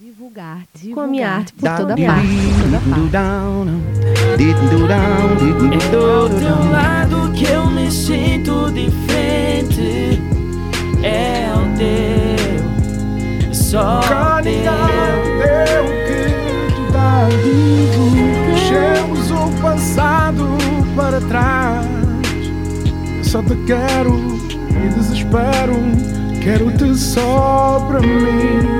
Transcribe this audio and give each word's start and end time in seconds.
Divulgar, 0.00 0.62
divulgar. 0.74 0.94
Com 0.94 1.00
a 1.02 1.06
minha 1.06 1.28
arte 1.28 1.52
por 1.52 1.68
toda 1.76 1.94
parte. 1.94 2.00
É 2.00 2.08
do 5.90 6.30
teu 6.38 6.70
lado 6.72 7.30
que 7.32 7.44
eu 7.44 7.66
me 7.66 7.90
sinto 7.90 8.72
diferente. 8.72 10.18
É 11.02 11.52
o 11.54 11.76
teu, 11.76 13.54
só 13.54 14.00
o 14.00 14.42
teu. 14.42 14.52
que 16.06 16.16
te 16.72 16.82
dá 16.92 17.28
Deixemos 18.46 19.30
o 19.30 19.50
passado 19.60 20.48
para 20.96 21.20
trás. 21.20 21.84
Só 23.22 23.42
te 23.42 23.54
quero 23.66 24.18
e 24.82 24.88
desespero. 24.94 25.76
Quero-te 26.42 26.96
só 26.96 27.84
para 27.86 28.00
mim. 28.00 28.79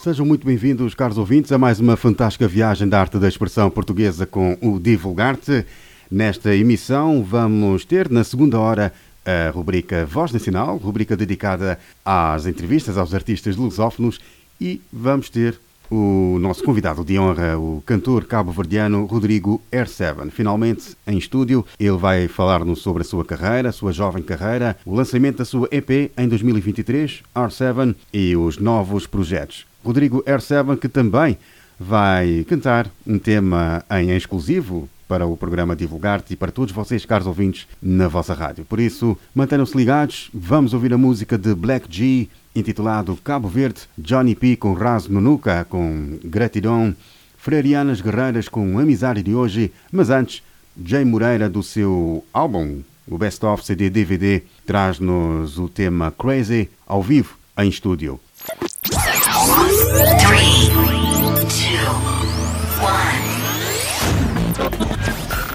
Sejam 0.00 0.24
muito 0.24 0.46
bem-vindos, 0.46 0.94
caros 0.94 1.18
ouvintes, 1.18 1.50
a 1.50 1.58
mais 1.58 1.80
uma 1.80 1.96
fantástica 1.96 2.46
viagem 2.46 2.88
da 2.88 3.00
arte 3.00 3.18
da 3.18 3.26
expressão 3.26 3.68
portuguesa 3.68 4.24
com 4.24 4.56
o 4.62 4.78
Divulgarte. 4.78 5.66
Nesta 6.08 6.54
emissão 6.54 7.20
vamos 7.24 7.84
ter, 7.84 8.08
na 8.08 8.22
segunda 8.22 8.60
hora, 8.60 8.92
a 9.26 9.50
rubrica 9.50 10.06
Voz 10.06 10.30
Nacional, 10.30 10.76
rubrica 10.76 11.16
dedicada 11.16 11.80
às 12.04 12.46
entrevistas 12.46 12.96
aos 12.96 13.12
artistas 13.12 13.56
lusófonos 13.56 14.20
e 14.60 14.80
vamos 14.92 15.30
ter 15.30 15.58
o 15.90 16.38
nosso 16.38 16.62
convidado 16.62 17.04
de 17.04 17.18
honra, 17.18 17.58
o 17.58 17.82
cantor 17.84 18.24
cabo-verdiano 18.24 19.04
Rodrigo 19.04 19.60
R7. 19.72 20.30
Finalmente, 20.30 20.96
em 21.08 21.18
estúdio, 21.18 21.66
ele 21.76 21.96
vai 21.96 22.28
falar-nos 22.28 22.82
sobre 22.82 23.02
a 23.02 23.04
sua 23.04 23.24
carreira, 23.24 23.70
a 23.70 23.72
sua 23.72 23.92
jovem 23.92 24.22
carreira, 24.22 24.76
o 24.86 24.94
lançamento 24.94 25.38
da 25.38 25.44
sua 25.44 25.68
EP 25.72 26.12
em 26.16 26.28
2023, 26.28 27.24
R7, 27.34 27.96
e 28.12 28.36
os 28.36 28.58
novos 28.58 29.04
projetos. 29.04 29.67
Rodrigo 29.84 30.22
R7, 30.24 30.78
que 30.78 30.88
também 30.88 31.38
vai 31.78 32.44
cantar 32.48 32.90
um 33.06 33.18
tema 33.18 33.84
em 33.90 34.10
exclusivo 34.16 34.88
para 35.08 35.26
o 35.26 35.36
programa 35.36 35.74
Divulgar-te 35.74 36.34
e 36.34 36.36
para 36.36 36.52
todos 36.52 36.74
vocês, 36.74 37.06
caros 37.06 37.26
ouvintes, 37.26 37.66
na 37.80 38.08
vossa 38.08 38.34
rádio. 38.34 38.64
Por 38.64 38.78
isso, 38.78 39.16
mantenham-se 39.34 39.76
ligados, 39.76 40.28
vamos 40.34 40.74
ouvir 40.74 40.92
a 40.92 40.98
música 40.98 41.38
de 41.38 41.54
Black 41.54 41.86
G, 41.88 42.28
intitulado 42.54 43.16
Cabo 43.24 43.48
Verde, 43.48 43.82
Johnny 43.96 44.34
P 44.34 44.56
com 44.56 44.74
Raz 44.74 45.08
Nunuca, 45.08 45.66
com 45.68 46.18
Gratidão, 46.22 46.94
Freirianas 47.38 48.00
Guerreiras 48.00 48.48
com 48.48 48.78
Amizade 48.78 49.22
de 49.22 49.34
hoje, 49.34 49.72
mas 49.90 50.10
antes, 50.10 50.42
Jay 50.84 51.04
Moreira 51.04 51.48
do 51.48 51.62
seu 51.62 52.24
álbum, 52.32 52.82
o 53.06 53.16
Best 53.16 53.44
of 53.46 53.64
CD 53.64 53.88
DVD, 53.88 54.42
traz-nos 54.66 55.58
o 55.58 55.68
tema 55.68 56.10
Crazy 56.10 56.68
ao 56.86 57.02
vivo 57.02 57.38
em 57.56 57.68
estúdio. 57.68 58.20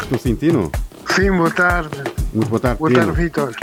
Estou 0.02 0.20
sentindo? 0.20 0.72
Sim, 1.16 1.32
boa 1.32 1.52
tarde. 1.52 2.04
Muito 2.34 2.50
boa 2.50 2.60
tarde, 2.60 2.80
Boa 2.80 2.92
tarde, 2.92 3.12
Vitor. 3.12 3.56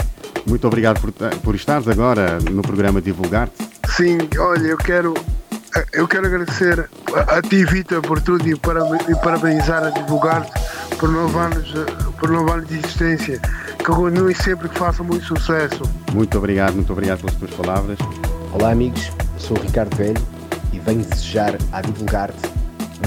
Muito 0.45 0.67
obrigado 0.67 0.99
por, 0.99 1.11
por 1.11 1.55
estares 1.55 1.87
agora 1.87 2.39
no 2.39 2.61
programa 2.61 3.01
Divulgar-te. 3.01 3.69
Sim, 3.95 4.17
olha, 4.39 4.67
eu 4.67 4.77
quero, 4.77 5.13
eu 5.93 6.07
quero 6.07 6.25
agradecer 6.27 6.89
a, 7.13 7.37
a 7.37 7.41
ti, 7.41 7.63
Vitor, 7.65 8.01
por 8.01 8.21
tudo 8.21 8.47
e, 8.47 8.55
para, 8.57 8.81
e 9.09 9.15
parabenizar 9.15 9.83
a 9.83 9.89
Divulgar-te 9.89 10.51
por 10.97 11.09
nove 11.09 11.37
anos, 11.37 11.73
por 12.19 12.29
nove 12.29 12.51
anos 12.51 12.67
de 12.67 12.79
existência. 12.79 13.39
Que 13.77 13.85
continue 13.85 14.35
sempre 14.35 14.69
que 14.69 14.77
faça 14.77 15.03
muito 15.03 15.25
sucesso. 15.25 15.83
Muito 16.13 16.37
obrigado, 16.37 16.75
muito 16.75 16.91
obrigado 16.91 17.19
pelas 17.19 17.35
tuas 17.35 17.51
palavras. 17.51 17.97
Olá, 18.53 18.71
amigos. 18.71 19.09
Sou 19.37 19.57
o 19.57 19.61
Ricardo 19.61 19.95
Velho 19.95 20.21
e 20.73 20.79
venho 20.79 21.05
desejar 21.05 21.55
a 21.71 21.81
Divulgar-te 21.81 22.49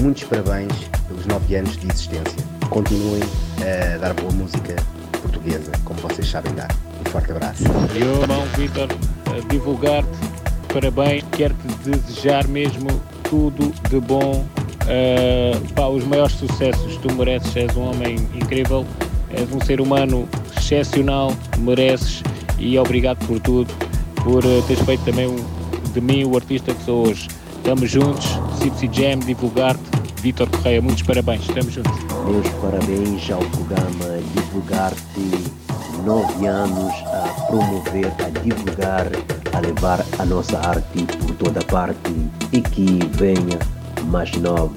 muitos 0.01 0.23
parabéns 0.23 0.73
pelos 1.07 1.27
nove 1.27 1.55
anos 1.55 1.77
de 1.77 1.87
existência. 1.87 2.43
Continuem 2.67 3.21
a 3.61 3.97
dar 3.99 4.13
boa 4.15 4.31
música 4.31 4.75
portuguesa, 5.21 5.71
como 5.83 5.99
vocês 5.99 6.27
sabem 6.27 6.51
dar. 6.55 6.69
Um 6.99 7.09
forte 7.11 7.31
abraço. 7.31 7.63
Eu, 7.93 8.21
irmão 8.23 8.43
Vitor, 8.57 8.87
divulgar-te, 9.47 10.17
parabéns, 10.73 11.23
quero-te 11.31 11.67
desejar 11.89 12.47
mesmo 12.47 12.89
tudo 13.29 13.71
de 13.87 13.99
bom, 13.99 14.43
uh, 14.81 15.73
pá, 15.73 15.87
os 15.87 16.03
maiores 16.05 16.33
sucessos. 16.33 16.97
Tu 16.97 17.13
mereces, 17.13 17.55
és 17.55 17.75
um 17.75 17.91
homem 17.91 18.15
incrível, 18.33 18.83
és 19.29 19.51
um 19.53 19.61
ser 19.63 19.79
humano 19.79 20.27
excepcional, 20.57 21.35
mereces 21.59 22.23
e 22.57 22.79
obrigado 22.79 23.23
por 23.27 23.39
tudo, 23.39 23.71
por 24.25 24.43
uh, 24.43 24.61
teres 24.63 24.83
feito 24.83 25.05
também 25.05 25.33
de 25.93 26.01
mim 26.01 26.25
o 26.25 26.35
artista 26.35 26.73
que 26.73 26.83
sou 26.83 27.07
hoje. 27.07 27.27
Estamos 27.57 27.91
juntos, 27.91 28.25
Cipsy 28.59 28.89
Jam, 28.91 29.19
divulgar-te, 29.19 29.81
Vitor 30.21 30.49
Correia, 30.49 30.81
muitos 30.81 31.03
parabéns, 31.03 31.41
estamos 31.47 31.71
juntos. 31.71 31.93
Meus 32.25 32.49
parabéns 32.59 33.31
ao 33.31 33.39
programa 33.45 34.19
Divulgar-te, 34.33 35.29
nove 36.03 36.47
anos 36.47 36.93
a 37.05 37.45
promover, 37.47 38.11
a 38.25 38.29
divulgar, 38.39 39.07
a 39.53 39.59
levar 39.59 40.03
a 40.17 40.25
nossa 40.25 40.57
arte 40.57 41.05
por 41.19 41.35
toda 41.35 41.63
parte 41.65 42.11
e 42.51 42.61
que 42.61 42.99
venha 43.13 43.59
mais 44.07 44.31
novo, 44.37 44.73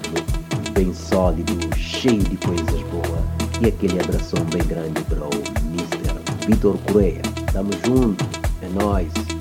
bem 0.74 0.92
sólido, 0.92 1.54
cheio 1.74 2.22
de 2.22 2.36
coisas 2.36 2.82
boas 2.92 3.24
e 3.62 3.68
aquele 3.68 3.98
abração 3.98 4.44
bem 4.52 4.62
grande 4.66 5.00
para 5.04 5.24
o 5.24 5.30
Mr. 5.72 6.46
Vitor 6.46 6.76
Correia. 6.86 7.22
Estamos 7.46 7.76
juntos, 7.82 8.26
é 8.62 8.68
nóis. 8.68 9.37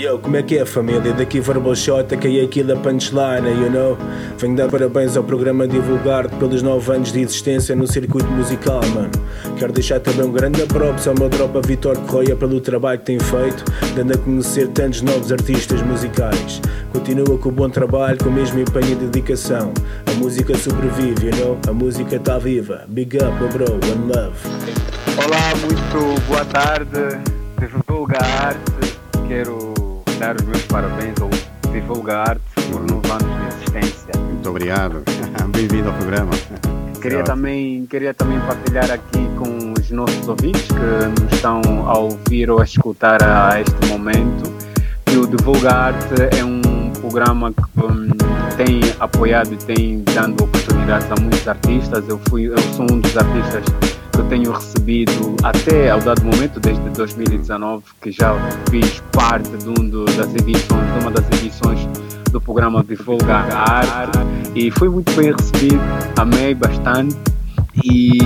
Yo, 0.00 0.18
como 0.18 0.34
é 0.36 0.42
que 0.42 0.56
é 0.56 0.64
família? 0.64 1.12
Daqui 1.12 1.40
Verbal 1.40 1.76
Shot, 1.76 2.16
que 2.16 2.40
é 2.40 2.44
aquilo 2.44 2.74
punchline, 2.78 3.50
you 3.50 3.70
know? 3.70 3.98
Venho 4.38 4.56
dar 4.56 4.66
parabéns 4.66 5.14
ao 5.14 5.22
programa 5.22 5.68
Divulgar 5.68 6.26
pelos 6.36 6.62
9 6.62 6.92
anos 6.92 7.12
de 7.12 7.20
existência 7.20 7.76
no 7.76 7.86
circuito 7.86 8.30
musical, 8.30 8.80
mano. 8.94 9.10
Quero 9.58 9.74
deixar 9.74 10.00
também 10.00 10.24
um 10.24 10.32
grande 10.32 10.62
props 10.64 11.06
ao 11.06 11.14
meu 11.18 11.28
tropa 11.28 11.60
Vitor 11.60 11.98
Correia 12.06 12.34
pelo 12.34 12.62
trabalho 12.62 12.98
que 13.00 13.04
tem 13.04 13.18
feito, 13.18 13.62
dando 13.94 14.14
a 14.14 14.16
conhecer 14.16 14.68
tantos 14.68 15.02
novos 15.02 15.30
artistas 15.30 15.82
musicais. 15.82 16.62
Continua 16.94 17.36
com 17.36 17.50
o 17.50 17.52
bom 17.52 17.68
trabalho, 17.68 18.16
com 18.16 18.30
o 18.30 18.32
mesmo 18.32 18.58
empenho 18.58 18.92
e 18.92 18.94
dedicação. 18.94 19.74
A 20.06 20.12
música 20.14 20.56
sobrevive, 20.56 21.26
you 21.26 21.36
know? 21.36 21.58
A 21.68 21.72
música 21.74 22.16
está 22.16 22.38
viva. 22.38 22.84
Big 22.88 23.18
up, 23.18 23.36
bro, 23.52 23.74
one 23.74 24.12
love. 24.14 24.38
Olá, 25.22 25.54
muito 25.60 26.20
boa 26.26 26.44
tarde. 26.46 27.39
Divulgar-te. 27.60 28.98
Quero 29.28 30.02
dar 30.18 30.34
os 30.34 30.46
meus 30.46 30.62
parabéns 30.62 31.14
ao 31.20 31.28
Divulgar-te 31.70 32.40
por 32.72 32.80
9 32.80 33.10
anos 33.10 33.38
de 33.38 33.48
existência. 33.48 34.18
Muito 34.18 34.48
obrigado. 34.48 35.02
Bem-vindo 35.52 35.90
ao 35.90 35.94
programa. 35.96 36.30
Queria 37.02 37.22
também, 37.22 37.84
queria 37.84 38.14
também 38.14 38.40
partilhar 38.40 38.90
aqui 38.90 39.28
com 39.36 39.74
os 39.78 39.90
nossos 39.90 40.26
ouvintes 40.26 40.68
que 40.68 41.20
nos 41.22 41.32
estão 41.34 41.60
a 41.86 41.98
ouvir 41.98 42.50
ou 42.50 42.60
a 42.60 42.64
escutar 42.64 43.22
a 43.22 43.60
este 43.60 43.86
momento 43.88 44.50
que 45.04 45.18
o 45.18 45.26
Divulgar-te 45.26 46.38
é 46.38 46.42
um 46.42 46.90
programa 46.98 47.52
que 47.52 47.84
um, 47.84 48.08
tem 48.56 48.80
apoiado 48.98 49.52
e 49.52 49.56
tem 49.58 50.02
dando 50.14 50.44
oportunidades 50.44 51.12
a 51.12 51.20
muitos 51.20 51.46
artistas. 51.46 52.08
Eu, 52.08 52.18
fui, 52.30 52.46
eu 52.48 52.58
sou 52.74 52.86
um 52.90 53.00
dos 53.00 53.14
artistas 53.18 53.89
que 54.20 54.26
eu 54.26 54.28
tenho 54.28 54.52
recebido 54.52 55.36
até 55.42 55.90
ao 55.90 56.00
dado 56.00 56.22
momento, 56.24 56.60
desde 56.60 56.82
2019, 56.90 57.82
que 58.02 58.12
já 58.12 58.34
fiz 58.70 59.02
parte 59.12 59.48
de, 59.56 59.68
um 59.68 59.88
do, 59.88 60.04
das 60.04 60.34
edições, 60.34 60.92
de 60.92 61.00
uma 61.00 61.10
das 61.10 61.26
edições 61.40 61.88
do 62.30 62.40
programa 62.40 62.84
Divulgar 62.84 63.48
Arte 63.52 64.18
e 64.54 64.70
foi 64.70 64.88
muito 64.88 65.10
bem 65.12 65.32
recebido, 65.32 65.80
amei 66.16 66.54
bastante 66.54 67.16
e 67.82 68.18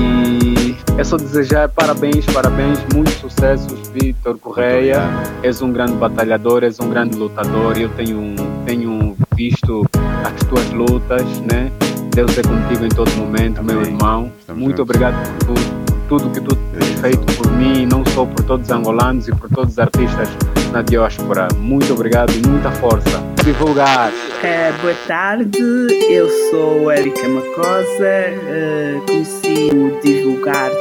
é 0.99 1.05
só 1.05 1.16
desejar 1.16 1.69
parabéns, 1.69 2.26
parabéns, 2.26 2.78
muitos 2.93 3.15
sucessos, 3.15 3.88
Vitor 3.91 4.38
Correia. 4.38 5.00
És 5.43 5.62
um 5.62 5.71
grande 5.71 5.93
batalhador, 5.93 6.65
és 6.65 6.81
um 6.81 6.88
grande 6.88 7.17
lutador. 7.17 7.79
Eu 7.79 7.91
tenho, 7.91 8.35
tenho 8.64 9.17
visto 9.37 9.85
as 10.25 10.49
tuas 10.49 10.69
lutas, 10.70 11.23
né? 11.41 11.70
Deus 12.14 12.37
é 12.38 12.43
contigo 12.43 12.85
em 12.85 12.88
todo 12.88 13.11
momento, 13.12 13.61
Amém. 13.61 13.76
meu 13.76 13.85
irmão. 13.85 14.32
Estamos 14.41 14.62
Muito 14.62 14.79
juntos. 14.79 14.91
obrigado 14.91 15.14
por 15.38 15.55
tudo 15.55 15.83
que 16.20 16.40
tu 16.40 16.55
tens 16.55 17.00
feito 17.00 17.37
por 17.37 17.50
mim, 17.52 17.87
não 17.87 18.05
só 18.06 18.25
por 18.25 18.44
todos 18.44 18.66
os 18.66 18.72
angolanos 18.72 19.28
e 19.28 19.32
por 19.32 19.49
todos 19.50 19.72
os 19.72 19.78
artistas 19.78 20.28
na 20.72 20.82
diáspora. 20.82 21.49
Muito 21.56 21.93
obrigado 21.93 22.32
e 22.32 22.46
muita 22.46 22.70
força. 22.72 23.22
Divulgar. 23.44 24.12
É, 24.43 24.72
boa 24.81 24.94
tarde, 25.06 25.58
eu 26.11 26.28
sou 26.50 26.90
Erika 26.90 27.28
Macosa, 27.28 28.06
eh, 28.06 29.00
conheci 29.06 29.70
o 29.72 30.00
Divulgar-te 30.02 30.75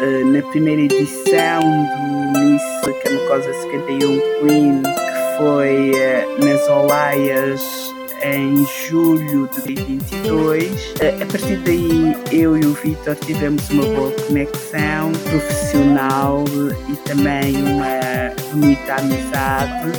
eh, 0.00 0.24
na 0.24 0.42
primeira 0.50 0.82
edição 0.82 1.60
do 1.60 2.38
Miss 2.38 2.62
Camacosa 3.02 3.52
51 3.54 4.20
Queen, 4.40 4.82
que 4.82 5.38
foi 5.38 5.92
eh, 5.94 6.26
nas 6.42 6.68
Olaias 6.68 7.97
em 8.22 8.66
julho 8.88 9.48
de 9.48 9.62
2022. 9.62 10.94
A 11.00 11.26
partir 11.26 11.56
daí, 11.64 12.16
eu 12.32 12.56
e 12.56 12.64
o 12.64 12.72
Vitor 12.72 13.14
tivemos 13.16 13.68
uma 13.70 13.84
boa 13.84 14.10
conexão 14.26 15.12
profissional 15.28 16.44
e 16.88 16.96
também 17.08 17.56
uma 17.56 18.32
bonita 18.52 18.96
amizade. 18.96 19.92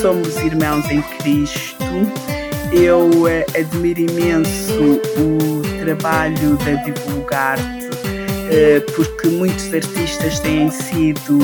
Somos 0.00 0.36
irmãos 0.38 0.88
em 0.90 1.02
Cristo. 1.18 1.84
Eu 2.72 3.10
admiro 3.58 4.00
imenso 4.00 5.00
o 5.18 5.62
trabalho 5.84 6.56
da 6.58 6.74
Divulgar-te, 6.82 7.90
porque 8.94 9.28
muitos 9.28 9.72
artistas 9.74 10.40
têm 10.40 10.70
sido 10.70 11.38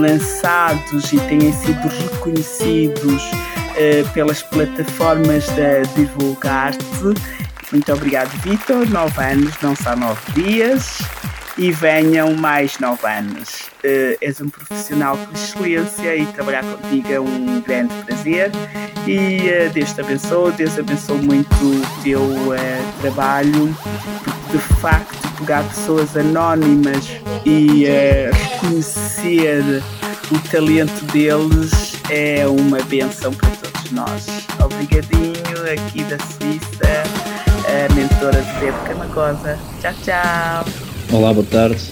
lançados 0.00 1.12
e 1.12 1.18
têm 1.20 1.52
sido 1.52 1.88
reconhecidos 1.88 3.22
pelas 4.12 4.42
plataformas 4.42 5.46
da 5.48 5.82
Divulgar-te. 5.94 6.84
Muito 7.70 7.92
obrigado, 7.92 8.30
Vitor. 8.42 8.88
Nove 8.88 9.22
anos, 9.22 9.54
não 9.62 9.76
são 9.76 9.94
nove 9.94 10.20
dias. 10.32 10.98
E 11.58 11.70
venham 11.72 12.34
mais 12.34 12.78
nove 12.78 13.06
anos. 13.06 13.68
Uh, 13.84 14.16
és 14.20 14.40
um 14.40 14.48
profissional 14.48 15.16
por 15.16 15.34
excelência 15.34 16.16
e 16.16 16.24
trabalhar 16.26 16.62
contigo 16.64 17.12
é 17.12 17.20
um 17.20 17.60
grande 17.60 17.92
prazer. 18.04 18.52
E 19.06 19.66
uh, 19.66 19.70
Deus 19.72 19.92
te 19.92 20.00
abençoe, 20.00 20.52
Deus 20.52 20.78
abençoe 20.78 21.18
muito 21.18 21.52
o 21.52 22.02
teu 22.02 22.22
uh, 22.22 22.54
trabalho, 23.00 23.76
porque 24.24 24.56
de 24.56 24.58
facto 24.80 25.28
pegar 25.38 25.64
pessoas 25.64 26.16
anónimas 26.16 27.04
e 27.44 27.84
reconhecer 28.32 29.82
o 30.30 30.38
talento 30.50 31.04
deles 31.12 31.94
é 32.08 32.46
uma 32.46 32.78
benção 32.84 33.32
para 33.32 33.48
todos 33.50 33.67
nós. 33.92 34.26
Obrigadinho 34.62 35.32
aqui 35.72 36.04
da 36.04 36.18
Suíça, 36.18 37.02
a 37.66 37.94
mentora 37.94 38.40
de 38.40 38.52
Bebe 38.60 38.78
Camacosa. 38.86 39.58
Tchau, 39.80 39.92
tchau. 40.04 40.64
Olá, 41.12 41.32
boa 41.32 41.46
tarde. 41.50 41.82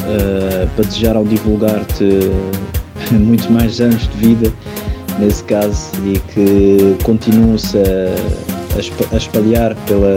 Uh, 0.00 0.68
para 0.74 0.84
desejar 0.84 1.16
ao 1.16 1.24
divulgar-te 1.24 2.30
muito 3.12 3.50
mais 3.52 3.80
anos 3.80 4.08
de 4.08 4.16
vida, 4.16 4.52
nesse 5.18 5.42
caso, 5.44 5.90
e 6.04 6.18
que 6.18 6.96
continues 7.04 7.74
a, 7.74 9.14
a 9.14 9.16
espalhar 9.16 9.74
pela, 9.86 10.16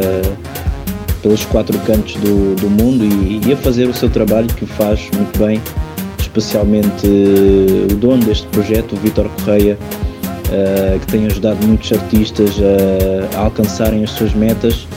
pelos 1.22 1.44
quatro 1.46 1.78
cantos 1.80 2.16
do, 2.16 2.56
do 2.56 2.70
mundo 2.70 3.04
e, 3.04 3.42
e, 3.46 3.54
a 3.54 3.58
fazer 3.58 3.88
o 3.90 3.94
seu 3.94 4.10
trabalho 4.10 4.48
que 4.48 4.66
faz 4.66 5.10
muito 5.14 5.38
bem, 5.38 5.62
especialmente 6.20 7.08
o 7.92 7.96
dono 7.96 8.24
deste 8.24 8.48
projeto, 8.48 8.94
o 8.94 8.98
Vitor 8.98 9.28
Correia, 9.30 9.78
uh, 10.52 11.00
que 11.00 11.08
tem 11.08 11.26
ajudado 11.26 11.66
muitos 11.66 11.92
artistas 11.92 12.52
a, 12.60 13.38
a 13.38 13.44
alcançarem 13.46 14.04
as 14.04 14.12
suas 14.12 14.34
metas 14.34 14.88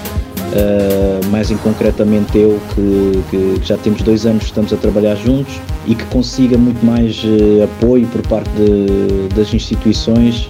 Uh, 0.54 1.26
mais 1.30 1.50
em 1.50 1.56
concretamente 1.56 2.38
eu, 2.38 2.60
que, 2.72 3.22
que, 3.28 3.66
já 3.66 3.76
temos 3.76 4.02
dois 4.02 4.24
anos 4.24 4.44
que 4.44 4.50
estamos 4.50 4.72
a 4.72 4.76
trabalhar 4.76 5.16
juntos 5.16 5.58
e 5.84 5.96
que 5.96 6.04
consiga 6.04 6.56
muito 6.56 6.84
mais 6.86 7.24
uh, 7.24 7.64
apoio 7.64 8.06
por 8.06 8.22
parte 8.28 8.50
de, 8.50 9.34
das 9.34 9.52
instituições. 9.52 10.48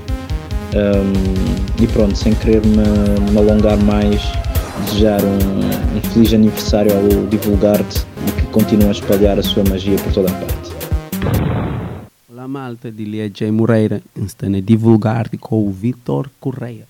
Um, 0.75 1.83
e 1.83 1.87
pronto, 1.87 2.19
sem 2.19 2.35
querer 2.35 2.61
me, 2.67 3.31
me 3.31 3.39
alongar 3.39 3.79
mais, 3.79 4.21
desejar 4.85 5.23
um, 5.23 5.97
um, 5.97 6.01
feliz 6.13 6.35
aniversário 6.35 6.93
ao 6.93 7.27
Divulgar-te 7.27 8.05
e 8.27 8.33
que 8.33 8.47
continue 8.49 8.89
a 8.89 8.91
espalhar 8.91 9.39
a 9.39 9.43
sua 9.43 9.65
magia 9.71 9.97
por 9.97 10.13
toda 10.13 10.29
a 10.31 10.35
parte. 10.35 10.94
Malta, 12.49 12.91
de 12.91 13.05
Lia. 13.05 13.31
Moreira, 13.53 14.03
está 14.17 14.47
a 14.47 14.61
Divulgar-te 14.61 15.37
com 15.37 15.67
o 15.67 15.71
Vitor 15.71 16.31
Correia. 16.41 16.87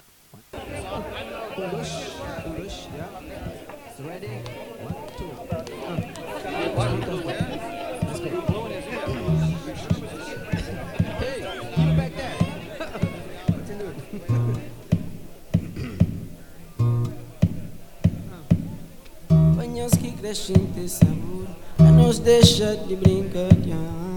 crescem 20.25 20.57
ter 20.75 20.89
sabor 20.89 21.47
A 21.79 21.93
nos 21.93 22.19
deixa 22.19 22.75
de 22.77 22.97
brincadeira. 22.97 24.14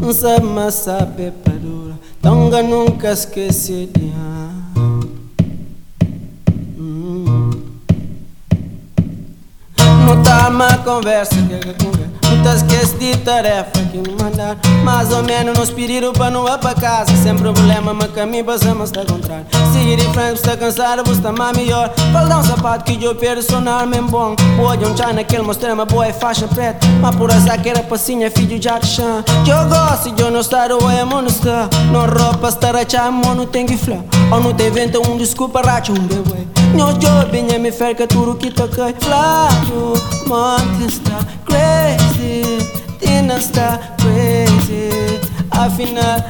Não 0.00 0.12
sabe, 0.12 0.46
mas 0.46 0.74
sabe 0.74 1.22
é 1.24 1.30
dura 1.30 1.98
Tonga 2.20 2.62
nunca 2.62 3.12
esquece 3.12 3.88
de. 3.94 4.12
Não 10.06 10.22
tá 10.22 10.48
uma 10.48 10.78
conversa 10.78 11.34
que 11.34 11.54
é 11.54 11.72
conversa 11.72 12.15
Nunca 12.30 12.54
esquece 12.54 12.96
de 12.96 13.16
tarefa 13.18 13.70
que 13.90 13.98
me 13.98 14.14
mandar. 14.20 14.56
Mais 14.84 15.12
ou 15.12 15.22
menos 15.22 15.58
nos 15.58 15.70
pediram 15.70 16.12
para 16.12 16.30
não 16.30 16.46
ir 16.46 16.58
para 16.58 16.74
casa. 16.74 17.16
Sem 17.16 17.36
problema, 17.36 17.94
mas 17.94 18.10
caminho 18.12 18.44
passamos 18.44 18.92
a 18.92 19.04
contrário 19.04 19.46
Seguir 19.72 19.98
em 19.98 20.12
frente, 20.12 20.36
está 20.36 20.56
cansado, 20.56 21.10
está 21.10 21.32
mais 21.32 21.56
melhor. 21.56 21.92
Falta 22.12 22.38
um 22.38 22.42
sapato 22.42 22.84
que 22.84 23.02
eu 23.02 23.14
perdo, 23.14 23.42
sonar 23.42 23.86
mesmo 23.86 24.08
bom. 24.08 24.36
Pode 24.56 24.84
um 24.84 24.96
chá 24.96 25.12
naquele 25.12 25.42
mostrar 25.42 25.72
uma 25.74 25.84
boa 25.84 26.12
faixa 26.12 26.46
preta. 26.48 26.86
Mas 27.00 27.14
por 27.16 27.30
essa 27.30 27.56
que 27.58 27.68
era 27.68 27.82
passinha, 27.82 28.30
filho 28.30 28.58
de 28.58 28.86
chão 28.86 29.24
Eu 29.46 29.68
gosto 29.68 30.10
de 30.12 30.22
eu 30.22 30.30
não 30.30 30.40
estar, 30.40 30.70
ou 30.72 30.90
é 30.90 31.02
está 31.26 31.68
Não 31.92 32.06
roupa, 32.06 32.48
estar 32.48 32.76
a 32.76 32.88
chá, 32.88 33.10
não 33.10 33.46
tem 33.46 33.66
que 33.66 33.76
falar 33.76 34.04
Ou 34.32 34.40
não 34.40 34.54
tem 34.54 34.70
vento, 34.70 35.00
um 35.08 35.16
desculpa, 35.16 35.60
racha, 35.60 35.92
um 35.92 35.94
bebê 35.94 36.55
Nyo 36.76 36.92
job, 36.98 37.58
me 37.58 37.72
ferka 37.72 38.06
tudo 38.06 38.34
que 38.34 38.50
toca 38.50 38.92
Flávio, 39.00 39.94
monte 40.26 40.86
está 40.86 41.18
crazy 41.46 42.42
Tina 42.98 43.38
está 43.38 43.78
crazy 43.96 45.18
Afinal, 45.50 46.22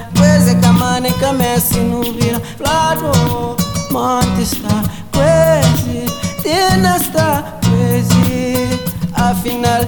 começa 1.19 1.78
não 1.78 2.00
vira. 2.00 2.40
Flávio, 2.56 3.56
monte 3.90 4.43
está 4.43 4.84
crazy. 5.10 6.04
Tina 6.43 6.96
está 6.96 7.58
crazy 7.62 8.81
Afinal, 9.14 9.81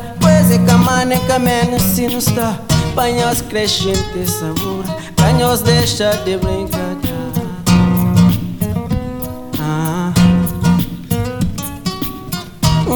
mãe 0.78 1.20
começa 1.28 2.02
não 2.02 2.18
está 2.18 2.58
Panhos 2.96 3.42
crescentes 3.42 4.30
sabor 4.30 4.84
Panhos 5.14 5.60
deixa 5.60 6.16
de 6.24 6.36
brincar 6.36 6.87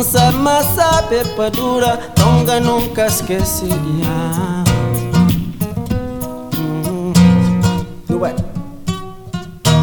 Não 0.02 0.10
sabe, 0.10 0.36
mas 0.38 0.66
sabe 0.74 1.24
para 1.36 1.48
dura 1.48 1.96
Tonga 2.16 2.58
nunca 2.58 3.06
esqueceria 3.06 3.70
hum. 6.58 7.12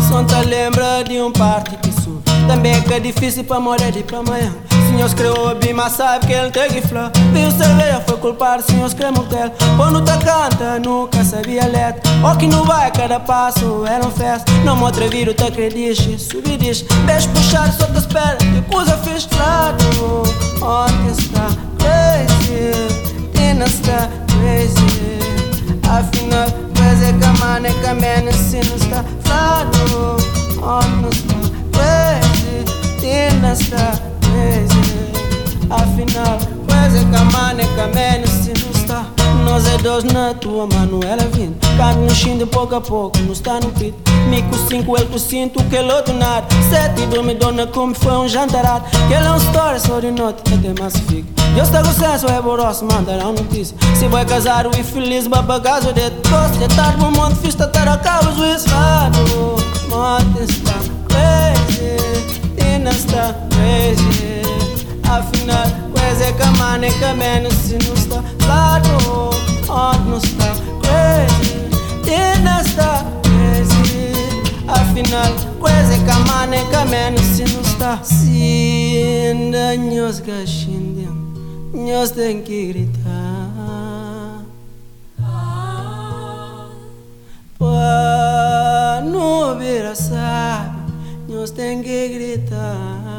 Só 0.09 0.21
te 0.25 0.45
lembra 0.45 1.03
de 1.03 1.21
um 1.21 1.31
sou 1.31 1.88
Também 2.49 2.73
é 2.73 2.81
que 2.81 2.91
é 2.91 2.99
difícil 2.99 3.43
para 3.43 3.59
morrer 3.59 3.91
de 3.91 4.01
para 4.03 4.17
amanhã 4.17 4.51
Senhor 4.87 5.05
escreveu 5.05 5.55
bem, 5.59 5.71
mas 5.71 5.93
sabe 5.93 6.25
que 6.25 6.33
ele 6.33 6.49
tem 6.49 6.67
que 6.67 6.81
falar 6.81 7.11
Viu 7.31 7.51
cerveja, 7.51 8.03
foi 8.07 8.17
culpar, 8.17 8.59
senhor 8.63 8.87
escreveu 8.87 9.23
dele 9.25 9.51
Quando 9.77 10.01
tá 10.01 10.17
canta, 10.17 10.79
nunca 10.79 11.23
sabia 11.23 11.67
letra. 11.67 12.01
O 12.25 12.35
que 12.35 12.47
não 12.47 12.65
vai, 12.65 12.89
cada 12.89 13.19
passo 13.19 13.85
era 13.85 14.03
um 14.03 14.09
festa 14.09 14.51
Não 14.65 14.75
me 14.75 14.85
atrevido, 14.85 15.31
te 15.31 15.43
acredites, 15.43 16.23
subi 16.23 16.57
Beijo 16.57 17.29
puxado, 17.35 17.71
só 17.71 17.85
te 17.85 17.99
espera, 17.99 18.37
que 18.37 18.61
coisa 18.63 18.97
fiz 18.97 19.27
claro 19.27 20.23
Onde 20.59 21.21
está 21.21 21.49
crazy, 21.77 22.73
Tina 23.31 23.65
está 23.65 24.09
crazy. 24.25 25.19
Afinal, 25.87 26.49
coisa 26.75 27.13
que 27.13 27.25
a 27.25 27.33
mano 27.45 27.67
é 27.67 27.73
que 27.73 27.85
a 27.85 27.93
menos 27.93 28.35
se 28.35 28.57
não 28.67 28.75
está 28.75 29.05
claro 29.23 30.17
Onde 30.63 31.15
está 31.15 31.48
crazy, 32.99 33.29
Tina 33.29 33.53
está 33.53 34.09
Afinal, 35.69 36.39
coisa 36.67 37.05
que 37.05 37.15
a 37.15 37.23
mano 37.25 37.61
é 37.61 37.95
menos 37.95 38.29
se 38.29 38.49
não 38.49 38.71
está. 38.71 39.05
Nós 39.45 39.67
é 39.67 39.77
dois 39.77 40.03
na 40.03 40.33
tua 40.33 40.65
mano, 40.65 40.99
ela 41.03 41.23
vindo 41.31 41.55
Carne 41.77 42.07
no 42.07 42.15
chão 42.15 42.37
de 42.37 42.45
pouco 42.47 42.75
a 42.75 42.81
pouco, 42.81 43.19
não 43.19 43.33
está 43.33 43.59
no 43.59 43.69
pito. 43.71 43.97
Mico 44.29 44.55
cinco, 44.67 44.97
ele 44.97 45.05
com 45.05 45.19
cinto, 45.19 45.63
que 45.65 45.75
ele 45.75 45.91
outro 45.91 46.13
nada. 46.13 46.47
Sete, 46.69 47.05
dorme, 47.05 47.35
dona, 47.35 47.67
como 47.67 47.93
foi 47.93 48.13
um 48.13 48.27
jantarado. 48.27 48.85
Que 49.07 49.13
ele 49.13 49.27
é 49.27 49.31
um 49.31 49.37
story, 49.37 49.79
só 49.79 49.99
de 49.99 50.11
noite, 50.11 50.41
até 50.51 50.81
massifica 50.81 51.27
Eu 51.55 51.63
estou 51.63 51.83
com 51.83 51.93
senso, 51.93 52.27
é 52.27 52.41
boroso, 52.41 52.85
mandarão 52.85 53.33
notícia. 53.33 53.77
Se 53.95 54.07
vai 54.07 54.25
casar, 54.25 54.65
o 54.65 54.69
infeliz, 54.69 55.27
babagazo 55.27 55.93
de 55.93 56.09
Gosto 56.29 56.57
de 56.57 56.65
estar 56.65 56.97
no 56.97 57.11
mundo, 57.11 57.35
fiz 57.35 57.53
estar 57.53 57.87
a 57.87 57.97
cabo, 57.97 58.35
juiz 58.35 58.65
Fado, 58.65 59.19
morte 59.89 60.51
está 60.51 60.98
nesta 62.89 63.35
vez 63.55 63.99
Afinal, 65.07 65.67
quais 65.91 66.21
é 66.21 66.31
que 66.33 66.41
a 66.41 66.51
mane 66.51 66.91
que 66.91 67.03
é 67.03 67.13
menos 67.13 67.53
se 67.53 67.77
não 67.85 67.93
está 67.93 68.23
Claro, 68.45 69.29
onde 69.69 70.09
não 70.09 70.17
está 70.17 70.55
crazy 70.81 71.69
E 72.07 72.11
é 72.11 72.37
nesta 72.37 73.05
vez 73.25 73.69
Afinal, 74.67 75.31
quais 75.59 75.91
é 75.91 76.03
que 76.03 76.09
a 76.09 76.19
mane 76.19 76.65
que 76.65 76.75
é 76.75 76.85
menos 76.85 77.21
se 77.21 77.43
não 77.43 77.61
está 77.61 77.99
Se 78.03 79.29
ainda 79.31 79.77
nós 79.77 80.19
gaxindem 80.19 81.09
Nós 81.73 82.11
tem 82.11 82.41
que 82.41 82.67
gritar. 82.67 84.43
Ah, 85.21 86.67
Para 87.57 89.01
não 89.05 89.57
vira 89.57 89.95
sabe 89.95 90.78
nós 91.29 91.51
tem 91.51 91.83
que 91.83 92.09
gritar. 92.09 93.18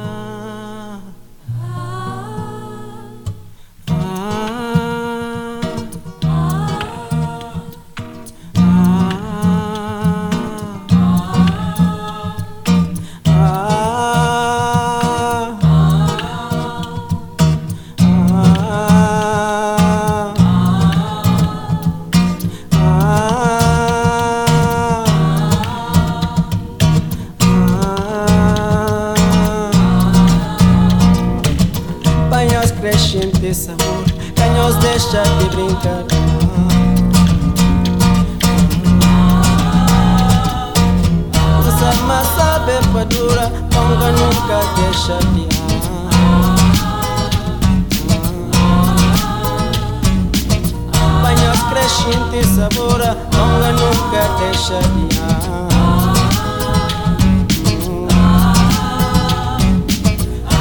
Deixa 35.11 35.23
de 35.25 35.49
brincar. 35.49 36.05
Nossa 41.64 41.90
massa 42.05 42.61
bem 42.61 42.81
dura, 43.07 43.52
longa 43.75 44.12
nunca 44.12 44.59
deixa 44.76 45.19
de 45.35 45.49
Banhos 51.23 51.61
crescente 51.71 52.47
sabora, 52.55 53.17
longa 53.37 53.73
nunca 53.73 54.23
deixa 54.38 54.79
de 54.79 55.07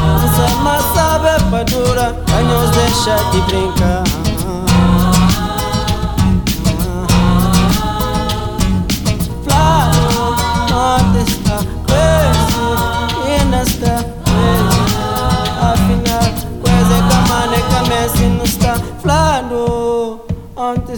Nossa 0.08 0.56
massa 0.64 1.20
bem 1.20 1.66
dura, 1.66 2.16
banhos 2.28 2.70
deixa 2.72 3.16
de 3.32 3.42
brincar. 3.42 4.09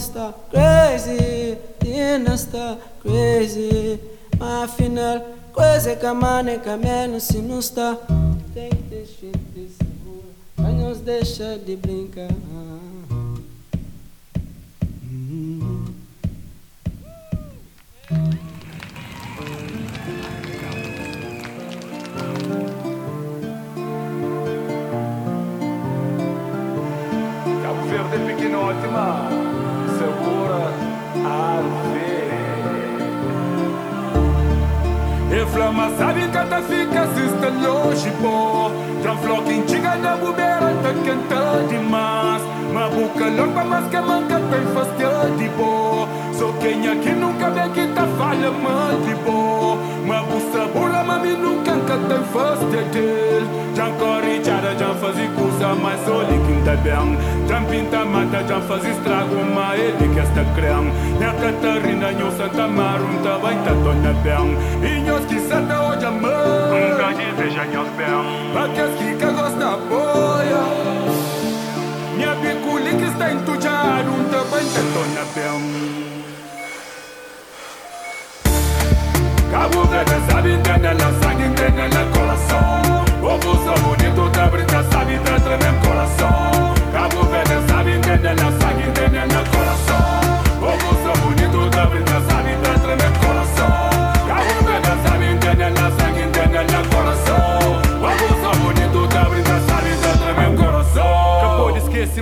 Está 0.02 0.34
crazy, 0.50 1.58
Tina 1.80 2.34
está 2.34 2.78
crazy. 3.02 4.00
Mas 4.40 4.64
afinal, 4.64 5.22
coisa 5.54 5.96
que 5.96 6.06
a 6.06 6.14
mane 6.14 6.58
caminho 6.58 7.22
se 7.22 7.38
não 7.38 7.60
está. 7.60 7.96
Tem 8.54 8.70
que 8.70 8.82
deixar 8.90 9.38
de 9.54 9.70
seguro, 9.70 10.34
vai 10.58 10.74
nos 10.74 11.00
deixar 11.00 11.58
de 11.60 11.76
brincar. 11.76 12.30
Cabo 27.62 27.82
Verde 27.88 28.16
é 28.16 28.36
pequeno 28.36 28.60
ótima 28.62 29.51
segura 31.22 32.01
E 35.32 35.46
flama 35.46 35.90
sabe 35.98 36.28
que 36.28 36.38
até 36.38 36.62
fica 36.62 37.06
está 37.06 37.48
longe, 37.48 38.12
pô. 38.22 38.70
Já 39.02 39.16
floquinho 39.16 39.68
chega 39.68 39.96
na 39.96 40.18
bobeira, 40.18 40.76
tá 40.84 40.94
cantando 41.06 41.70
demais. 41.70 42.42
Mas 42.74 42.94
boca 42.94 43.26
longa, 43.30 43.64
mas 43.64 43.88
que 43.88 44.02
manca 44.02 44.42
tem 44.52 44.66
fastidio, 44.74 45.52
pô. 45.58 46.08
Só 46.34 46.52
quem 46.60 46.86
aqui 46.86 47.12
nunca 47.12 47.50
vê 47.50 47.70
que 47.70 47.88
tá 47.94 48.06
falha, 48.18 48.52
mande, 48.52 49.16
pô. 49.24 49.78
Mas 50.06 50.26
buça 50.28 50.68
burra, 50.74 51.04
mami 51.06 51.32
nunca 51.32 51.72
tem 51.72 52.24
fastidio. 52.34 53.62
Já 53.74 53.90
corre, 53.92 54.44
já 54.44 54.62
já 54.78 54.94
faz 54.96 55.16
coisa, 55.16 55.76
mas 55.76 56.08
olha 56.10 56.28
que 56.28 56.62
tá 56.66 56.76
bem. 56.76 57.18
Já 57.48 57.62
pinta 57.62 58.06
mata, 58.06 58.44
já 58.48 58.60
faz 58.62 58.84
estrago, 58.86 59.36
mas 59.54 59.80
ele 59.80 60.14
que 60.14 60.20
está 60.20 60.44
crendo. 60.56 60.92
Na 61.20 61.34
Catarina, 61.34 62.12
nho 62.12 62.32
Santa 62.32 62.68
Marum, 62.68 63.22
tá 63.24 63.38
bem, 63.40 63.58
tá 63.60 63.72
dona 63.72 64.14
bem. 64.24 64.58
E 64.84 65.02
nós 65.22 65.26
que 65.26 65.40
santa 65.40 65.82
hoje 65.82 66.06
a 66.06 66.12
mãe. 66.12 66.32
Nunca 66.90 67.14
de 67.14 67.32
veja 67.32 67.66
bem. 67.66 68.08
Mas 68.54 68.98
que 68.98 69.16
que 69.16 69.26
gosta 69.26 69.78
boia. 69.90 70.64
Minha 72.16 72.36
biculi 72.36 72.96
que 72.96 73.06
está 73.06 73.32
entujado, 73.32 74.12
tá 74.32 74.44
bem, 74.52 74.66
tá 74.70 74.82
dona 74.94 75.26
bem. 75.36 76.22
Cabo 79.52 79.84
Verde 79.86 80.16
sabe 80.30 80.54
entender 80.54 80.94
la 80.94 81.12
sangue, 81.22 81.44
entender 81.44 81.90
la 81.94 82.06
coração 82.18 83.04
O 83.22 83.38
buzo 83.38 83.74
bonito 83.84 84.30
da 84.30 84.48
brinca 84.48 84.82
sabe 84.90 85.20
tá 85.20 85.38
tremendo 85.42 85.86
coração 85.86 86.51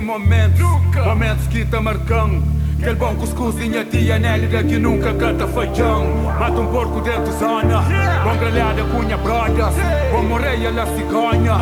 esquecer 0.00 0.02
momentos 0.02 0.60
Momentos 1.04 1.46
que 1.48 1.64
tá 1.64 1.80
marcando 1.80 2.42
Aquele 2.78 2.94
bom 2.94 3.14
cuscuzinha 3.16 3.84
tia 3.84 4.18
Nélia 4.18 4.64
que 4.64 4.78
nunca 4.78 5.12
canta 5.12 5.46
feijão. 5.46 6.06
Mata 6.38 6.60
um 6.60 6.66
porco 6.68 7.00
dentro 7.02 7.26
da 7.26 7.32
zona 7.32 7.82
Bom 8.24 8.36
grelhada 8.38 8.82
cunha 8.84 9.18
brothers 9.18 9.74
Bom 10.10 10.22
moreia 10.22 10.70
la 10.70 10.86
cigonha. 10.86 11.54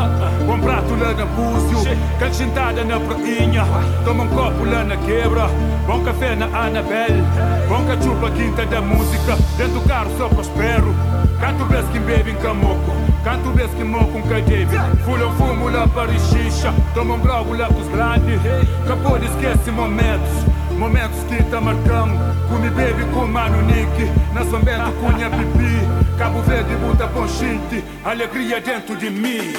Bom 0.46 0.60
prato 0.60 0.94
lá 0.94 1.12
na 1.12 1.26
búzio 1.26 1.96
Calcintada 2.20 2.84
na 2.84 3.00
prainha. 3.00 3.64
Toma 4.04 4.24
um 4.24 4.28
copo 4.28 4.64
lá 4.64 4.84
na 4.84 4.96
quebra. 4.96 5.48
Bom 5.86 6.04
café 6.04 6.36
na 6.36 6.46
Anabel. 6.46 7.24
Bom 7.68 7.84
cachupa 7.86 8.30
quinta 8.30 8.64
da 8.66 8.80
música. 8.80 9.36
Dentro 9.56 9.80
do 9.80 9.88
carro 9.88 10.10
só 10.16 10.28
prospero. 10.28 10.94
Canto 11.40 11.64
vez 11.66 11.86
que 11.88 11.98
bebe 11.98 12.30
em 12.30 12.36
camoco 12.36 13.07
Canto 13.28 13.50
vez 13.50 13.70
que 13.72 13.82
um 13.82 14.22
cadebe 14.22 14.74
Fula 15.04 15.26
um 15.26 15.36
fumo 15.36 15.68
lá 15.68 15.86
para 15.86 16.18
xixa 16.18 16.72
Toma 16.94 17.12
um 17.12 17.18
brogo 17.18 17.54
lá 17.54 17.66
com 17.66 17.78
os 17.78 17.88
grandes 17.88 18.40
Acabou 18.82 19.18
de 19.18 19.26
esquecer 19.26 19.70
momentos 19.70 20.30
Momentos 20.78 21.18
que 21.28 21.42
tá 21.50 21.60
marcando 21.60 22.16
Comi 22.48 22.70
baby 22.70 23.04
com 23.12 23.26
mano 23.26 23.60
Nick 23.64 24.10
Na 24.32 24.46
sombra 24.46 24.90
cunha 24.98 25.28
pipi. 25.28 26.16
Cabo 26.16 26.40
Verde 26.40 26.74
buta 26.76 27.06
ponchinte 27.08 27.84
Alegria 28.02 28.62
dentro 28.62 28.96
de 28.96 29.10
mim 29.10 29.52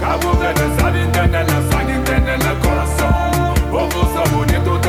Cabo 0.00 0.32
Verde 0.32 0.62
sabe 0.80 0.98
entender 0.98 1.44
na 1.44 1.70
sangue, 1.70 1.92
entender 1.92 2.38
coração 2.56 3.14
Povo 3.70 4.12
só 4.12 4.24
bonito 4.36 4.83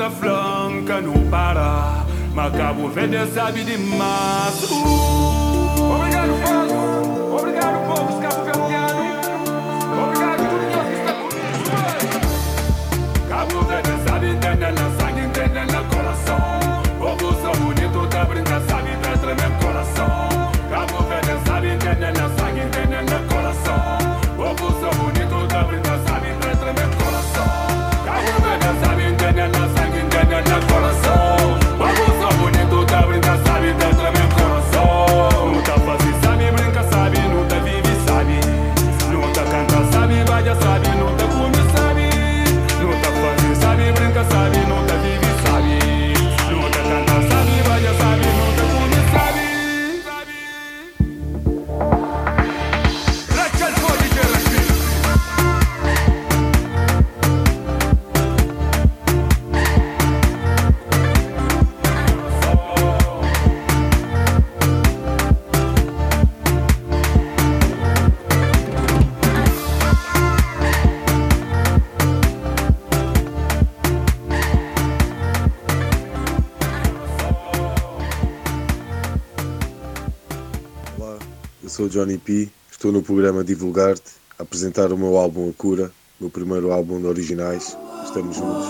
tá 0.00 0.10
flanca, 0.10 0.98
não 1.02 1.28
para 1.28 2.06
Mas 2.32 2.56
Cabo 2.56 2.88
Verde 2.88 3.18
sabe 3.34 3.64
demais 3.64 4.70
uh. 4.70 5.94
Obrigado, 5.94 6.32
povo! 6.42 7.36
Obrigado, 7.36 7.86
povo 7.86 7.89
sou 81.80 81.88
Johnny 81.88 82.18
P. 82.18 82.50
Estou 82.70 82.92
no 82.92 83.02
programa 83.02 83.42
Divulgar-te, 83.42 84.12
a 84.38 84.42
apresentar 84.42 84.92
o 84.92 84.98
meu 84.98 85.16
álbum 85.16 85.48
A 85.48 85.52
Cura, 85.54 85.90
meu 86.20 86.28
primeiro 86.28 86.72
álbum 86.72 87.00
de 87.00 87.06
originais. 87.06 87.74
Estamos 88.04 88.36
juntos. 88.36 88.66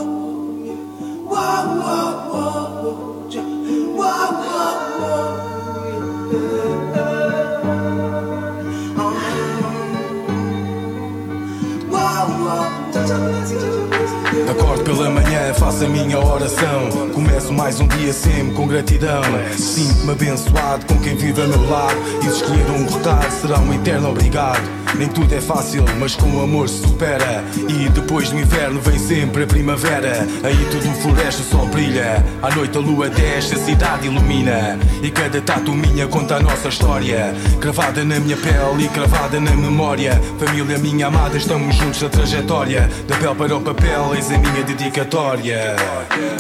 Faço 15.61 15.85
a 15.85 15.89
minha 15.89 16.19
oração. 16.19 16.89
Começo 17.13 17.53
mais 17.53 17.79
um 17.81 17.87
dia 17.87 18.15
sempre 18.15 18.55
com 18.55 18.67
gratidão. 18.67 19.21
Sinto-me 19.59 20.13
abençoado 20.13 20.87
com 20.87 20.99
quem 21.01 21.15
vive 21.15 21.43
a 21.43 21.47
meu 21.47 21.69
lado. 21.69 21.97
E 22.23 22.31
se 22.31 22.37
escolher 22.37 22.71
um 22.71 22.87
recado, 22.87 23.31
será 23.31 23.59
um 23.59 23.75
eterno 23.75 24.09
obrigado. 24.09 24.80
Nem 24.97 25.09
tudo 25.09 25.35
é 25.35 25.41
fácil, 25.41 25.85
mas 25.99 26.15
com 26.15 26.29
o 26.37 26.43
amor 26.43 26.69
se 26.69 26.83
supera. 26.83 27.45
E 27.69 27.89
depois 27.89 28.31
do 28.31 28.39
inverno 28.39 28.81
vem 28.81 28.99
sempre 28.99 29.45
a 29.45 29.47
primavera. 29.47 30.27
Aí 30.43 30.57
tudo 30.71 30.93
floresce, 31.01 31.43
o 31.43 31.45
sol 31.45 31.67
brilha. 31.67 32.25
À 32.43 32.55
noite 32.55 32.77
a 32.77 32.81
lua 32.81 33.09
desce, 33.09 33.55
a 33.55 33.59
cidade 33.59 34.07
ilumina. 34.07 34.79
E 35.03 35.11
cada 35.11 35.41
tatu 35.41 35.73
minha 35.73 36.07
conta 36.07 36.37
a 36.37 36.41
nossa 36.41 36.69
história. 36.69 37.35
Cravada 37.61 38.05
na 38.05 38.21
minha 38.21 38.37
pele 38.37 38.85
e 38.85 38.89
cravada 38.89 39.41
na 39.41 39.53
memória. 39.53 40.21
Família 40.39 40.79
minha 40.79 41.07
amada, 41.07 41.37
estamos 41.37 41.75
juntos 41.77 42.03
na 42.03 42.09
trajetória. 42.09 42.91
Da 43.09 43.17
pele 43.17 43.35
para 43.35 43.57
o 43.57 43.61
papel, 43.61 44.15
eis 44.15 44.31
a 44.31 44.39
minha 44.39 44.63
dedicatória. 44.65 45.77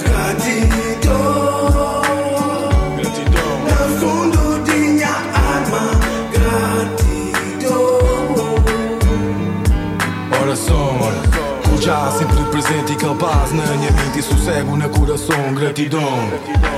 Gratidão. 0.04 1.99
Já 11.90 12.08
sempre 12.12 12.44
presente 12.44 12.92
e 12.92 12.96
capaz 12.96 13.50
na 13.52 13.66
minha 13.66 13.90
mente 13.90 14.20
e 14.20 14.22
sossego 14.22 14.76
na 14.76 14.88
coração, 14.88 15.52
gratidão. 15.54 16.30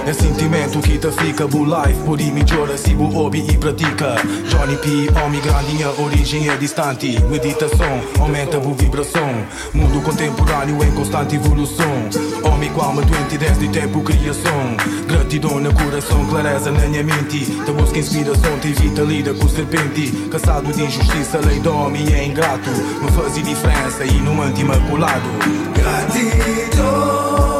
É 0.04 0.12
sentimento 0.12 0.80
que 0.80 0.98
te 0.98 1.10
fica 1.12 1.46
bu 1.46 1.64
life, 1.64 2.00
por 2.04 2.18
mim 2.18 2.44
chora 2.44 2.76
se 2.76 2.92
bu 2.92 3.04
hobby 3.06 3.46
e 3.48 3.56
pratica. 3.56 4.16
Johnny 4.48 4.76
P, 4.76 4.88
homem 5.22 5.40
grande, 5.40 5.84
a 5.84 5.90
origem 6.02 6.48
é 6.48 6.56
distante. 6.56 7.22
Meditação, 7.30 8.00
aumenta 8.18 8.56
a 8.56 8.60
vibração. 8.60 9.46
Mundo 9.72 10.02
contemporâneo 10.02 10.82
em 10.82 10.90
constante 10.90 11.36
evolução. 11.36 12.10
Homem 12.42 12.72
com 12.72 12.80
alma 12.80 13.02
doente 13.02 13.38
desde 13.38 13.68
tempo 13.68 14.02
criação. 14.02 14.76
Gratidão 15.06 15.60
no 15.60 15.72
coração, 15.72 16.26
clareza 16.26 16.72
na 16.72 16.80
minha 16.88 17.04
mente. 17.04 17.44
Te 17.44 17.70
busca 17.70 17.98
inspiração, 17.98 18.58
te 18.58 18.68
evita 18.68 19.02
lida 19.02 19.32
com 19.34 19.48
serpente. 19.48 20.10
Cansado 20.30 20.72
de 20.72 20.82
injustiça, 20.82 21.38
lei 21.38 21.60
do 21.60 21.72
homem 21.72 22.12
é 22.12 22.26
ingrato. 22.26 22.70
Não 23.00 23.08
faz 23.12 23.34
diferença 23.34 24.04
e 24.04 24.20
não 24.20 24.42
anti-imaculado. 24.42 25.28
Gratidão, 25.74 26.72
Gratidão. 26.72 27.51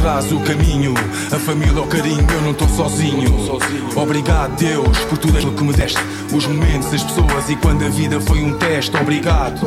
Mostrares 0.00 0.32
o 0.32 0.40
caminho 0.40 0.94
A 1.32 1.38
família, 1.38 1.80
o 1.80 1.86
carinho, 1.86 2.26
eu 2.28 2.42
não 2.42 2.50
estou 2.50 2.68
sozinho. 2.68 3.58
Obrigado 3.94 4.56
Deus 4.56 4.98
por 5.00 5.16
tudo 5.18 5.36
aquilo 5.36 5.52
que 5.52 5.62
me 5.62 5.72
deste. 5.72 5.98
Os 6.32 6.46
momentos, 6.46 6.92
as 6.92 7.02
pessoas 7.02 7.48
e 7.48 7.56
quando 7.56 7.84
a 7.84 7.88
vida 7.88 8.20
foi 8.20 8.42
um 8.42 8.56
teste. 8.58 8.96
Obrigado, 8.96 9.60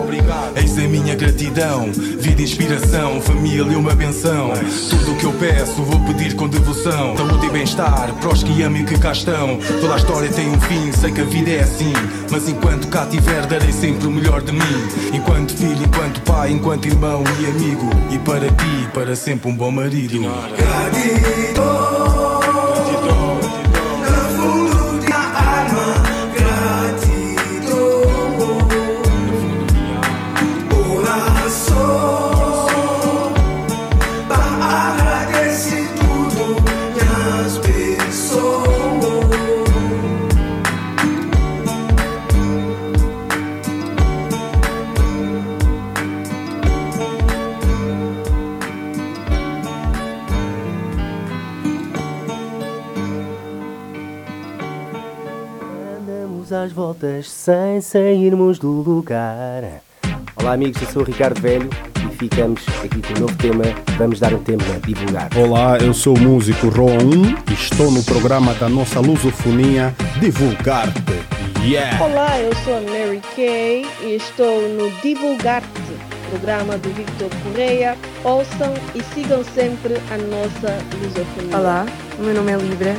eis 0.55 0.77
a 0.77 0.81
minha 0.81 1.15
gratidão 1.15 1.91
Vida, 2.19 2.41
inspiração, 2.41 3.21
família, 3.21 3.77
uma 3.77 3.93
benção. 3.93 4.51
Tudo 4.89 5.11
o 5.11 5.15
que 5.17 5.25
eu 5.25 5.33
peço 5.33 5.83
vou 5.83 5.99
pedir 6.01 6.35
com 6.35 6.47
devoção. 6.47 7.15
Saúde 7.15 7.45
e 7.45 7.49
bem-estar, 7.49 8.13
para 8.13 8.29
os 8.29 8.43
que 8.43 8.61
amam 8.63 8.81
e 8.81 8.85
que 8.85 8.97
cá 8.97 9.11
estão. 9.11 9.59
Toda 9.81 9.93
a 9.93 9.97
história 9.97 10.29
tem 10.29 10.49
um 10.49 10.59
fim, 10.61 10.91
sei 10.91 11.11
que 11.11 11.21
a 11.21 11.25
vida 11.25 11.51
é 11.51 11.59
assim. 11.61 11.93
Mas 12.31 12.47
enquanto 12.47 12.87
cá 12.87 13.05
tiver 13.05 13.45
darei 13.45 13.71
sempre 13.71 14.07
o 14.07 14.11
melhor 14.11 14.41
de 14.41 14.51
mim. 14.51 14.87
Enquanto 15.13 15.53
filho, 15.53 15.83
enquanto 15.83 16.21
pai, 16.21 16.51
enquanto 16.51 16.85
irmão 16.87 17.23
e 17.39 17.45
amigo. 17.45 17.89
E 18.11 18.17
para 18.19 18.47
ti, 18.47 18.89
para 18.93 19.15
sempre 19.15 19.51
um 19.51 19.55
bom 19.55 19.71
marido. 19.71 20.21
Gratidão, 20.57 21.52
voltas 57.03 57.29
sem 57.29 57.81
sairmos 57.81 58.57
do 58.57 58.69
lugar. 58.69 59.81
Olá 60.35 60.53
amigos, 60.53 60.81
eu 60.81 60.87
sou 60.89 61.01
o 61.01 61.05
Ricardo 61.05 61.39
Velho 61.39 61.69
e 61.97 62.15
ficamos 62.15 62.63
aqui 62.83 63.01
com 63.01 63.13
um 63.17 63.21
novo 63.21 63.37
tema. 63.37 63.63
Vamos 63.97 64.19
dar 64.19 64.33
um 64.33 64.41
tema 64.41 64.63
a 64.73 64.79
divulgar. 64.79 65.29
Olá, 65.37 65.77
eu 65.79 65.93
sou 65.93 66.15
o 66.15 66.19
músico 66.19 66.69
Ron 66.69 67.35
e 67.49 67.53
estou 67.53 67.91
no 67.91 68.01
programa 68.03 68.53
da 68.53 68.69
nossa 68.69 69.01
lusofonia 69.01 69.93
Divulgar-te. 70.19 71.01
Yeah! 71.65 72.03
Olá, 72.03 72.39
eu 72.39 72.55
sou 72.63 72.77
a 72.77 72.81
Mary 72.81 73.21
Kay 73.35 73.85
e 74.01 74.15
estou 74.15 74.67
no 74.69 74.89
Divulgar-te, 75.01 75.67
programa 76.29 76.77
do 76.77 76.89
Victor 76.89 77.29
Correia. 77.43 77.97
Ouçam 78.23 78.73
e 78.95 79.03
sigam 79.13 79.43
sempre 79.43 79.95
a 80.09 80.17
nossa 80.17 80.77
lusofonia. 81.01 81.57
Olá, 81.57 81.85
o 82.17 82.23
meu 82.23 82.33
nome 82.33 82.51
é 82.51 82.57
Libra 82.57 82.95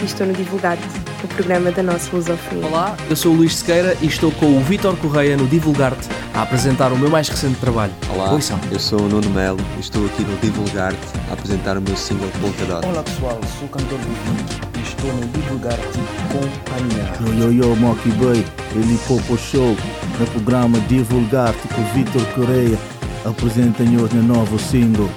e 0.00 0.04
estou 0.04 0.26
no 0.26 0.32
Divulgar-te, 0.32 1.07
o 1.22 1.28
programa 1.28 1.70
da 1.70 1.82
nossa 1.82 2.14
lusofonia. 2.14 2.66
Olá, 2.66 2.96
eu 3.08 3.16
sou 3.16 3.32
o 3.32 3.36
Luís 3.36 3.56
Sequeira 3.56 3.96
e 4.00 4.06
estou 4.06 4.30
com 4.32 4.56
o 4.56 4.60
Vítor 4.60 4.96
Correia 4.96 5.36
no 5.36 5.46
Divulgar-te 5.46 6.08
a 6.34 6.42
apresentar 6.42 6.92
o 6.92 6.98
meu 6.98 7.10
mais 7.10 7.28
recente 7.28 7.58
trabalho. 7.58 7.92
Olá, 8.10 8.32
Ouçam. 8.32 8.58
eu 8.70 8.78
sou 8.78 9.00
o 9.00 9.08
Nuno 9.08 9.28
Melo 9.30 9.58
e 9.76 9.80
estou 9.80 10.04
aqui 10.06 10.22
no 10.22 10.36
Divulgar-te 10.38 10.98
a 11.28 11.32
apresentar 11.32 11.76
o 11.76 11.80
meu 11.80 11.96
single 11.96 12.28
Polka 12.40 12.64
Dot. 12.66 12.86
Olá 12.86 13.02
pessoal, 13.02 13.40
sou 13.58 13.66
o 13.66 13.70
cantor 13.70 13.98
Vivi 13.98 14.44
e 14.78 14.82
estou 14.82 15.12
no 15.12 15.26
Divulgar-te 15.28 15.98
com 16.30 16.74
a 16.74 16.80
minha. 16.82 17.38
Yo, 17.40 17.52
yo, 17.52 17.64
yo, 17.64 17.76
Boy, 18.16 18.44
ele 18.74 18.98
Popo 19.06 19.36
Show, 19.36 19.76
no 20.18 20.26
programa 20.26 20.78
Divulgar-te 20.88 21.66
com 21.68 21.82
Vitor 21.94 22.24
Correia, 22.34 22.78
apresenta-nos 23.24 24.12
no 24.12 24.22
novo 24.22 24.58
single. 24.58 25.10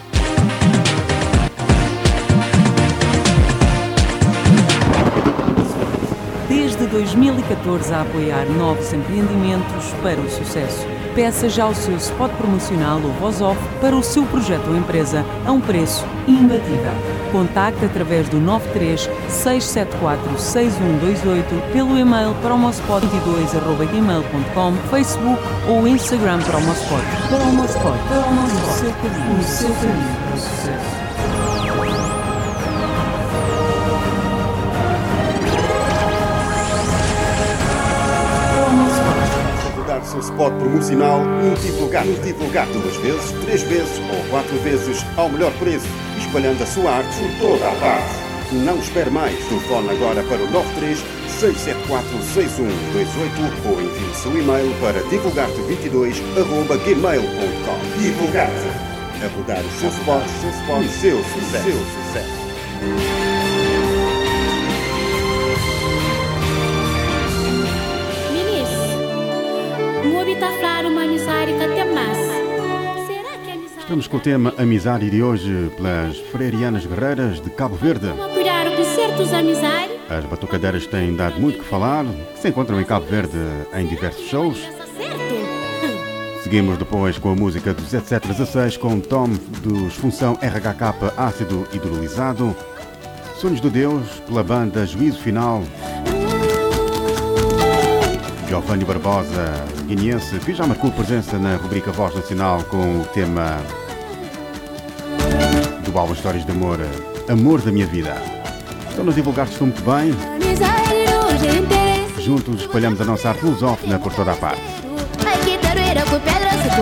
2014 7.02 7.94
a 7.94 8.02
apoiar 8.02 8.46
novos 8.46 8.94
empreendimentos 8.94 9.92
para 10.04 10.22
o 10.22 10.30
sucesso. 10.30 10.86
Peça 11.16 11.50
já 11.50 11.68
o 11.68 11.74
seu 11.74 11.98
spot 11.98 12.32
promocional 12.34 13.02
ou 13.04 13.12
voz-off 13.14 13.60
para 13.82 13.96
o 13.96 14.04
seu 14.04 14.24
projeto 14.26 14.70
ou 14.70 14.78
empresa 14.78 15.26
a 15.46 15.52
um 15.52 15.60
preço 15.60 16.06
imbatível. 16.28 16.94
Contacte 17.32 17.84
através 17.86 18.30
do 18.30 18.40
93 18.40 19.10
674 19.28 20.38
6128 20.38 21.74
pelo 21.74 21.98
e-mail 21.98 22.36
promospot22.gmail.com, 22.44 24.74
Facebook 24.90 25.42
ou 25.68 25.88
Instagram 25.88 26.44
Promospot. 26.44 27.02
Promospot, 27.30 27.98
Promospot, 28.08 28.62
o 28.62 28.72
seu 28.72 28.92
caminho, 28.92 29.40
o 29.40 29.44
seu 29.44 29.74
caminho 29.74 30.22
para 40.22 40.22
o 40.22 40.22
sucesso. 40.22 40.22
Divulgar 40.22 40.22
o 40.22 40.22
seu 40.22 40.30
spot 40.30 40.54
promocional, 40.54 41.20
divulgar, 41.62 42.06
um 42.06 42.14
divulgar 42.22 42.66
duas 42.68 42.96
vezes, 42.98 43.32
três 43.44 43.64
vezes 43.64 44.00
ou 44.00 44.24
quatro 44.30 44.56
vezes 44.60 45.04
ao 45.18 45.28
melhor 45.30 45.52
preço, 45.54 45.88
espalhando 46.18 46.62
a 46.62 46.66
sua 46.66 46.92
arte 46.92 47.16
por 47.16 47.32
toda 47.40 47.68
a 47.68 47.72
parte. 47.76 48.22
Não 48.52 48.78
espere 48.78 49.10
mais, 49.10 49.34
telefone 49.46 49.90
agora 49.92 50.22
para 50.24 50.44
o 50.44 50.52
93 50.52 51.00
674 51.40 52.22
6128 52.34 53.68
ou 53.68 53.82
envie 53.82 54.06
o 54.06 54.14
seu 54.14 54.38
e-mail 54.38 54.76
para 54.82 55.02
divulgarte22.gmail.com 55.04 57.80
Divulgar-te, 58.00 58.68
a 59.24 59.28
rodar 59.36 59.64
o 59.64 59.72
seu 59.80 59.90
spot, 59.90 60.26
o 60.26 60.30
seu 60.42 60.50
spot, 60.50 60.86
o 60.86 60.90
seu 60.90 61.24
sucesso. 61.24 61.64
Seu 61.64 61.80
sucesso. 61.80 62.42
Estamos 73.92 74.08
com 74.08 74.16
o 74.16 74.22
tema 74.22 74.54
Amizade 74.58 75.10
de 75.10 75.22
hoje 75.22 75.70
pelas 75.76 76.18
Freirianas 76.18 76.86
Guerreiras 76.86 77.42
de 77.42 77.50
Cabo 77.50 77.76
Verde. 77.76 78.08
As 80.10 80.24
batucadeiras 80.24 80.88
têm 80.88 81.14
dado 81.14 81.38
muito 81.42 81.60
que 81.60 81.66
falar, 81.66 82.06
se 82.38 82.48
encontram 82.48 82.80
em 82.80 82.86
Cabo 82.86 83.06
Verde 83.06 83.38
em 83.74 83.86
diversos 83.86 84.26
shows. 84.30 84.66
Seguimos 86.42 86.78
depois 86.78 87.18
com 87.18 87.34
a 87.34 87.36
música 87.36 87.74
dos 87.74 87.90
7716 87.90 88.78
com 88.78 88.98
Tom 89.02 89.28
dos 89.62 89.94
Função 89.96 90.36
RHK 90.36 91.14
Ácido 91.18 91.68
Hidrolisado. 91.74 92.56
Sonhos 93.36 93.60
de 93.60 93.70
Deus 93.70 94.08
pela 94.26 94.42
banda 94.42 94.86
Juízo 94.86 95.20
Final. 95.20 95.64
Giovanni 98.52 98.84
Barbosa, 98.84 99.66
guineense, 99.88 100.38
que 100.40 100.54
já 100.54 100.68
marcou 100.68 100.92
presença 100.92 101.40
na 101.40 101.56
rubrica 101.56 101.90
Voz 101.90 102.14
Nacional 102.14 102.62
com 102.66 103.00
o 103.00 103.06
tema 103.14 103.62
do 105.86 105.98
álbum 105.98 106.12
Histórias 106.12 106.46
de 106.46 106.52
Amor, 106.52 106.78
Amor 107.30 107.62
da 107.62 107.72
Minha 107.72 107.88
Vida. 107.88 108.14
Estão 108.90 109.08
a 109.08 109.14
divulgar-se 109.14 109.58
muito 109.64 109.82
bem. 109.84 110.14
Juntos 112.20 112.64
espalhamos 112.64 113.00
a 113.00 113.06
nossa 113.06 113.30
arte 113.30 113.46
lusófona 113.46 113.98
por 113.98 114.14
toda 114.14 114.34
a 114.34 114.36
parte. 114.36 114.62
Que 115.46 115.58
tarueira 115.58 116.04
com 116.04 116.20
pedra 116.20 116.52
se 116.62 116.76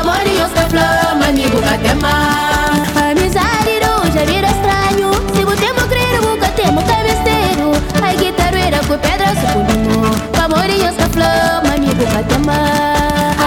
conumo. 0.00 0.10
Pamorinhos 0.10 0.50
com 0.52 0.70
flama, 0.70 1.26
amigo 1.26 1.60
catema. 1.62 2.12
Amizade 3.10 3.80
hoje 3.84 4.18
é 4.18 4.24
interesse. 4.24 4.60
Se 5.34 5.44
o 5.44 5.56
tempo 5.56 5.88
crer, 5.88 6.20
o 6.20 6.36
catemo 6.38 6.82
cabeceiro. 6.82 7.72
Ai, 8.02 8.16
que 8.16 8.32
tarueira 8.32 8.78
com 8.86 8.98
pedra 8.98 9.28
se 9.28 9.46
conumo. 9.52 10.10
Pamorinhos 10.32 10.94
com 10.96 11.08
flama, 11.10 11.74
amigo 11.74 12.04
catema. 12.12 12.56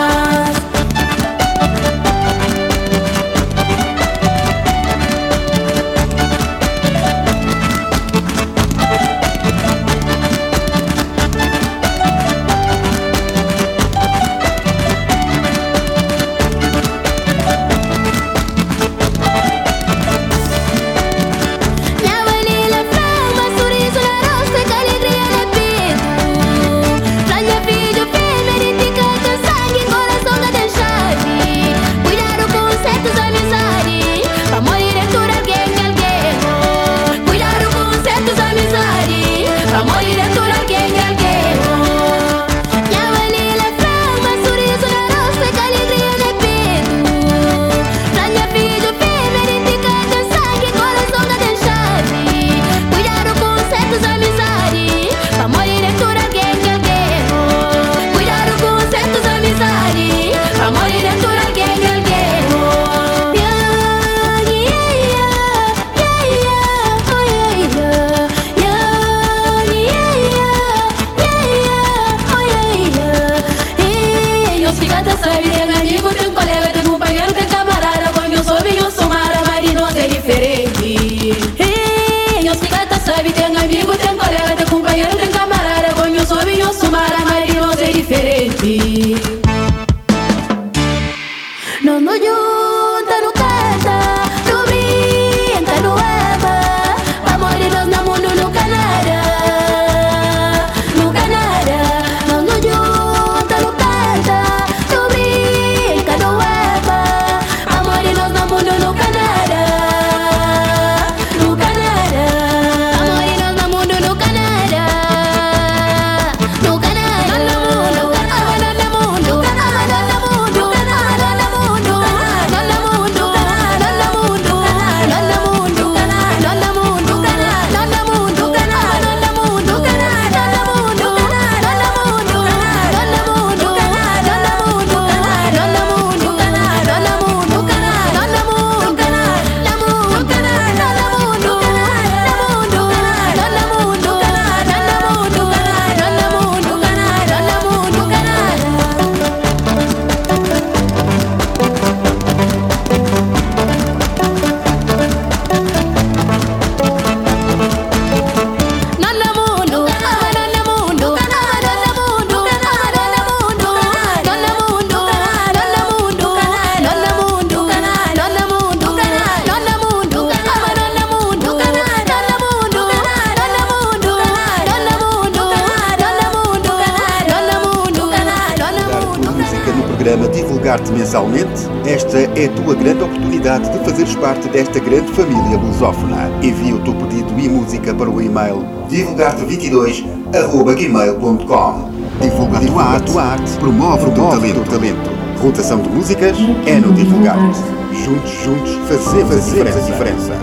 Rotação 195.41 195.81
de 195.81 195.89
músicas 195.89 196.37
é 196.67 196.79
no 196.79 196.93
Divulgar-te. 196.93 197.57
Juntos, 198.05 198.29
juntos, 198.43 198.75
fazemos, 198.87 199.33
fazemos 199.33 199.75
a 199.75 199.79
diferença. 199.79 200.33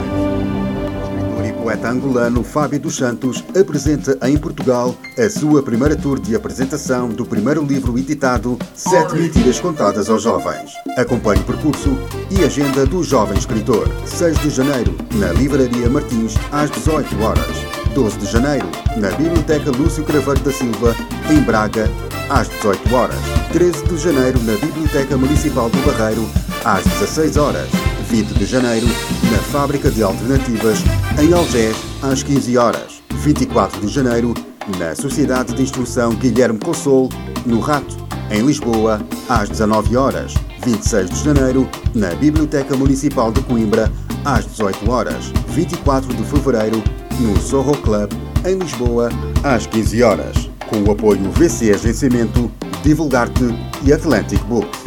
O 1.38 1.46
e 1.46 1.52
poeta 1.52 1.88
angolano 1.88 2.42
Fábio 2.42 2.80
dos 2.80 2.96
Santos 2.96 3.44
apresenta 3.56 4.18
em 4.28 4.36
Portugal 4.36 4.96
a 5.16 5.30
sua 5.30 5.62
primeira 5.62 5.94
tour 5.94 6.18
de 6.18 6.34
apresentação 6.34 7.10
do 7.10 7.24
primeiro 7.24 7.64
livro 7.64 7.96
editado 7.96 8.58
Sete 8.74 9.14
Mentiras 9.14 9.60
Contadas 9.60 10.10
aos 10.10 10.24
Jovens. 10.24 10.72
Acompanhe 10.96 11.42
o 11.42 11.44
percurso 11.44 11.96
e 12.28 12.42
agenda 12.42 12.84
do 12.84 13.04
jovem 13.04 13.38
escritor. 13.38 13.88
6 14.04 14.36
de 14.40 14.50
janeiro, 14.50 14.96
na 15.14 15.32
Livraria 15.32 15.88
Martins, 15.88 16.34
às 16.50 16.72
18 16.72 17.22
horas. 17.22 17.77
12 17.98 18.16
de 18.18 18.26
janeiro, 18.26 18.64
na 18.96 19.10
Biblioteca 19.10 19.72
Lúcio 19.72 20.04
Craveiro 20.04 20.38
da 20.42 20.52
Silva, 20.52 20.94
em 21.28 21.40
Braga, 21.40 21.90
às 22.30 22.48
18 22.48 22.94
horas. 22.94 23.18
13 23.50 23.84
de 23.86 23.98
janeiro, 23.98 24.40
na 24.44 24.52
Biblioteca 24.52 25.16
Municipal 25.16 25.68
do 25.68 25.78
Barreiro, 25.78 26.24
às 26.64 26.84
16 26.84 27.36
horas. 27.36 27.68
20 28.08 28.34
de 28.34 28.46
janeiro, 28.46 28.86
na 29.32 29.38
Fábrica 29.38 29.90
de 29.90 30.00
Alternativas, 30.00 30.78
em 31.20 31.32
Algés, 31.32 31.76
às 32.00 32.22
15 32.22 32.56
horas. 32.56 33.02
24 33.14 33.80
de 33.80 33.88
janeiro, 33.88 34.32
na 34.78 34.94
Sociedade 34.94 35.52
de 35.52 35.62
Instrução 35.64 36.14
Guilherme 36.14 36.60
Cossol, 36.60 37.08
no 37.44 37.58
Rato, 37.58 37.96
em 38.30 38.42
Lisboa, 38.42 39.00
às 39.28 39.48
19 39.48 39.96
horas. 39.96 40.34
26 40.64 41.10
de 41.10 41.24
janeiro, 41.24 41.68
na 41.96 42.14
Biblioteca 42.14 42.76
Municipal 42.76 43.32
de 43.32 43.42
Coimbra, 43.42 43.90
às 44.24 44.46
18 44.46 44.88
horas. 44.88 45.32
24 45.48 46.14
de 46.14 46.22
fevereiro, 46.22 46.80
no 47.18 47.36
Sorro 47.40 47.76
Club, 47.78 48.12
em 48.46 48.58
Lisboa, 48.58 49.10
às 49.42 49.66
15 49.66 50.02
horas. 50.02 50.50
Com 50.68 50.82
o 50.82 50.92
apoio 50.92 51.30
VC 51.32 51.72
Agenciamento, 51.72 52.50
Divulgarte 52.82 53.44
e 53.84 53.92
Atlantic 53.92 54.40
Books. 54.44 54.84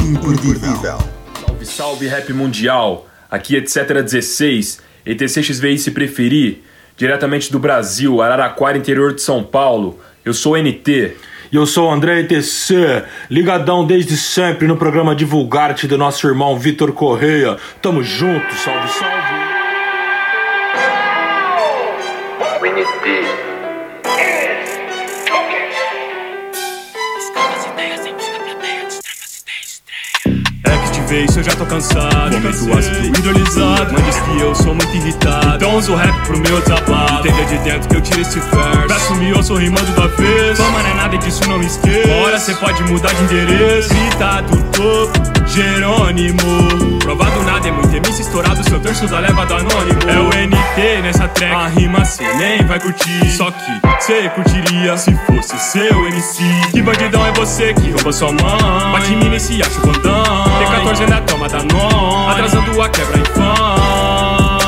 Imperdível. 0.00 0.98
Salve, 1.40 1.66
salve 1.66 2.06
rap 2.06 2.32
mundial. 2.32 3.06
Aqui 3.30 3.56
etc 3.56 4.02
16, 4.02 4.80
ETCXVI 5.06 5.78
se 5.78 5.90
preferir, 5.90 6.62
diretamente 6.96 7.50
do 7.50 7.58
Brasil, 7.58 8.20
Araraquara, 8.20 8.78
interior 8.78 9.14
de 9.14 9.22
São 9.22 9.42
Paulo. 9.42 9.98
Eu 10.24 10.34
sou 10.34 10.56
NT. 10.56 11.16
E 11.50 11.56
eu 11.56 11.66
sou 11.66 11.88
o 11.88 11.92
André 11.92 12.20
ETC, 12.20 13.04
ligadão 13.28 13.86
desde 13.86 14.16
sempre 14.16 14.66
no 14.66 14.76
programa 14.76 15.14
Divulgarte 15.14 15.86
do 15.86 15.98
nosso 15.98 16.26
irmão 16.26 16.58
Vitor 16.58 16.92
Correia. 16.92 17.58
Tamo 17.82 18.02
junto, 18.02 18.54
salve, 18.54 18.88
salve. 18.88 19.41
NT. 22.72 23.06
É 30.64 30.78
que 30.78 30.90
de 30.92 31.00
vez 31.02 31.36
eu 31.36 31.42
já 31.42 31.52
tô 31.52 31.66
cansado 31.66 32.32
Momento 32.32 32.78
ácido 32.78 33.06
hidrolisado 33.06 33.92
Mas 33.92 34.04
diz 34.06 34.18
que 34.20 34.40
eu 34.40 34.54
sou 34.54 34.74
muito 34.74 34.94
irritado. 34.96 35.56
Então 35.56 35.76
uso 35.76 35.94
rap 35.94 36.14
pro 36.26 36.38
meu 36.38 36.62
desabafo. 36.62 37.28
Entenda 37.28 37.44
de 37.44 37.58
dentro 37.58 37.88
que 37.90 37.96
eu 37.96 38.00
tiro 38.00 38.20
esse 38.22 38.40
verso. 38.40 38.88
Peço-me, 38.88 39.30
eu 39.30 39.42
sou 39.42 39.58
rimando 39.58 39.92
da 39.92 40.06
vez. 40.06 40.56
Fama 40.56 40.82
não 40.82 40.90
é 40.90 40.94
nada 40.94 41.18
disso, 41.18 41.46
não 41.46 41.58
me 41.58 41.66
esqueça. 41.66 42.08
Ora 42.24 42.38
cê 42.38 42.54
pode 42.54 42.82
mudar 42.84 43.12
de 43.12 43.22
endereço. 43.24 43.90
Grita 43.90 44.40
do 44.42 44.62
topo, 44.70 45.48
Jerônimo 45.48 46.91
Provado 47.02 47.42
nada, 47.42 47.68
é 47.68 47.72
muito 47.72 47.94
MC 47.94 48.22
estourado 48.22 48.62
Seu 48.68 48.78
terço 48.78 49.06
da 49.08 49.18
leva 49.18 49.44
do 49.44 49.54
anônimo. 49.54 49.98
É 50.08 50.20
o 50.20 50.28
NT 50.28 51.02
nessa 51.02 51.26
track. 51.28 51.52
A 51.52 51.66
rima 51.66 52.04
cê 52.04 52.22
nem 52.34 52.64
vai 52.64 52.78
curtir. 52.78 53.28
Só 53.30 53.50
que 53.50 53.80
cê 54.00 54.28
curtiria 54.30 54.96
se 54.96 55.12
fosse 55.26 55.58
seu 55.58 56.06
MC 56.06 56.42
Que 56.72 56.80
bandidão 56.80 57.26
é 57.26 57.32
você 57.32 57.74
que 57.74 57.90
rouba 57.90 58.12
sua 58.12 58.30
mãe? 58.30 58.92
Bate 58.92 59.12
em 59.12 59.16
mim 59.16 59.28
nesse 59.28 59.60
acho 59.60 59.80
bandão 59.80 60.22
T14 60.22 61.08
na 61.08 61.20
toma 61.22 61.48
da 61.48 61.62
nós. 61.64 62.32
Atrasando 62.32 62.80
a 62.80 62.88
quebra 62.88 63.18
infame 63.18 64.62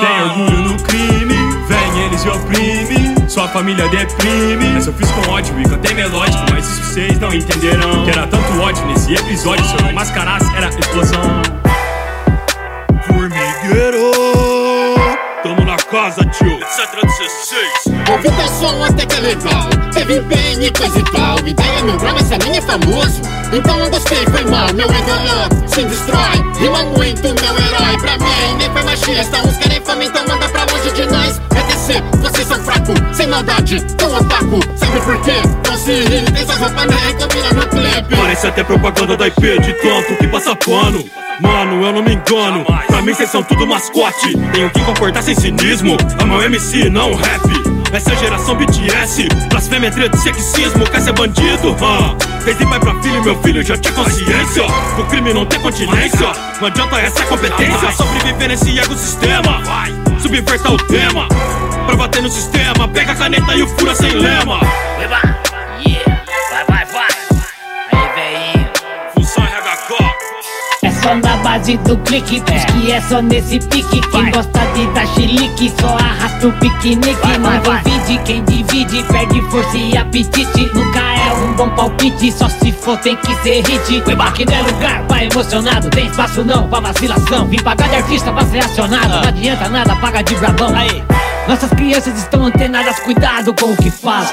Tem 0.00 0.22
orgulho 0.22 0.68
no 0.68 0.82
crime 0.82 1.34
Vem 1.68 2.04
eles 2.04 2.24
e 2.24 2.28
oprime 2.28 2.95
Sua 3.36 3.48
família 3.48 3.86
deprime. 3.90 4.64
Mas 4.72 4.86
eu 4.86 4.94
fiz 4.94 5.10
com 5.10 5.30
ódio 5.30 5.60
e 5.60 5.68
cantei 5.68 5.92
melódico 5.92 6.42
Mas 6.50 6.66
isso 6.66 6.84
vocês 6.84 7.20
não 7.20 7.30
entenderão. 7.34 8.02
Que 8.02 8.10
era 8.10 8.26
tanto 8.26 8.62
ódio 8.62 8.82
nesse 8.86 9.12
episódio 9.12 9.62
Se 9.62 9.74
eu 9.74 9.82
não 9.82 9.92
mascarasse 9.92 10.50
era 10.56 10.70
explosão. 10.70 11.42
Formigueiro, 13.02 14.10
tamo 15.42 15.66
na 15.66 15.76
casa, 15.76 16.24
tio. 16.24 16.46
Etc 16.46 16.88
16. 17.02 18.08
Ouvi 18.10 18.22
teu 18.22 18.48
som 18.48 18.82
até 18.82 19.04
que 19.04 19.16
é 19.16 19.20
legal 19.20 19.68
Teve 19.92 20.16
empenho 20.16 20.62
e 20.62 20.70
coisa 20.70 20.98
e 20.98 21.04
tal 21.04 21.38
Ideia 21.40 21.82
meu 21.84 21.98
grama, 21.98 22.18
essa 22.20 22.38
nem 22.38 22.56
é 22.56 22.60
famoso. 22.62 23.20
Então 23.52 23.78
não 23.78 23.90
gostei, 23.90 24.24
foi 24.30 24.44
mal 24.46 24.72
Meu 24.72 24.86
ídolo 24.86 25.68
se 25.68 25.82
destrói. 25.82 26.42
Rima 26.58 26.84
muito, 26.84 27.20
meu 27.20 27.58
herói 27.66 27.98
Pra 28.00 28.16
mim 28.16 28.56
nem 28.56 28.70
foi 28.70 28.82
machista. 28.82 29.46
Uns 29.46 29.58
querem 29.58 29.82
fama, 29.82 30.04
então 30.04 30.26
manda 30.26 30.48
pra 30.48 30.64
longe 30.72 30.90
de 30.92 31.04
nós 31.04 31.38
ETC, 31.86 32.02
vocês 32.20 32.48
são 32.48 32.58
fracos 32.62 32.94
Sem 33.16 33.26
maldade, 33.28 33.80
tão 33.96 34.16
ataco 34.16 34.60
Sabe 34.76 35.00
por 35.00 35.20
quê? 35.22 35.34
Não 35.68 35.76
se 35.76 35.90
irritem, 35.92 36.42
essas 36.42 36.58
roupas 36.58 36.86
nem 36.86 37.16
combinam 37.16 37.52
no 37.52 38.16
Parece 38.16 38.46
até 38.48 38.64
propaganda 38.64 39.16
da 39.16 39.28
IP 39.28 39.60
de 39.60 39.72
tanto 39.74 40.16
que 40.16 40.26
passa 40.28 40.54
pano. 40.56 41.04
Mano, 41.40 41.84
eu 41.84 41.92
não 41.92 42.02
me 42.02 42.14
engano. 42.14 42.64
Pra 42.86 43.02
mim, 43.02 43.14
vocês 43.14 43.30
são 43.30 43.42
tudo 43.42 43.66
mascote. 43.66 44.36
Tenho 44.52 44.70
que 44.70 44.80
concordar 44.80 45.22
sem 45.22 45.34
cinismo. 45.34 45.96
Amo 46.20 46.42
MC, 46.42 46.88
não 46.88 47.14
rap. 47.14 47.42
Essa 47.92 48.10
é 48.10 48.12
a 48.14 48.16
geração 48.16 48.56
BTS. 48.56 49.28
Blasfêmia, 49.48 49.90
treta 49.90 50.16
e 50.16 50.20
sexismo. 50.20 50.84
Quer 50.90 51.00
ser 51.00 51.12
bandido? 51.12 51.76
Ah. 51.80 52.16
Desde 52.44 52.66
pai 52.66 52.80
pra 52.80 52.94
filho, 53.02 53.22
meu 53.22 53.42
filho 53.42 53.62
já 53.62 53.76
tinha 53.76 53.94
consciência. 53.94 54.64
O 54.98 55.04
crime 55.04 55.32
não 55.32 55.46
tem 55.46 55.60
continência. 55.60 56.32
Não 56.60 56.68
adianta 56.68 56.96
essa 57.00 57.22
competência. 57.24 57.92
Sobreviver 57.92 58.48
nesse 58.48 58.78
ecossistema. 58.78 59.62
Subverta 60.20 60.70
o 60.70 60.76
tema. 60.76 61.28
Pra 61.86 61.96
bater 61.96 62.22
no 62.22 62.30
sistema. 62.30 62.88
Pega 62.88 63.12
a 63.12 63.14
caneta 63.14 63.54
e 63.54 63.62
o 63.62 63.68
fura 63.68 63.94
sem 63.94 64.10
lema. 64.10 64.58
Vai, 65.08 66.64
vai, 66.64 66.84
vai 66.86 67.08
Aí, 67.92 68.08
velhinho 68.14 68.70
Função 69.14 69.44
RH 69.44 70.16
É 70.82 70.90
só 70.90 71.14
na 71.14 71.36
base 71.36 71.76
do 71.78 71.96
clique, 71.98 72.40
diz 72.40 72.64
que 72.64 72.90
é 72.90 73.00
só 73.00 73.22
nesse 73.22 73.60
pique. 73.60 74.00
Quem 74.00 74.30
gosta 74.30 74.60
de 74.74 74.86
dar 74.88 75.06
chilique 75.08 75.72
só 75.80 75.96
arrasta 75.96 76.48
o 76.48 76.52
piquenique. 76.54 77.38
Não 77.38 77.60
divide, 77.60 78.22
quem 78.24 78.44
divide 78.44 79.02
perde 79.04 79.40
força 79.50 79.76
e 79.76 79.96
apetite. 79.96 80.70
Nunca 80.74 81.00
é 81.00 81.32
um 81.34 81.52
bom 81.52 81.68
palpite, 81.70 82.32
só 82.32 82.48
se 82.48 82.72
for 82.72 82.98
tem 82.98 83.16
que 83.16 83.34
ser 83.42 83.62
hit. 83.64 84.02
Aqui 84.18 84.44
não 84.44 84.54
é 84.54 84.62
lugar 84.62 85.06
pra 85.06 85.24
emocionado, 85.24 85.88
tem 85.90 86.06
espaço 86.06 86.44
não 86.44 86.68
pra 86.68 86.80
vacilação. 86.80 87.46
Vim 87.46 87.58
pagar 87.58 87.88
de 87.88 87.96
artista 87.96 88.32
pra 88.32 88.44
ser 88.44 88.58
acionado, 88.58 89.08
não 89.08 89.28
adianta 89.28 89.68
nada, 89.68 89.94
paga 89.96 90.22
de 90.22 90.34
brabão. 90.34 90.74
Aí. 90.74 91.02
Nossas 91.48 91.70
crianças 91.70 92.18
estão 92.18 92.44
antenadas, 92.44 92.98
cuidado 93.00 93.54
com 93.54 93.66
o 93.72 93.76
que 93.76 93.90
fala. 93.90 94.26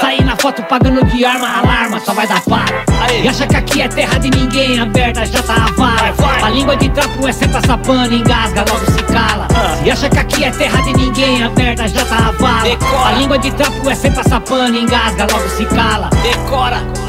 Sair 0.00 0.24
na 0.24 0.36
foto 0.36 0.62
pagando 0.62 1.04
de 1.06 1.24
arma, 1.24 1.58
alarma, 1.58 1.98
só 2.00 2.12
vai 2.12 2.26
dar 2.26 2.40
para. 2.42 2.84
E 3.12 3.28
acha 3.28 3.46
que 3.46 3.56
aqui 3.56 3.82
é 3.82 3.88
terra 3.88 4.18
de 4.18 4.30
ninguém, 4.30 4.78
aberta 4.78 5.26
já 5.26 5.42
tá 5.42 5.54
a 5.54 5.72
vara. 5.72 6.14
A 6.44 6.50
língua 6.50 6.76
de 6.76 6.88
trapo 6.90 7.26
é 7.26 7.32
senta 7.32 7.60
sapando, 7.66 8.14
engasga, 8.14 8.64
logo 8.68 8.90
se 8.92 9.02
cala. 9.02 9.48
E 9.84 9.90
acha 9.90 10.08
que 10.08 10.18
aqui 10.18 10.44
é 10.44 10.50
terra 10.52 10.80
de 10.82 10.92
ninguém, 10.92 11.42
aberta 11.42 11.88
já 11.88 12.04
tá 12.04 12.28
a. 12.28 12.62
Decora. 12.62 13.08
A 13.08 13.12
língua 13.12 13.38
de 13.38 13.50
trapo 13.50 13.90
é 13.90 13.94
senta 13.94 14.22
sapando, 14.28 14.78
engasga, 14.78 15.26
logo 15.32 15.48
se 15.48 15.64
cala. 15.66 16.10
Decora. 16.22 17.01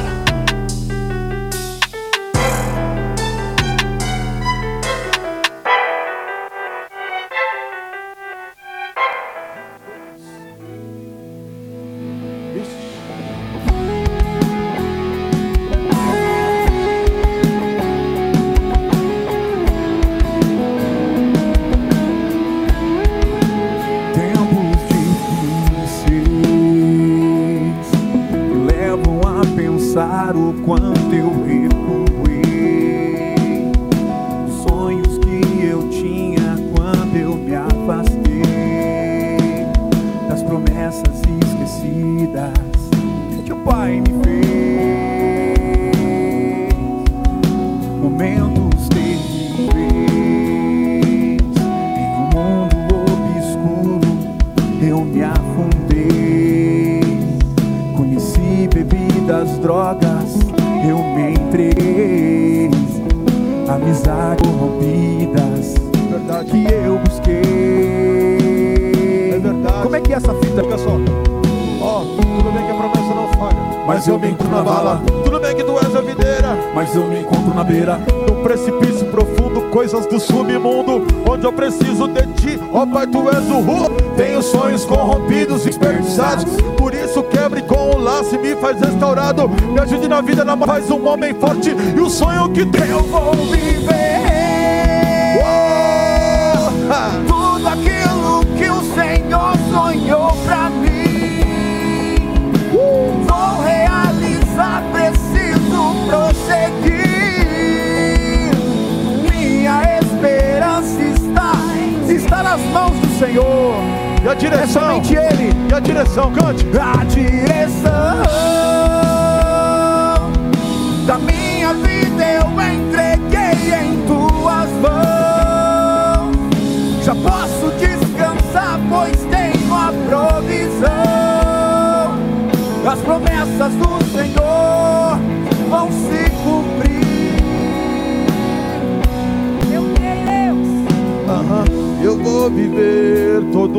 Um 91.04 91.08
homem 91.10 91.34
forte 91.34 91.70
e 91.70 92.00
o 92.00 92.10
sonho 92.10 92.50
que 92.50 92.64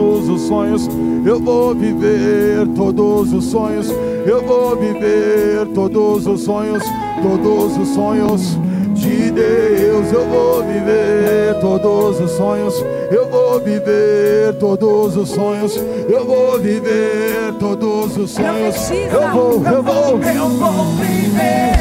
todos 0.04 0.28
os 0.28 0.42
sonhos. 0.42 0.88
Eu 1.24 1.40
vou 1.40 1.74
viver 1.74 2.66
todos 2.76 3.32
os 3.32 3.44
sonhos. 3.46 3.90
Eu 4.26 4.42
vou 4.42 4.76
viver 4.76 5.66
todos 5.74 6.26
os 6.26 6.42
sonhos. 6.42 6.82
Todos 7.22 7.76
os 7.78 7.88
sonhos 7.88 8.58
de 8.92 9.30
Deus. 9.30 10.12
Eu 10.12 10.26
vou 10.28 10.62
viver 10.62 11.58
todos 11.60 12.20
os 12.20 12.30
sonhos. 12.32 12.74
Eu 13.10 13.30
vou 13.30 13.60
viver 13.60 14.54
todos 14.60 15.16
os 15.16 15.28
sonhos. 15.30 15.76
Eu 16.08 16.24
vou 16.26 16.58
viver 16.58 17.54
todos 17.58 18.16
os 18.18 18.30
sonhos. 18.30 18.90
Eu 18.90 19.32
vou, 19.32 19.52
eu 19.64 19.82
vou, 19.82 20.20
eu 20.22 20.48
vou 20.50 20.84
viver. 20.96 21.73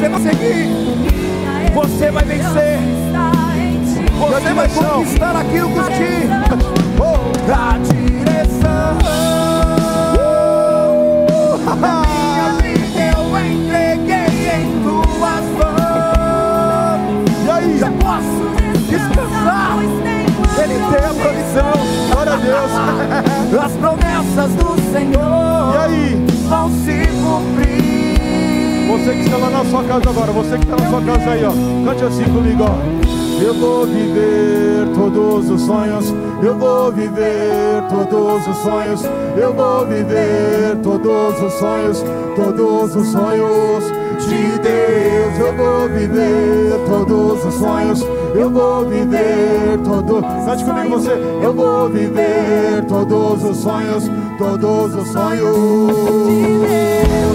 Você 0.00 0.08
vai 0.08 0.20
seguir. 0.22 0.66
Você 1.74 2.10
vai 2.10 2.24
vencer. 2.24 2.78
Você 4.18 4.54
vai 4.54 4.68
conquistar 4.70 5.36
aquilo 5.36 5.68
que 5.68 5.80
te 5.92 6.26
oh. 6.98 7.30
A 7.52 7.76
direção 7.76 8.96
da 11.66 12.02
minha 12.06 12.52
vida 12.62 13.00
eu 13.12 13.22
entreguei 13.44 14.62
em 14.62 14.82
tuas 14.82 15.44
mãos. 15.58 17.00
E 17.44 17.50
aí? 17.50 17.78
Já 17.78 17.90
posso 17.92 18.40
descansar. 18.88 19.78
Ele 20.62 20.76
tem 20.78 21.04
a 21.04 21.12
provisão. 21.12 21.76
Glória 22.10 22.32
a 22.32 22.36
Deus. 22.36 22.72
As 23.64 23.72
promessas 23.72 24.50
do 24.54 24.70
Senhor 24.92 25.74
E 25.74 25.76
aí? 25.76 26.24
vão 26.48 26.70
se 26.70 27.06
cumprir. 27.22 27.79
Você 28.90 29.14
que 29.14 29.20
está 29.20 29.36
lá 29.36 29.50
na 29.50 29.64
sua 29.64 29.84
casa 29.84 30.10
agora, 30.10 30.32
você 30.32 30.58
que 30.58 30.64
está 30.64 30.76
na 30.76 30.90
sua 30.90 31.00
casa 31.00 31.30
aí, 31.30 31.44
ó. 31.44 31.52
Cante 31.84 32.04
assim 32.04 32.24
comigo, 32.24 32.64
ó. 32.64 33.29
Eu 33.42 33.54
vou 33.54 33.86
viver 33.86 34.86
todos 34.94 35.48
os 35.48 35.62
sonhos. 35.62 36.14
Eu 36.42 36.58
vou 36.58 36.92
viver 36.92 37.82
todos 37.88 38.46
os 38.46 38.56
sonhos. 38.58 39.02
Eu 39.34 39.54
vou 39.54 39.86
viver 39.86 40.76
todos 40.82 41.42
os 41.42 41.52
sonhos. 41.54 42.04
Todos 42.36 42.96
os 42.96 43.08
sonhos 43.08 43.84
de 44.28 44.58
Deus. 44.58 45.38
Eu 45.38 45.56
vou 45.56 45.88
viver 45.88 46.78
todos 46.86 47.44
os 47.46 47.54
sonhos. 47.54 48.06
Eu 48.34 48.50
vou 48.50 48.84
viver 48.86 49.78
todo. 49.84 50.22
Cante 50.44 50.64
comigo 50.64 50.98
você. 50.98 51.12
Eu 51.42 51.54
vou 51.54 51.88
viver 51.88 52.84
todos 52.88 53.42
os 53.42 53.56
sonhos. 53.56 54.10
Todos 54.36 54.94
os 54.94 55.08
sonhos. 55.08 55.56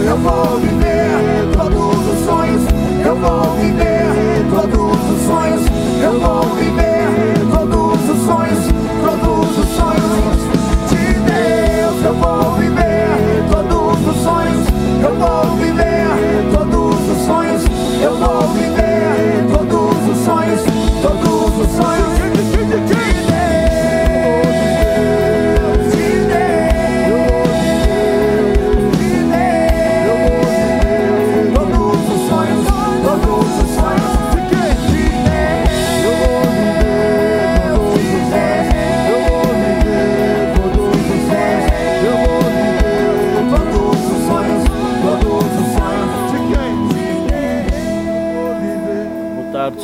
Eu 0.06 0.18
vou 0.18 0.60
viver 0.60 1.58
todos 1.58 2.08
os 2.08 2.26
sonhos. 2.26 2.64
Eu 3.04 3.16
vou 3.16 3.56
viver 3.56 4.46
todos 4.52 5.12
os 5.12 5.26
sonhos. 5.26 5.85
Eu 6.02 6.20
vou 6.20 6.42
viver 6.56 6.85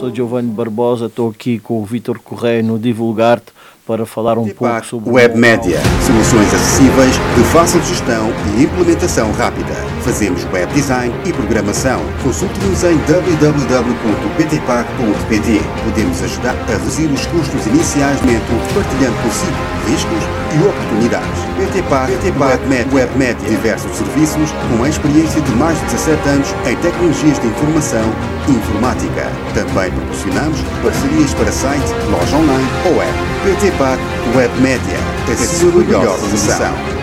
sou 0.02 0.14
Giovanni 0.14 0.49
Barbosa, 0.49 1.06
estou 1.06 1.30
aqui 1.30 1.60
com 1.60 1.80
o 1.80 1.86
Vítor 1.86 2.18
Correia 2.18 2.64
no 2.64 2.80
Divulgar-te 2.80 3.54
para 3.86 4.04
falar 4.04 4.36
um 4.36 4.49
pouco 4.49 4.84
sobre 4.84 5.12
Web 5.12 5.38
Média, 5.38 5.80
soluções 6.08 6.52
acessíveis, 6.52 7.16
de 7.36 7.43
fácil 7.52 7.84
gestão 7.84 8.30
e 8.58 8.64
implementação 8.64 9.32
rápida. 9.32 9.76
Fazemos 10.04 10.43
web 10.52 10.74
design 10.74 11.16
e 11.26 11.34
programação. 11.34 12.02
Consulte-nos 12.24 12.84
em 12.84 12.97
www.ptpac.pt. 12.97 15.62
Podemos 15.84 16.24
ajudar 16.24 16.56
a 16.56 16.66
reduzir 16.72 17.06
os 17.06 17.24
custos 17.28 17.68
iniciais 17.68 18.20
do 18.20 18.26
momento, 18.26 18.74
partilhando 18.74 19.16
consigo 19.22 19.54
riscos 19.88 20.24
e 20.56 20.58
oportunidades. 20.68 21.39
PTPAC, 21.58 22.14
PTPAC 22.14 22.68
Web, 22.68 22.95
Web 22.95 23.16
Média, 23.18 23.49
diversos 23.49 23.95
serviços 23.95 24.52
com 24.70 24.84
a 24.84 24.89
experiência 24.89 25.39
de 25.39 25.52
mais 25.52 25.78
de 25.80 25.86
17 25.86 26.30
anos 26.30 26.56
em 26.66 26.76
tecnologias 26.78 27.39
de 27.39 27.45
informação 27.47 28.12
e 28.47 28.52
informática. 28.52 29.30
Também 29.54 29.91
proporcionamos 29.91 30.60
parcerias 30.82 31.32
para 31.36 31.52
site, 31.52 31.93
loja 32.10 32.38
online 32.38 32.68
ou 32.86 32.99
app. 33.02 33.14
PTPAC 33.43 33.99
Web 34.36 34.62
Média, 34.62 34.97
a 35.32 35.36
sua 35.36 35.84
melhor 35.84 36.18
solução. 36.18 37.01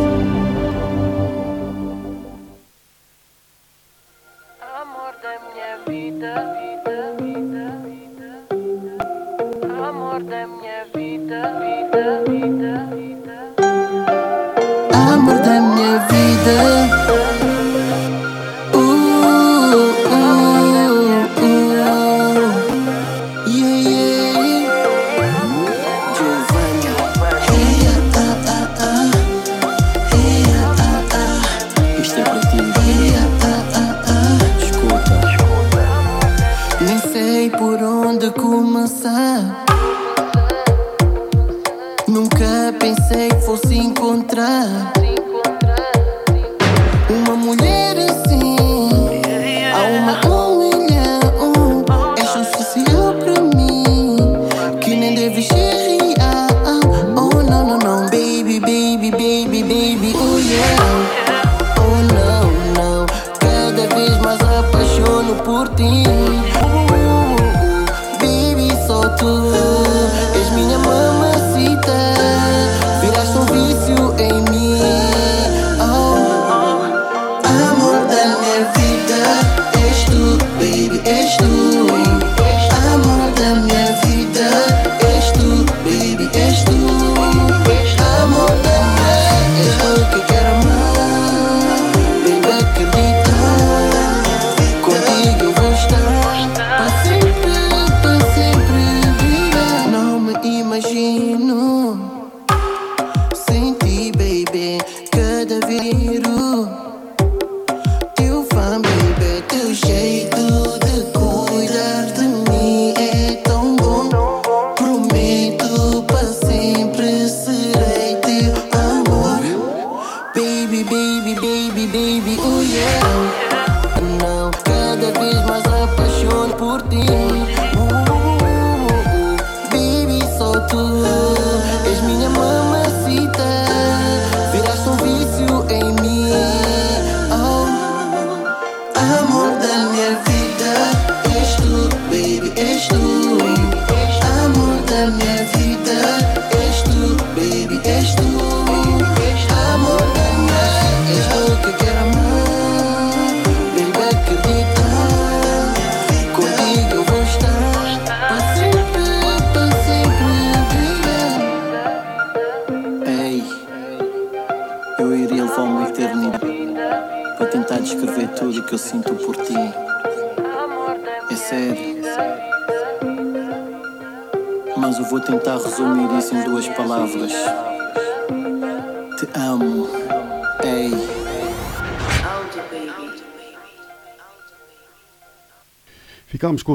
Da 78.74 78.95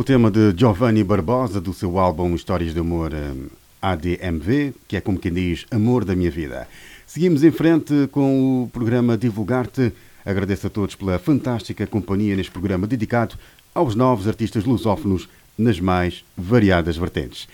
com 0.01 0.03
o 0.03 0.05
tema 0.05 0.30
de 0.30 0.55
Giovanni 0.57 1.05
Barbosa 1.05 1.61
do 1.61 1.74
seu 1.74 1.98
álbum 1.98 2.34
Histórias 2.34 2.72
de 2.72 2.80
Amor 2.80 3.12
eh, 3.12 3.34
ADMV, 3.82 4.72
que 4.88 4.96
é 4.96 5.01
como 5.03 5.18
quem 5.18 5.30
diz 5.30 5.66
Amor 5.70 6.07
da 6.07 6.16
Minha 6.16 6.30
Vida. 6.30 6.66
Seguimos 7.07 7.44
em 7.44 7.51
frente 7.51 8.09
com 8.11 8.62
o 8.62 8.68
programa 8.70 9.18
Divulgar-te. 9.18 9.92
Agradeço 10.24 10.68
a 10.68 10.70
todos 10.70 10.94
pela 10.94 11.18
fantástica 11.18 11.86
companhia 11.86 12.34
neste 12.34 12.51
programa 12.51 12.86
dedicado 12.86 13.36
aos 13.74 13.94
novos 13.94 14.26
artistas 14.26 14.64
lusófonos 14.64 15.28
nas 15.59 15.78
mais 15.78 16.24
variadas 16.34 16.96
vertentes. 16.96 17.46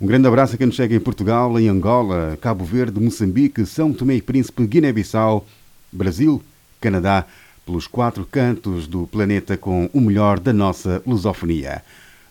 Um 0.00 0.06
grande 0.06 0.28
abraço 0.28 0.54
a 0.54 0.56
quem 0.56 0.68
nos 0.68 0.76
segue 0.76 0.94
em 0.94 1.00
Portugal, 1.00 1.58
em 1.58 1.68
Angola, 1.68 2.38
Cabo 2.40 2.64
Verde, 2.64 3.00
Moçambique, 3.00 3.66
São 3.66 3.92
Tomé 3.92 4.14
e 4.14 4.22
Príncipe, 4.22 4.64
Guiné-Bissau, 4.64 5.44
Brasil, 5.92 6.40
Canadá, 6.80 7.26
pelos 7.68 7.86
quatro 7.86 8.24
cantos 8.24 8.86
do 8.86 9.06
planeta 9.06 9.54
com 9.54 9.90
o 9.92 10.00
melhor 10.00 10.40
da 10.40 10.54
nossa 10.54 11.02
lusofonia. 11.06 11.82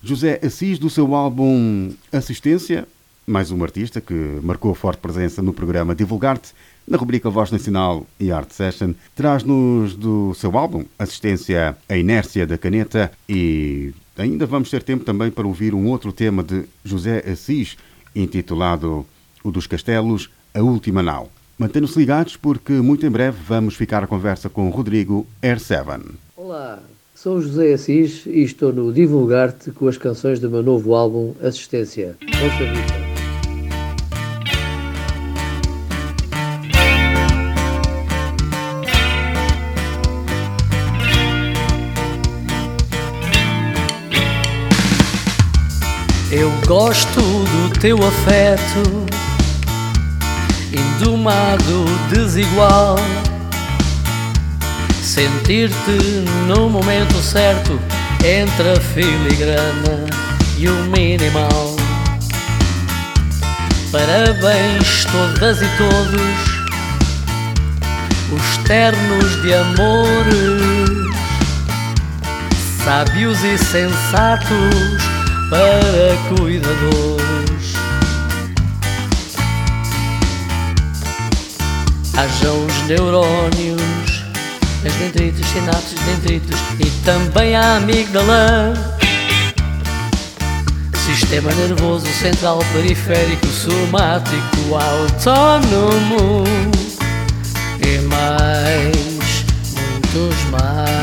José 0.02 0.40
Assis, 0.44 0.80
do 0.80 0.90
seu 0.90 1.14
álbum 1.14 1.94
Assistência, 2.12 2.88
mais 3.26 3.52
um 3.52 3.64
artista 3.64 4.02
que 4.02 4.40
marcou 4.42 4.74
forte 4.74 4.98
presença 4.98 5.40
no 5.44 5.54
programa 5.54 5.94
Divulgar-te, 5.94 6.54
na 6.88 6.98
rubrica 6.98 7.30
Voz 7.30 7.52
Nacional 7.52 8.08
e 8.20 8.32
Art 8.32 8.50
Session, 8.50 8.94
traz-nos 9.16 9.96
do 9.96 10.34
seu 10.34 10.58
álbum 10.58 10.86
Assistência 10.98 11.78
A 11.88 11.96
Inércia 11.96 12.48
da 12.48 12.58
Caneta 12.58 13.12
e 13.30 13.94
ainda 14.18 14.48
vamos 14.48 14.72
ter 14.72 14.82
tempo 14.82 15.06
também 15.06 15.30
para 15.30 15.46
ouvir 15.46 15.76
um 15.76 15.86
outro 15.86 16.12
tema 16.12 16.42
de 16.42 16.64
José 16.84 17.24
Assis, 17.32 17.78
intitulado 18.16 19.06
O 19.44 19.52
dos 19.52 19.68
Castelos, 19.68 20.32
A 20.52 20.64
Última 20.64 21.04
Nau. 21.04 21.30
Mantenham-se 21.58 21.98
ligados 21.98 22.38
porque 22.38 22.74
muito 22.74 23.04
em 23.04 23.10
breve 23.10 23.38
vamos 23.48 23.74
ficar 23.74 24.04
a 24.04 24.08
conversa 24.08 24.48
com 24.48 24.70
Rodrigo 24.70 25.26
R7. 25.42 26.02
Olá, 26.36 26.78
sou 27.16 27.42
José 27.42 27.74
Assis 27.74 28.28
e 28.28 28.44
estou 28.44 28.72
no 28.72 28.94
Divulgar-te 28.94 29.72
com 29.72 29.88
as 29.88 29.98
canções 29.98 30.40
do 30.40 30.52
meu 30.52 30.62
novo 30.62 30.94
álbum 30.94 31.34
Assistência. 31.42 32.16
Ouça 32.22 32.64
a 32.64 32.74
vista. 32.74 33.08
Eu 46.32 46.52
gosto 46.68 47.20
do 47.20 47.80
teu 47.80 47.98
afeto, 48.06 49.08
indomado, 50.72 51.86
desigual. 52.10 52.98
Sentir-te 55.02 56.26
no 56.48 56.70
momento 56.70 57.16
certo 57.22 57.80
entre 58.24 58.72
a 58.72 58.80
filigrana 58.80 60.06
e 60.58 60.68
o 60.68 60.84
minimal. 60.86 61.76
Parabéns, 63.92 65.06
todas 65.06 65.62
e 65.62 65.68
todos, 65.78 66.58
os 68.34 68.58
ternos 68.66 69.42
de 69.42 69.54
amores, 69.54 71.08
sábios 72.84 73.42
e 73.44 73.58
sensatos 73.58 75.02
para 75.50 76.36
cuidadores. 76.36 77.47
Hajam 82.18 82.66
os 82.66 82.88
neurónios, 82.88 84.24
as 84.84 84.94
dendritas, 84.96 85.46
sinapses, 85.46 86.00
dendritos 86.00 86.60
e 86.80 86.90
também 87.06 87.56
a 87.56 87.76
amígdala. 87.76 88.74
Sistema 90.96 91.52
nervoso 91.54 92.08
central, 92.08 92.58
periférico, 92.74 93.46
somático, 93.46 94.74
autónomo 94.74 96.44
e 97.86 98.00
mais, 98.08 99.46
muitos 99.76 100.44
mais. 100.50 100.98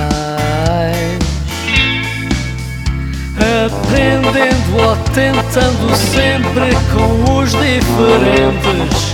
Aprendendo 3.66 4.76
ou 4.82 4.96
tentando 5.14 5.96
sempre 5.96 6.74
com 6.92 7.38
os 7.38 7.50
diferentes 7.52 9.13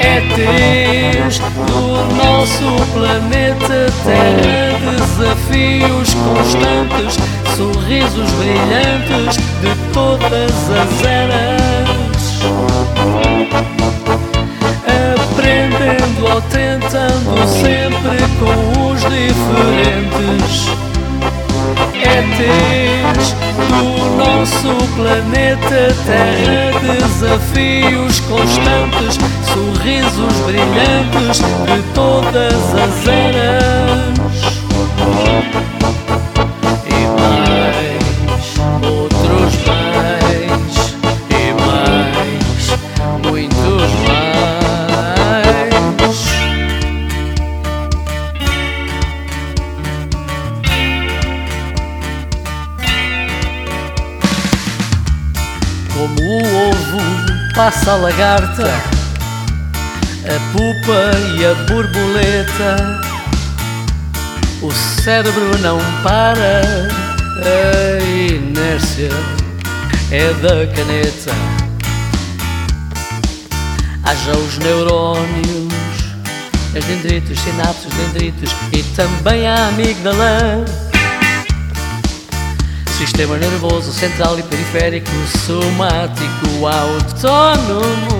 ETs 0.00 1.38
do 1.66 2.14
nosso 2.16 2.68
planeta 2.92 3.92
Terra 4.04 4.92
Desafios 4.96 6.14
constantes, 6.14 7.18
sorrisos 7.56 8.30
brilhantes 8.32 9.36
de 9.60 9.92
todas 9.92 10.52
as 10.70 11.04
eras. 11.04 12.20
Aprendendo 15.14 16.20
ou 16.32 16.40
tentando 16.42 17.46
sempre 17.46 18.18
com 18.38 18.90
os 18.90 19.00
diferentes. 19.02 20.70
ETs 22.02 23.34
do 23.68 24.16
nosso 24.16 24.74
planeta 24.96 25.94
Terra 26.06 26.96
Desafios 26.98 28.20
constantes, 28.20 29.18
sorrisos 29.52 30.34
brilhantes 30.46 31.38
de 31.38 31.82
todas 31.94 32.74
as 32.74 33.06
eras. 33.06 34.10
E 36.86 37.00
mais, 37.18 38.04
outros 38.82 39.54
mais 39.66 40.94
E 41.30 41.52
mais, 41.60 42.46
muitos 43.22 43.90
mais. 44.06 44.50
Como 55.92 56.20
o 56.22 56.38
ovo 56.68 57.02
passa 57.54 57.92
a 57.92 57.96
lagarta, 57.96 58.99
a 60.30 60.38
pupa 60.52 61.10
e 61.36 61.44
a 61.44 61.54
borboleta. 61.66 63.00
O 64.62 64.70
cérebro 64.70 65.58
não 65.58 65.78
para, 66.02 66.62
a 67.42 68.02
inércia 68.04 69.10
é 70.12 70.32
da 70.34 70.66
caneta. 70.72 71.34
Haja 74.04 74.32
os 74.32 74.58
neurônios, 74.58 75.72
as 76.76 76.84
dendritos, 76.84 77.38
sinapses, 77.40 77.92
dendritos 77.94 78.50
e 78.72 78.82
também 78.94 79.48
a 79.48 79.68
amígdala. 79.68 80.64
Sistema 82.96 83.36
nervoso 83.36 83.92
central 83.92 84.38
e 84.38 84.42
periférico, 84.42 85.10
somático, 85.46 86.66
autónomo 86.66 88.19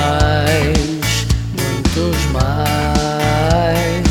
mais, 0.00 1.26
muitos 1.58 2.20
mais. 2.32 4.04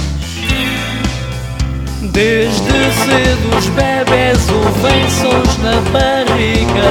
Desde 2.12 2.54
cedo 2.62 3.58
os 3.58 3.68
bebés 3.70 4.50
ouvem 4.50 5.10
sons 5.10 5.58
na 5.64 5.82
barriga 5.92 6.90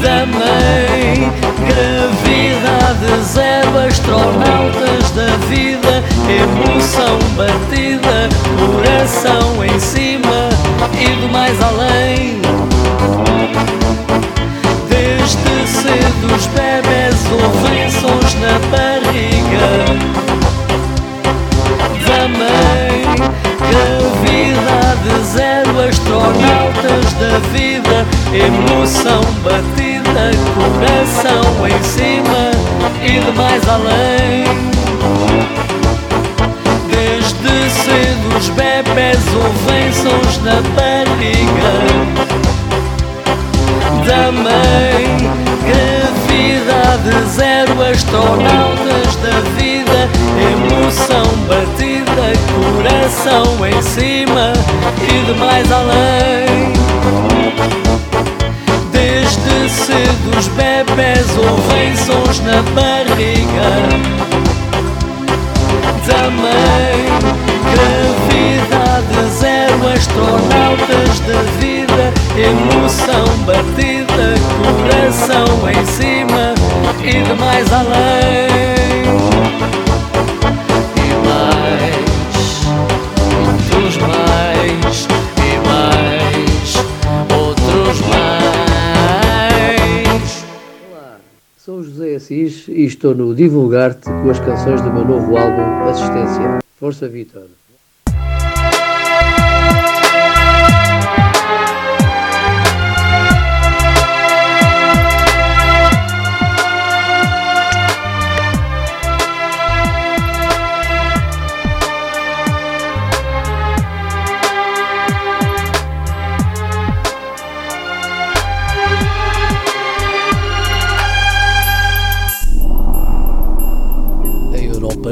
da 0.00 0.26
mãe. 0.26 1.32
Gravidade 1.66 3.24
zero, 3.24 3.78
astronautas 3.88 5.10
da 5.10 5.36
vida, 5.48 6.02
emoção 6.28 7.18
batida, 7.36 8.28
coração 8.58 9.64
em 9.64 9.80
cima 9.80 10.48
e 10.92 11.20
do 11.20 11.28
mais 11.32 11.60
além. 11.62 12.44
Cedo 16.24 16.34
os 16.34 16.46
bebés 16.46 17.16
ouvem 17.30 17.90
sons 17.90 18.34
na 18.40 18.58
barriga 18.70 19.84
da 22.06 22.28
mãe. 22.28 23.04
Gravidade 23.70 25.12
zero, 25.24 25.88
astronautas 25.88 27.12
da 27.14 27.38
vida, 27.52 28.06
emoção 28.32 29.22
batida, 29.42 30.30
coração 30.54 31.44
em 31.66 31.82
cima 31.82 32.50
e 33.02 33.20
de 33.20 33.32
mais 33.36 33.68
além. 33.68 34.44
Desde 36.90 37.70
cedo 37.70 38.36
os 38.36 38.48
bebés 38.50 39.22
ouvem 39.34 39.92
sons 39.92 40.38
na 40.42 40.60
barriga 40.74 41.74
da 44.06 44.32
mãe. 44.32 45.24
Gravidade 46.64 47.28
zero, 47.28 47.82
astronautas 47.82 49.16
da 49.16 49.40
vida, 49.58 50.08
emoção 50.40 51.26
batida, 51.46 52.32
coração 52.54 53.66
em 53.66 53.82
cima 53.82 54.52
e 55.02 55.26
de 55.26 55.38
mais 55.38 55.70
além. 55.70 56.72
Desde 58.90 59.68
cedo 59.68 60.38
os 60.38 60.48
bebés 60.48 61.26
ouvem 61.36 61.94
sons 61.96 62.40
na 62.40 62.62
barriga 62.72 63.70
da 66.06 66.30
mãe. 66.30 67.04
Gravidade 67.74 69.30
zero, 69.38 69.88
astronautas 69.94 71.20
da 71.26 71.42
vida, 71.60 72.12
emoção 72.38 73.26
batida, 73.44 74.34
coração 74.80 75.70
em 75.70 75.84
cima 75.86 76.53
de 77.04 77.34
mais 77.34 77.70
além. 77.72 78.48
E 80.96 81.08
mais, 81.26 82.64
muitos 83.34 83.96
mais, 83.98 85.06
e 85.36 85.50
mais, 85.68 86.76
outros 87.38 88.00
mais. 88.08 88.84
Sou 91.58 91.82
José 91.82 92.14
Assis 92.14 92.68
e 92.68 92.84
estou 92.86 93.14
no 93.14 93.34
Divulgar-te 93.34 94.04
com 94.04 94.30
as 94.30 94.38
canções 94.40 94.80
do 94.80 94.92
meu 94.92 95.04
novo 95.04 95.36
álbum 95.36 95.88
Assistência. 95.88 96.58
Força 96.78 97.08
Vitor. 97.08 97.63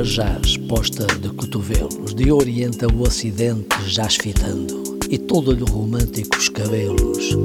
Europa 0.03 0.05
jaz 0.05 0.57
posta 0.57 1.07
de 1.07 1.29
cotovelos, 1.31 2.15
de 2.15 2.31
Oriente 2.33 2.85
ao 2.85 3.01
Ocidente 3.01 3.69
jaz 3.87 4.17
fitando, 4.17 4.99
e 5.09 5.17
todo-lhe 5.17 5.65
românticos 5.65 6.49
cabelos, 6.49 7.37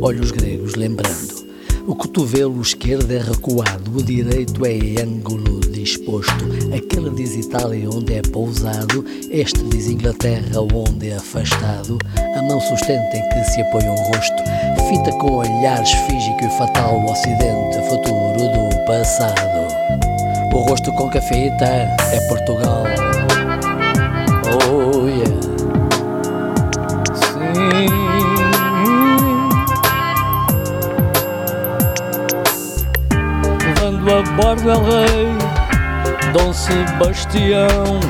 olhos 0.00 0.30
gregos 0.30 0.74
lembrando. 0.74 1.42
O 1.86 1.96
cotovelo 1.96 2.60
esquerdo 2.60 3.10
é 3.10 3.18
recuado, 3.18 3.96
o 3.96 4.02
direito 4.02 4.64
é 4.64 5.02
ângulo 5.02 5.60
disposto. 5.60 6.44
Aquele 6.76 7.10
diz 7.10 7.34
Itália 7.34 7.88
onde 7.90 8.14
é 8.14 8.22
pousado, 8.22 9.04
este 9.30 9.62
diz 9.64 9.88
Inglaterra 9.88 10.60
onde 10.60 11.08
é 11.08 11.16
afastado. 11.16 11.98
A 12.36 12.42
mão 12.42 12.60
sustenta 12.60 13.16
em 13.16 13.28
que 13.30 13.44
se 13.50 13.60
apoia 13.62 13.90
um 13.90 13.96
rosto, 13.96 14.42
fita 14.88 15.12
com 15.18 15.32
olhares 15.32 15.90
físico 15.90 16.44
e 16.44 16.58
fatal 16.58 16.94
o 16.94 17.10
Ocidente, 17.10 17.88
futuro 17.88 18.38
do 18.38 18.86
passado. 18.86 19.71
O 20.52 20.58
rosto 20.58 20.92
com 20.92 21.08
que 21.08 21.16
a 21.16 21.22
fita 21.22 21.64
é 21.64 22.20
Portugal. 22.28 22.84
Oh 24.46 25.08
yeah. 25.08 25.40
Sim. 27.14 27.88
Levando 33.64 34.12
a 34.12 34.22
bordo 34.36 34.70
El 34.70 34.84
Rei, 34.84 35.28
Dom 36.34 36.52
Sebastião. 36.52 38.00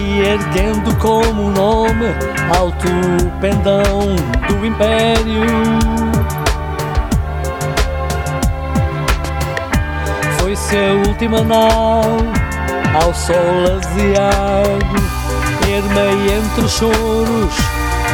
E 0.00 0.20
erguendo 0.20 0.96
como 0.96 1.50
nome 1.50 2.06
alto 2.56 2.88
pendão 3.40 4.16
do 4.48 4.64
Império. 4.64 5.44
Foi-se 10.74 10.76
a 10.76 11.08
última 11.08 11.40
nau 11.42 12.02
ao 13.00 13.14
sol 13.14 13.62
aziago, 13.76 14.96
ermei 15.68 16.34
entre 16.36 16.68
choros 16.68 17.54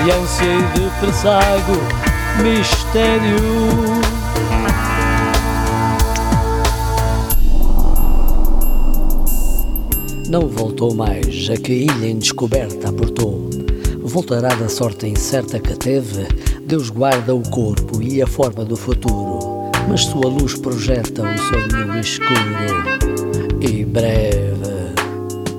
e 0.05 0.11
ânsia 0.11 0.45
e 0.45 0.63
de 0.75 2.43
mistério. 2.43 3.41
Não 10.29 10.47
voltou 10.47 10.95
mais, 10.95 11.49
a 11.51 11.57
que 11.57 11.73
ilha 11.73 12.07
em 12.09 12.19
descoberta 12.19 12.91
aportou. 12.91 13.49
Voltará 14.03 14.55
da 14.55 14.69
sorte 14.69 15.07
incerta 15.07 15.59
que 15.59 15.75
teve, 15.77 16.29
Deus 16.67 16.91
guarda 16.91 17.35
o 17.35 17.43
corpo 17.49 18.03
e 18.03 18.21
a 18.21 18.27
forma 18.27 18.67
do 18.67 18.77
futuro. 18.77 19.40
Mas 19.91 20.05
sua 20.05 20.29
luz 20.29 20.57
projeta 20.57 21.21
o 21.23 21.39
sonho 21.39 21.99
escuro 21.99 23.61
e 23.61 23.85
breve. 23.85 24.95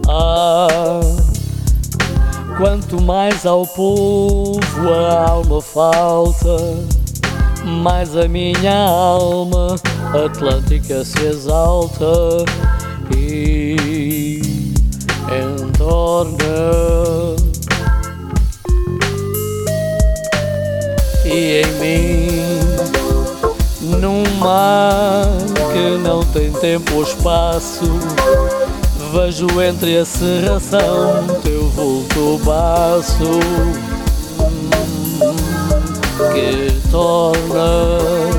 Ah, 0.08 1.02
quanto 2.58 3.02
mais 3.02 3.46
ao 3.46 3.68
povo 3.68 4.62
a 4.90 5.30
alma 5.32 5.62
falta, 5.62 6.56
mais 7.84 8.16
a 8.16 8.26
minha 8.30 8.74
alma 8.74 9.76
atlântica 10.26 11.04
se 11.04 11.26
exalta 11.26 12.06
e 13.14 14.42
entorna. 15.28 16.42
E 21.26 21.62
em 21.62 21.72
mim, 21.80 22.51
mar 24.42 25.24
que 25.72 25.98
não 26.00 26.24
tem 26.24 26.52
tempo 26.52 26.96
ou 26.96 27.04
espaço, 27.04 27.84
vejo 29.14 29.48
entre 29.62 30.00
a 30.00 30.06
serração 30.06 31.28
teu 31.44 31.70
vulto 31.70 32.40
baço 32.44 33.40
que 36.34 36.90
torna. 36.90 38.31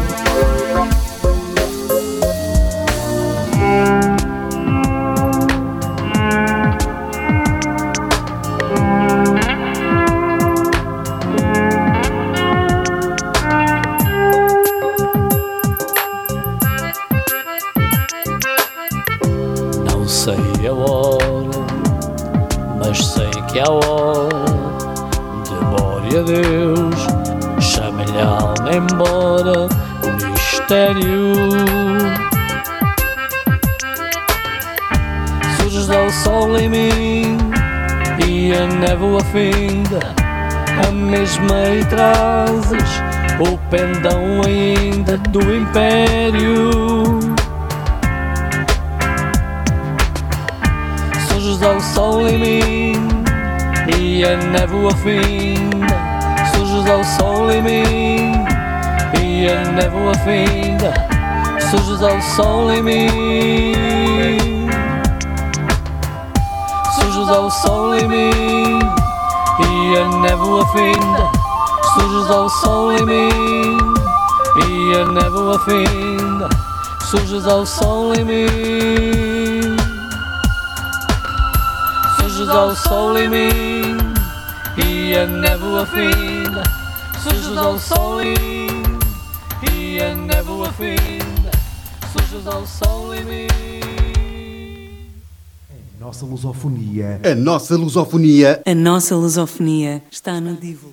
E 41.23 41.85
trazes 41.85 43.01
o 43.39 43.57
pendão 43.71 44.43
ainda 44.45 45.17
do 45.19 45.41
império. 45.55 47.21
Surges 51.29 51.63
ao 51.63 51.81
sol 51.81 52.27
em 52.27 52.39
mim 52.39 52.93
e 53.97 54.25
a 54.25 54.37
névoa 54.37 54.91
finda. 54.97 55.97
Surges 56.57 56.91
ao 56.91 57.05
sol 57.05 57.53
em 57.53 57.63
mim 57.63 58.45
e 59.23 59.49
a 59.49 59.65
névoa 59.71 60.15
finda. 60.25 60.93
Surges 61.71 62.03
ao 62.03 62.21
sol 62.21 62.73
em 62.73 62.83
mim. 62.83 64.69
Surges 66.97 67.29
ao 67.29 67.49
sol 67.49 67.95
em 67.95 68.09
mim 68.09 69.02
e 69.59 69.97
a 69.99 70.09
névoa 70.09 70.67
finda. 70.69 71.31
Surges 71.95 72.31
ao 72.31 72.49
sol 72.49 72.93
em 72.93 73.05
mim 73.05 73.79
e 74.67 74.97
a 74.97 75.05
névoa 75.07 75.59
finda. 75.59 76.49
Surges 77.11 77.47
ao 77.47 77.67
sol 77.67 78.15
em 78.15 78.25
mim. 78.25 79.77
Surges 82.17 82.49
ao 82.49 82.75
sol 82.75 83.19
em 83.19 83.29
mim 83.29 83.99
e 84.79 85.15
a 85.17 85.27
névoa 85.27 85.87
finda. 85.87 86.63
Surges 87.23 87.59
ao 87.59 87.79
sol 87.79 88.23
em 88.23 88.35
mim 88.39 88.99
e 89.73 90.01
a 90.01 90.15
névoa 90.15 90.73
finda. 90.73 91.51
Surges 92.13 92.47
ao 92.47 92.67
sol 92.67 93.15
em 93.15 93.25
mim. 93.25 94.02
Nossa 96.13 96.27
lusofonia. 96.27 97.21
A 97.25 97.35
nossa 97.35 97.75
lusofonia. 97.75 98.61
A 98.67 98.75
nossa 98.75 99.17
lusofonia 99.17 100.03
está 100.11 100.39
no 100.43 100.55
Divo. 100.57 100.93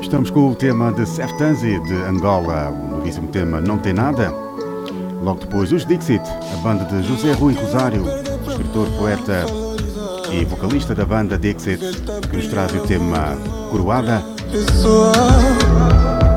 Estamos 0.00 0.30
com 0.30 0.48
o 0.48 0.54
tema 0.54 0.90
de 0.90 1.04
Seftanzi, 1.04 1.78
de 1.80 1.94
Angola, 2.08 2.70
o 2.70 2.96
novíssimo 2.96 3.28
tema 3.28 3.60
Não 3.60 3.76
Tem 3.76 3.92
Nada. 3.92 4.30
Logo 5.22 5.40
depois, 5.40 5.70
os 5.70 5.84
Dixit, 5.84 6.22
a 6.26 6.56
banda 6.62 6.86
de 6.86 7.06
José 7.06 7.34
Rui 7.34 7.52
Rosário, 7.52 8.06
escritor, 8.48 8.88
poeta 8.96 9.69
e 10.32 10.44
vocalista 10.44 10.94
da 10.94 11.04
banda 11.04 11.36
Dixit, 11.38 11.80
que 12.30 12.36
nos 12.36 12.46
traz 12.46 12.72
o 12.74 12.80
tema 12.80 13.36
Coroada. 13.70 14.24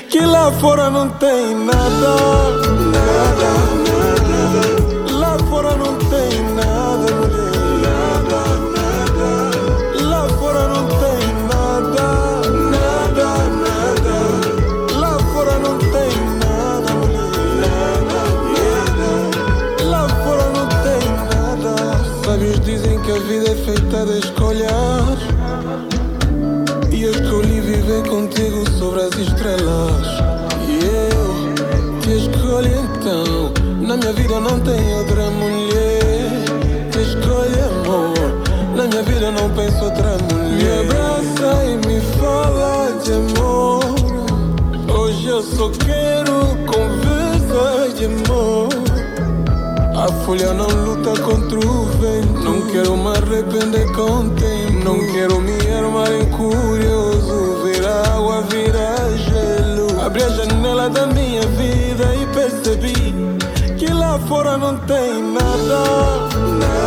que 0.08 0.20
lá 0.20 0.50
fora 0.52 0.88
não 0.90 1.10
tem 1.10 1.56
nada, 1.56 2.16
nada, 2.92 3.50
nada. 3.74 4.99
Que 23.10 23.16
a 23.16 23.18
vida 23.22 23.50
é 23.50 23.56
feita 23.56 24.06
de 24.06 24.18
escolhas. 24.20 25.18
E 26.92 27.02
eu 27.02 27.10
escolhi 27.10 27.60
viver 27.60 28.08
contigo 28.08 28.70
sobre 28.78 29.00
as 29.00 29.14
estrelas. 29.16 30.06
E 30.68 30.84
eu 30.84 32.00
te 32.00 32.18
escolho 32.18 32.68
então. 32.68 33.52
Na 33.80 33.96
minha 33.96 34.12
vida 34.12 34.38
não 34.38 34.60
tem 34.60 34.94
outra 34.94 35.28
mulher. 35.30 36.30
Te 36.92 37.00
escolho 37.00 37.64
amor. 37.82 38.76
Na 38.76 38.86
minha 38.86 39.02
vida 39.02 39.30
não 39.32 39.50
penso 39.50 39.84
outra 39.84 40.16
mulher. 40.30 40.54
Me 40.56 40.92
abraça 40.92 41.64
e 41.64 41.86
me 41.88 42.00
fala 42.20 42.92
de 43.02 43.12
amor. 43.12 43.80
Hoje 44.96 45.26
eu 45.26 45.42
só 45.42 45.68
quero 45.70 46.09
Não 50.30 50.68
luta 50.84 51.10
contra 51.22 51.58
o 51.58 51.86
vento. 51.86 52.44
Não 52.44 52.62
quero 52.68 52.96
me 52.96 53.08
arrepender 53.08 53.90
com 53.92 54.28
tempo. 54.36 54.84
Não 54.84 55.12
quero 55.12 55.40
me 55.40 55.58
armar 55.72 56.12
em 56.12 56.24
curioso. 56.26 57.64
Ver 57.64 57.84
a 57.84 58.14
água 58.14 58.42
virar 58.42 59.10
gelo. 59.16 60.00
Abri 60.00 60.22
a 60.22 60.28
janela 60.28 60.88
da 60.88 61.06
minha 61.06 61.42
vida 61.42 62.14
e 62.14 62.26
percebi 62.32 63.12
que 63.76 63.92
lá 63.92 64.20
fora 64.28 64.56
não 64.56 64.76
tem. 64.78 65.20
Nada, 65.20 66.28
nada. 66.60 66.79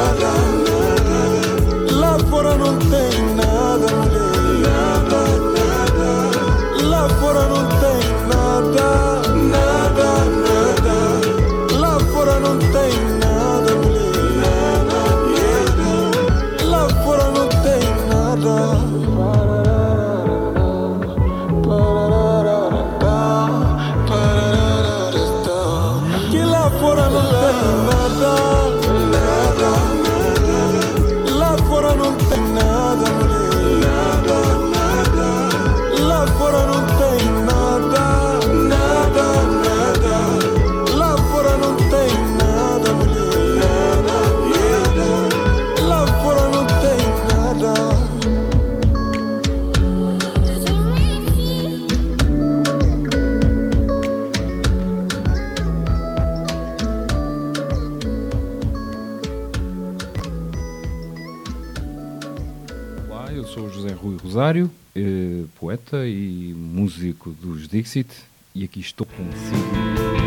sou 63.53 63.69
José 63.69 63.93
Rui 63.93 64.17
Rosário, 64.17 64.69
eh, 64.95 65.43
poeta 65.59 66.07
e 66.07 66.55
músico 66.57 67.29
dos 67.29 67.67
Dixit, 67.67 68.09
e 68.55 68.63
aqui 68.63 68.79
estou 68.79 69.05
consigo. 69.05 70.22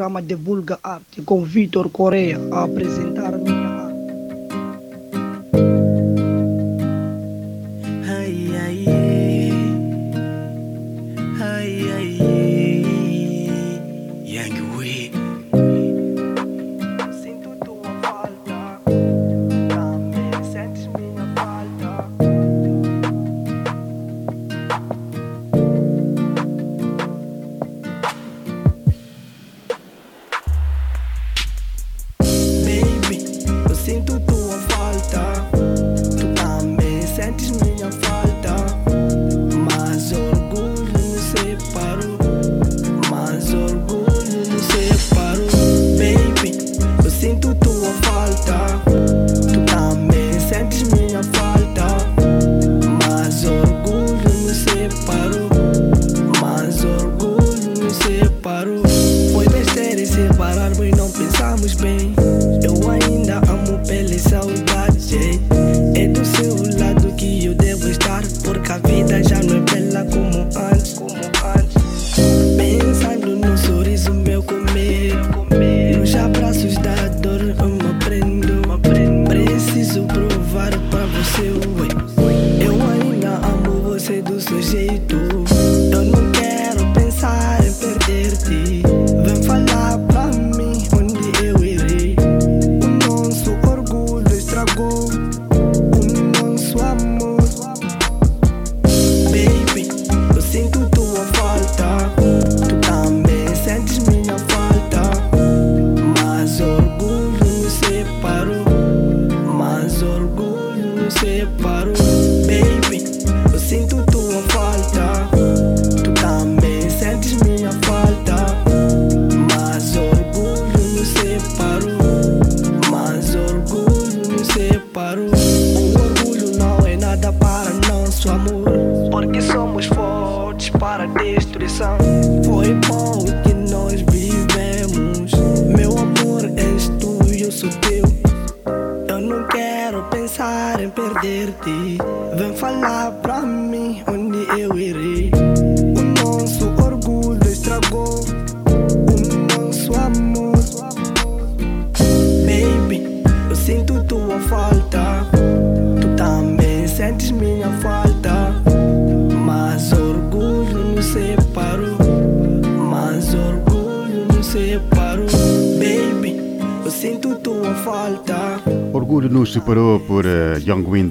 programa 0.00 0.22
Divulga 0.22 0.78
Arte 0.82 1.20
com 1.20 1.44
Vitor 1.44 1.90
Correia 1.90 2.38
a 2.50 2.64
apresentar 2.64 3.32
minha 3.32 3.69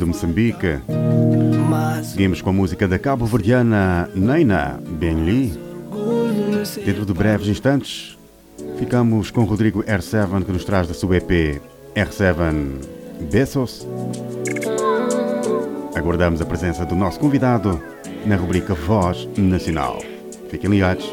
Moçambique. 0.10 0.82
Seguimos 2.04 2.42
com 2.42 2.50
a 2.50 2.54
música 2.54 2.88
da 2.88 2.98
Cabo 2.98 3.26
Verdeana, 3.26 4.10
Neina 4.16 4.80
Benli. 5.00 5.54
Dentro 6.84 7.06
de 7.06 7.14
breves 7.14 7.48
instantes, 7.48 8.18
ficamos 8.78 9.30
com 9.30 9.44
Rodrigo 9.44 9.84
R7 9.84 10.44
que 10.44 10.52
nos 10.52 10.66
traz 10.66 10.88
da 10.88 10.94
sua 10.94 11.18
EP 11.18 11.62
R7 11.96 13.30
Bessos. 13.32 13.88
Aguardamos 15.96 16.42
a 16.42 16.46
presença 16.46 16.86
do 16.86 16.96
nosso 16.96 17.20
convidado 17.20 17.82
na 18.26 18.36
rubrica 18.36 18.74
Voz 18.74 19.30
Nacional. 19.38 20.00
Fiquem 20.50 20.72
ligados. 20.72 21.10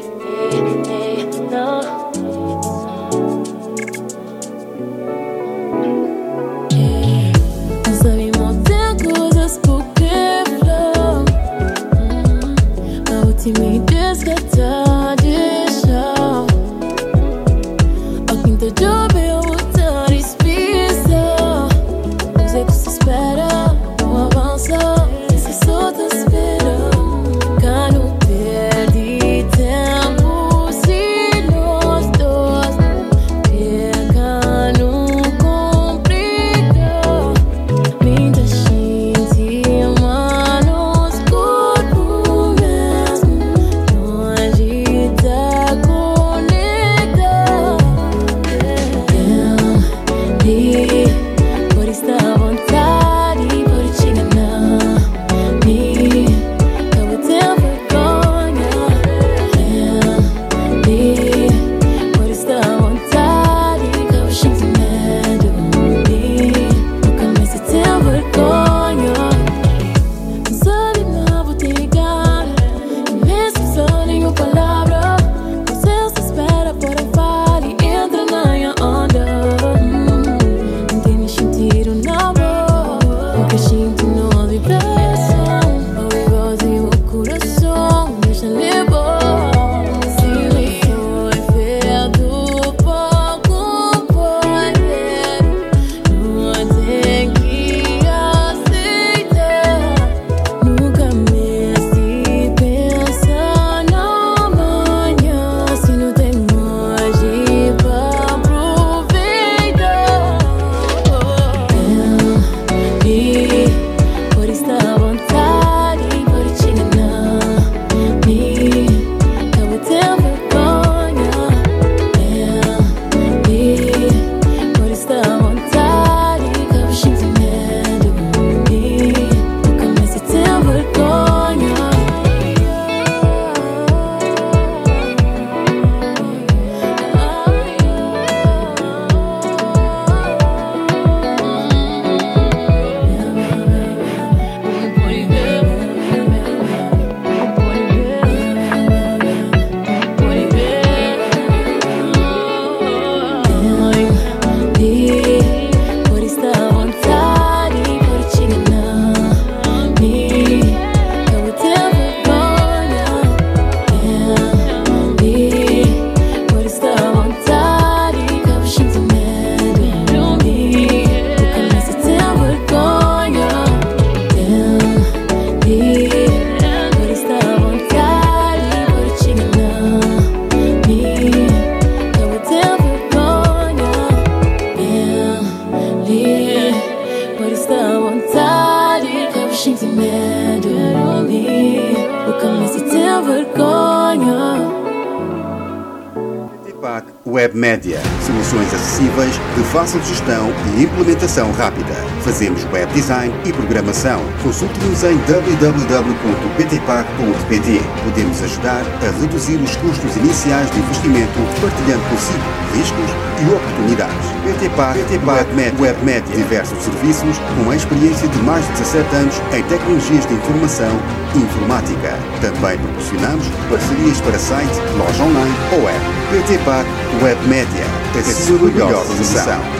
Rápida. 201.37 201.93
Fazemos 202.23 202.65
web 202.73 202.91
design 202.93 203.31
e 203.45 203.53
programação. 203.53 204.19
Consulte-nos 204.41 205.03
em 205.03 205.15
www.btpar.pt. 205.17 207.81
Podemos 208.03 208.41
ajudar 208.41 208.81
a 209.01 209.11
reduzir 209.21 209.57
os 209.57 209.75
custos 209.75 210.15
iniciais 210.15 210.71
de 210.71 210.79
investimento, 210.79 211.37
partilhando 211.61 212.01
consigo 212.09 212.39
riscos 212.73 213.11
e 213.39 213.45
oportunidades. 213.53 214.25
BTPAR, 214.43 214.97
BTPAR 214.97 215.45
Web, 215.55 215.79
web 215.79 216.03
Media, 216.03 216.35
diversos 216.35 216.83
serviços 216.83 217.37
com 217.37 217.69
a 217.69 217.75
experiência 217.75 218.27
de 218.27 218.39
mais 218.39 218.65
de 218.65 218.71
17 218.73 219.15
anos 219.15 219.39
em 219.53 219.61
tecnologias 219.63 220.25
de 220.25 220.33
informação 220.33 220.99
e 221.35 221.37
informática. 221.37 222.17
Também 222.41 222.79
proporcionamos 222.79 223.45
parcerias 223.69 224.19
para 224.21 224.39
site, 224.39 224.81
loja 224.97 225.23
online 225.23 225.55
ou 225.71 225.87
app. 225.87 226.03
BTPAR 226.31 226.83
Web 227.21 227.47
Media, 227.47 227.85
a 228.17 228.23
sua 228.23 228.57
melhor 228.57 229.05
solução. 229.05 229.76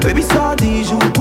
Baby, 0.00 0.22
só 0.22 0.54
diz 0.54 0.90
o 0.92 1.17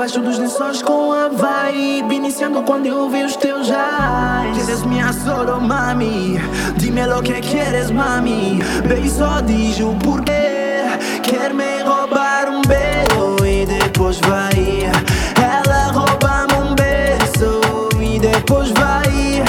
Debaixo 0.00 0.22
dos 0.22 0.38
lençóis 0.38 0.80
com 0.80 1.12
a 1.12 1.28
vibe. 1.28 2.14
Iniciando 2.14 2.62
quando 2.62 2.86
eu 2.86 3.10
vi 3.10 3.22
os 3.22 3.36
teus 3.36 3.68
eyes. 3.68 4.56
Queres 4.56 4.82
minha 4.86 5.12
solo, 5.12 5.60
mami? 5.60 6.38
Dime 6.78 7.04
lo 7.04 7.20
que 7.22 7.34
quieres, 7.42 7.90
mami. 7.90 8.60
Baby, 8.88 9.10
só 9.10 9.42
diz 9.42 9.78
o 9.78 9.94
porquê. 9.96 10.88
Quer 11.22 11.52
me 11.52 11.82
roubar 11.82 12.48
um 12.48 12.62
beijo 12.62 13.44
e 13.44 13.66
depois 13.66 14.18
vai. 14.20 14.90
Ela 15.36 15.92
rouba-me 15.92 16.70
um 16.70 16.74
beijo 16.74 17.60
e 18.02 18.18
depois 18.18 18.70
vai. 18.70 19.44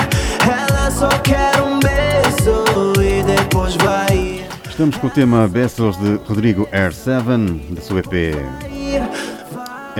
Ela 0.45 0.91
só 0.91 1.07
quer 1.19 1.61
um 1.61 1.79
beijo 1.79 3.01
e 3.01 3.23
depois 3.23 3.77
vai. 3.77 4.45
Estamos 4.69 4.97
com 4.97 5.07
o 5.07 5.09
tema 5.09 5.47
Bessels 5.47 5.95
de 5.95 6.19
Rodrigo 6.27 6.67
R7, 6.73 7.73
da 7.73 7.81
sua 7.81 7.99
EP 8.01 8.70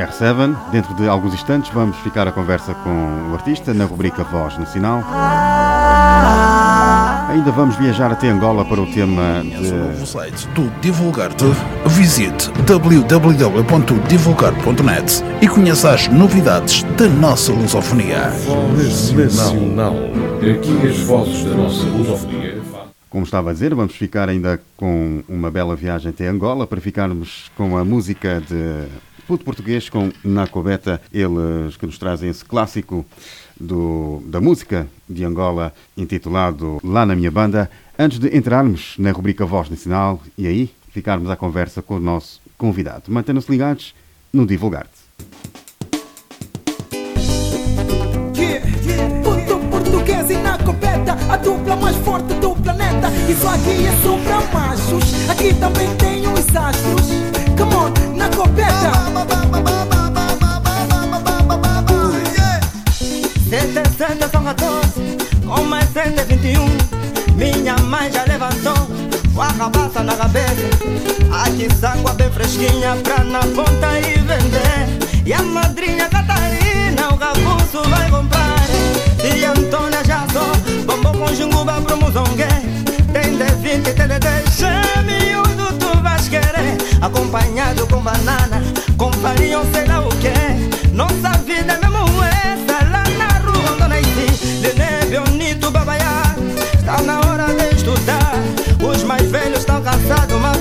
R7. 0.08 0.56
Dentro 0.72 0.94
de 0.96 1.08
alguns 1.08 1.34
instantes 1.34 1.72
vamos 1.74 1.98
ficar 1.98 2.28
a 2.28 2.32
conversa 2.32 2.74
com 2.74 3.32
o 3.32 3.34
artista 3.34 3.74
na 3.74 3.86
rubrica 3.86 4.24
Voz 4.24 4.58
Nacional. 4.58 5.04
Ainda 7.30 7.52
vamos 7.52 7.76
viajar 7.78 8.12
até 8.12 8.28
Angola 8.28 8.66
para 8.66 8.82
o 8.82 8.92
tema 8.92 9.42
de 9.42 9.72
novo 9.72 10.06
site 10.06 10.46
do 10.50 10.70
Divulgar-te, 10.82 11.46
visite 11.86 12.52
www.divulgar.net 12.66 15.24
e 15.42 15.48
conheça 15.48 15.94
as 15.94 16.10
novidades 16.10 16.84
da 16.98 17.08
nossa 17.08 17.54
lusofonia. 17.54 18.32
Voz 18.46 19.14
Nacional. 19.14 19.96
Aqui 20.40 20.88
as 20.88 20.98
vozes 21.00 21.46
da 21.46 21.56
nossa 21.56 21.86
lusofonia. 21.86 22.60
Como 23.10 23.24
estava 23.26 23.50
a 23.50 23.54
dizer, 23.54 23.74
vamos 23.76 23.96
ficar 23.96 24.30
ainda 24.30 24.62
com 24.78 25.22
uma 25.28 25.52
bela 25.52 25.76
viagem 25.76 26.10
até 26.10 26.28
Angola 26.28 26.66
para 26.66 26.80
ficarmos 26.80 27.52
com 27.58 27.78
a 27.78 27.84
música 27.84 28.42
de 28.42 28.88
Puto 29.32 29.46
Português 29.46 29.88
com 29.88 30.12
Nacobeta, 30.26 31.02
eles 31.10 31.78
que 31.78 31.86
nos 31.86 31.98
trazem 31.98 32.30
esse 32.30 32.44
clássico 32.44 33.06
do, 33.58 34.22
da 34.26 34.42
música 34.42 34.90
de 35.10 35.24
Angola 35.24 35.74
intitulado 35.96 36.82
Lá 36.84 37.06
na 37.06 37.16
Minha 37.16 37.32
Banda. 37.32 37.72
Antes 37.98 38.20
de 38.20 38.36
entrarmos 38.36 38.96
na 38.98 39.10
rubrica 39.14 39.46
Voz 39.46 39.70
Nacional 39.70 40.22
e 40.38 40.48
aí 40.48 40.70
ficarmos 40.90 41.30
à 41.30 41.38
conversa 41.38 41.82
com 41.82 41.96
o 41.96 42.00
nosso 42.02 42.42
convidado. 42.58 43.04
Mantenham-se 43.08 43.50
ligados 43.50 43.96
no 44.34 44.46
Divulgar-te. 44.46 45.00
Na 50.44 51.34
A 51.34 51.38
dupla 51.38 51.76
mais 51.78 51.96
forte 51.98 52.34
do 52.34 52.54
planeta 52.56 53.10
Isso 53.30 53.48
aqui 53.48 53.86
é 53.86 53.92
só 54.04 54.18
machos 54.54 55.30
Aqui 55.30 55.54
também 55.54 55.96
tem 55.96 56.28
os 56.28 56.56
astros 56.56 57.31
na 57.31 57.31
copeta 58.36 59.12
Sete, 63.52 63.84
sete 63.98 64.30
são 64.32 64.46
14 64.46 65.18
Com 65.46 65.64
mais 65.66 65.90
sete, 65.92 66.24
21 66.24 66.66
Minha 67.36 67.76
mãe 67.78 68.10
já 68.10 68.24
levantou 68.24 68.88
Com 69.36 69.42
a 69.42 69.52
cabaça 69.54 70.04
na 70.04 70.16
cabeça. 70.16 70.70
Aqui 71.44 71.68
água 71.86 72.14
bem 72.14 72.32
fresquinha 72.32 72.96
Pra 73.04 73.24
na 73.26 73.40
ponta 73.40 74.00
e 74.00 74.20
vender. 74.20 75.26
E 75.26 75.34
a 75.34 75.42
madrinha 75.42 76.08
Catarina 76.08 77.10
O 77.14 77.18
cabuço 77.18 77.90
vai 77.90 78.10
comprar. 78.10 78.56
Tia 79.20 79.52
Antônia 79.52 80.02
já 80.06 80.26
só 80.32 80.46
Bombom 80.86 81.12
com 81.12 81.36
junguba 81.36 81.82
pro 81.82 81.98
muzongue. 81.98 82.46
Tem 83.12 83.38
de 83.38 83.52
20, 83.62 83.94
tem 83.94 84.08
de 84.08 84.20
10 84.20 84.62
Miúdo 85.06 85.32
tu 85.32 85.32
vais 85.32 85.36
querer 85.36 85.51
acompanhado 87.02 87.88
com 87.88 88.00
banana, 88.00 88.62
com 88.98 89.12
farinha 89.14 89.60
ou 89.60 89.66
sei 89.74 89.86
lá 89.88 90.02
o 90.02 90.10
que. 90.18 90.88
Nossa 90.94 91.32
vida 91.40 91.74
é 91.74 91.78
mesmo 91.80 92.24
essa, 92.24 92.86
lá 92.90 93.04
na 93.18 93.40
rua 93.40 93.72
onde 93.74 93.88
nasci, 93.90 94.46
de 94.62 94.74
neve 94.78 95.20
bonito 95.20 95.72
babaiá. 95.72 96.36
Está 96.78 97.02
na 97.02 97.20
hora 97.20 97.48
de 97.54 97.76
estudar, 97.76 98.36
os 98.82 99.04
mais 99.04 99.30
velhos 99.30 99.60
estão 99.60 99.82
cansados, 99.82 100.40
mas 100.40 100.58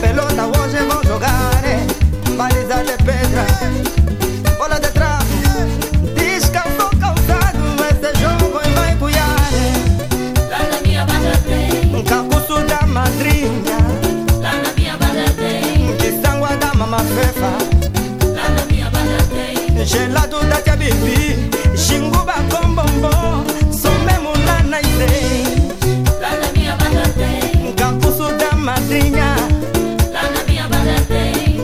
mafefa 17.11 17.53
gelado 19.85 20.41
datia 20.51 20.77
bebi 20.77 21.37
jingu 21.75 22.19
bakombombo 22.27 23.11
some 23.73 24.13
monana 24.23 24.81
ite 24.81 25.45
kakusuda 27.77 28.53
madrinya 28.57 29.37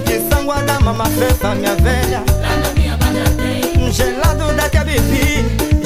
kesangwada 0.04 0.80
mamafefa 0.80 1.54
miavela 1.54 2.22
gelado 3.96 4.52
datia 4.56 4.84
bebi 4.84 5.44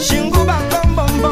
jingu 0.08 0.44
bakombombo 0.44 1.30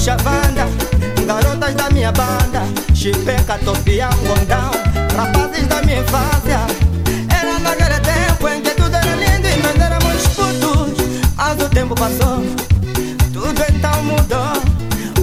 Tuxa, 0.00 0.16
banda, 0.24 0.66
garotas 1.26 1.74
da 1.74 1.90
minha 1.90 2.10
banda. 2.10 2.62
Chipeca, 2.94 3.58
topião, 3.58 4.08
gondão, 4.24 4.70
rapazes 5.14 5.66
da 5.66 5.82
minha 5.82 6.00
infância. 6.00 6.58
Era 7.28 7.58
naquele 7.58 8.00
tempo 8.00 8.48
em 8.48 8.62
que 8.62 8.70
tudo 8.70 8.96
era 8.96 9.14
lindo 9.14 9.46
e 9.46 9.62
nós 9.62 9.78
éramos 9.78 10.26
putos. 10.28 11.04
Mas 11.36 11.60
o 11.60 11.68
tempo 11.68 11.94
passou, 11.94 12.42
tudo 13.30 13.62
então 13.68 14.02
mudou. 14.04 14.54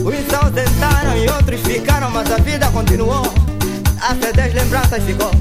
Uns 0.05 0.29
se 0.29 0.35
ausentaram 0.35 1.17
e 1.17 1.27
outros 1.27 1.59
ficaram, 1.61 2.11
mas 2.11 2.31
a 2.31 2.37
vida 2.37 2.67
continuou. 2.67 3.33
Até 3.99 4.31
dez 4.31 4.53
lembranças 4.53 5.01
ficou 5.01 5.31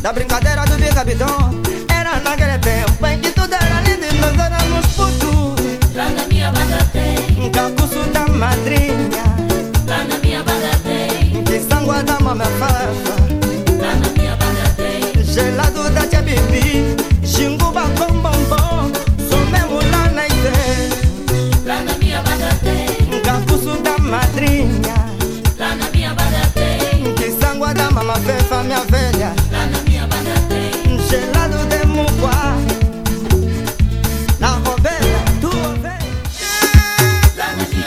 da 0.00 0.14
brincadeira 0.14 0.64
do 0.64 0.76
bicabidão. 0.76 1.50
Era 1.90 2.20
naquele 2.20 2.56
tempo 2.56 3.06
em 3.06 3.20
que 3.20 3.32
tudo 3.32 3.52
era 3.52 3.82
lindo 3.82 4.06
e 4.06 4.18
nós 4.18 4.47
madrinha, 8.38 9.24
Lá 9.86 10.04
na 10.04 10.18
minha 10.18 10.42
banda 10.42 10.70
tem. 10.84 11.42
que 11.44 11.60
sangua 11.60 12.02
da 12.02 12.18
mama 12.20 12.44
fafa. 12.44 13.17
Lá 13.17 13.17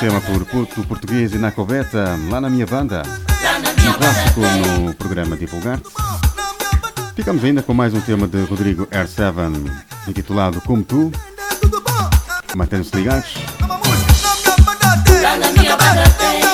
tema 0.01 0.19
por 0.19 0.43
Puto 0.45 0.83
Português 0.87 1.31
e 1.31 1.37
na 1.37 1.51
Coveta, 1.51 2.17
lá 2.31 2.41
na 2.41 2.49
minha 2.49 2.65
banda. 2.65 3.03
Um 3.87 3.93
clássico 3.93 4.41
no 4.41 4.95
programa 4.95 5.37
Divulgar. 5.37 5.79
Ficamos 7.15 7.43
ainda 7.43 7.61
com 7.61 7.71
mais 7.71 7.93
um 7.93 8.01
tema 8.01 8.27
de 8.27 8.41
Rodrigo 8.45 8.87
R7, 8.87 9.71
intitulado 10.07 10.59
Como 10.61 10.81
Tu. 10.81 11.11
Mantendo-se 12.55 12.95
ligados. 12.95 13.35
Lá 15.21 15.37
na 15.37 15.51
minha 15.51 15.77
banda 15.77 16.09
tem. 16.17 16.50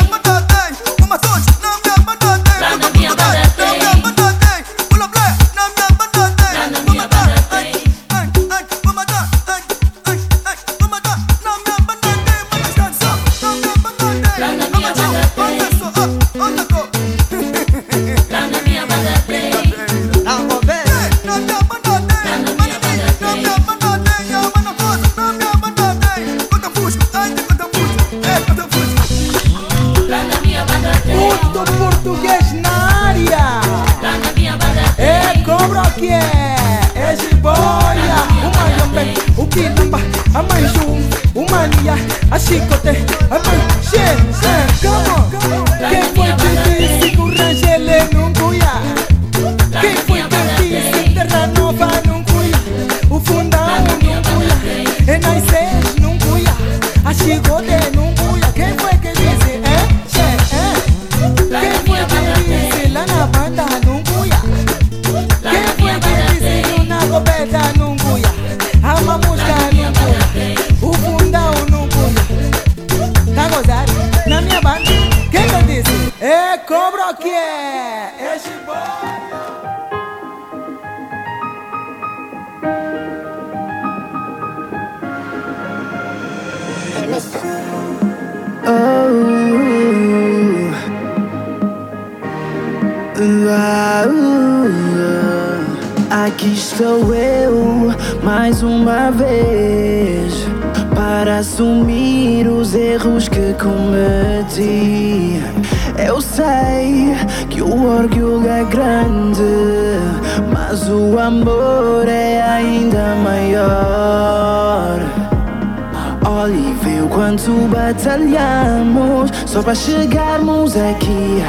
Para 119.67 119.75
chegarmos 119.75 120.77
aqui 120.77 121.43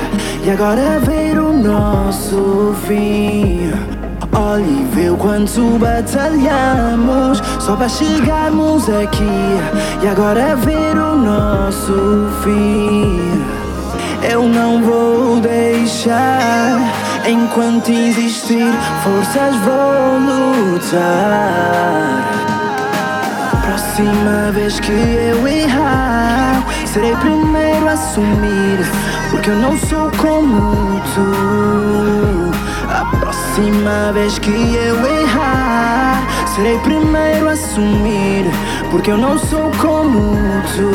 e 0.44 0.50
agora 0.50 0.98
ver 0.98 1.38
o 1.38 1.52
nosso 1.52 2.74
fim. 2.84 3.70
Olha 4.32 4.60
e 4.60 4.88
vê 4.92 5.08
o 5.08 5.16
quanto 5.16 5.78
batalhamos 5.78 7.40
só 7.60 7.76
para 7.76 7.88
chegarmos 7.88 8.88
aqui 8.88 9.22
e 10.02 10.08
agora 10.08 10.56
ver 10.56 10.98
o 10.98 11.14
nosso 11.14 12.28
fim. 12.42 13.20
Eu 14.28 14.48
não 14.48 14.82
vou 14.82 15.38
deixar 15.38 16.76
enquanto 17.24 17.88
existir 17.88 18.74
forças 19.04 19.54
vou 19.58 20.18
lutar. 20.72 21.68
Próxima 23.62 24.50
vez 24.52 24.80
que 24.80 24.90
eu 24.90 25.46
errar, 25.46 26.64
serei 26.92 27.14
primeiro 27.16 27.86
a 27.86 27.92
assumir, 27.92 28.78
porque 29.30 29.50
eu 29.50 29.56
não 29.56 29.76
sou 29.76 30.10
como 30.12 31.00
tu. 31.14 32.50
A 32.90 33.04
próxima 33.16 34.12
vez 34.14 34.38
que 34.38 34.50
eu 34.50 34.96
errar, 35.06 36.26
serei 36.54 36.78
primeiro 36.78 37.48
a 37.48 37.52
assumir, 37.52 38.46
porque 38.90 39.10
eu 39.10 39.18
não 39.18 39.38
sou 39.38 39.70
como 39.72 40.34
tu. 40.74 40.90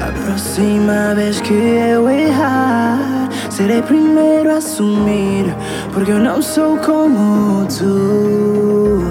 A 0.00 0.12
próxima 0.24 1.14
vez 1.16 1.40
que 1.40 1.54
eu 1.54 2.08
errar, 2.08 3.28
serei 3.50 3.82
primeiro 3.82 4.50
a 4.52 4.58
assumir, 4.58 5.54
porque 5.92 6.12
eu 6.12 6.20
não 6.20 6.40
sou 6.40 6.78
como 6.78 7.66
tu. 7.66 9.02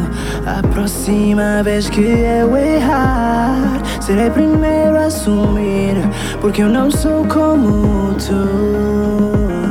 A 0.48 0.66
próxima 0.68 1.62
vez 1.62 1.90
que 1.90 2.02
eu 2.02 2.56
errar, 2.56 3.82
serei 4.10 4.32
primeiro 4.32 4.98
a 4.98 5.06
assumir, 5.06 5.96
porque 6.42 6.64
eu 6.64 6.68
não 6.68 6.90
sou 6.90 7.24
como 7.26 8.16
tu. 8.16 9.70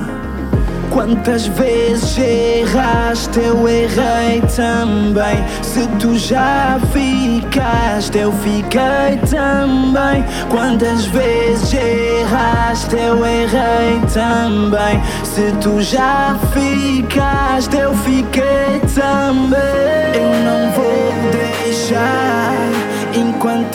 Quantas 0.93 1.48
vezes 1.48 2.16
erraste, 2.16 3.40
eu 3.40 3.69
errei 3.69 4.40
também. 4.55 5.44
Se 5.60 5.89
tu 5.98 6.16
já 6.16 6.78
ficaste, 6.93 8.16
eu 8.16 8.31
fiquei 8.31 9.19
também. 9.28 10.24
Quantas 10.48 11.06
vezes 11.06 11.74
erraste, 11.74 12.94
eu 12.94 13.27
errei 13.27 14.01
também. 14.15 15.02
Se 15.24 15.52
tu 15.60 15.82
já 15.82 16.36
ficaste, 16.52 17.77
eu 17.77 17.93
fiquei 17.93 18.81
também. 18.94 20.15
Eu 20.15 20.32
não 20.44 20.70
vou 20.73 21.12
deixar, 21.32 22.55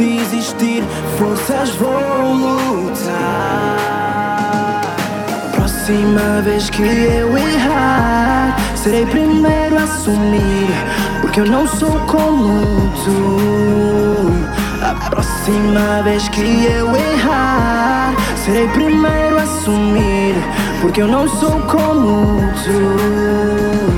existir 0.02 0.84
forças, 1.18 1.70
vou 1.76 2.34
lutar. 2.34 3.14
Próxima 5.54 6.42
vez 6.42 6.70
que 6.70 6.82
eu 6.82 7.38
errar, 7.38 8.56
serei 8.76 9.06
primeiro 9.06 9.78
a 9.78 9.84
assumir, 9.84 10.70
porque 11.22 11.42
eu 11.42 11.46
não 11.46 11.68
sou 11.68 11.92
como 12.08 12.92
tu. 13.04 14.32
A 14.82 14.96
próxima 15.10 16.02
vez 16.04 16.28
que 16.30 16.66
eu 16.66 16.96
errar, 16.96 18.14
serei 18.44 18.68
primeiro 18.70 19.38
a 19.38 19.44
assumir, 19.44 20.36
porque 20.82 21.02
eu 21.02 21.08
não 21.08 21.28
sou 21.28 21.60
como 21.62 22.42
tu. 22.64 23.93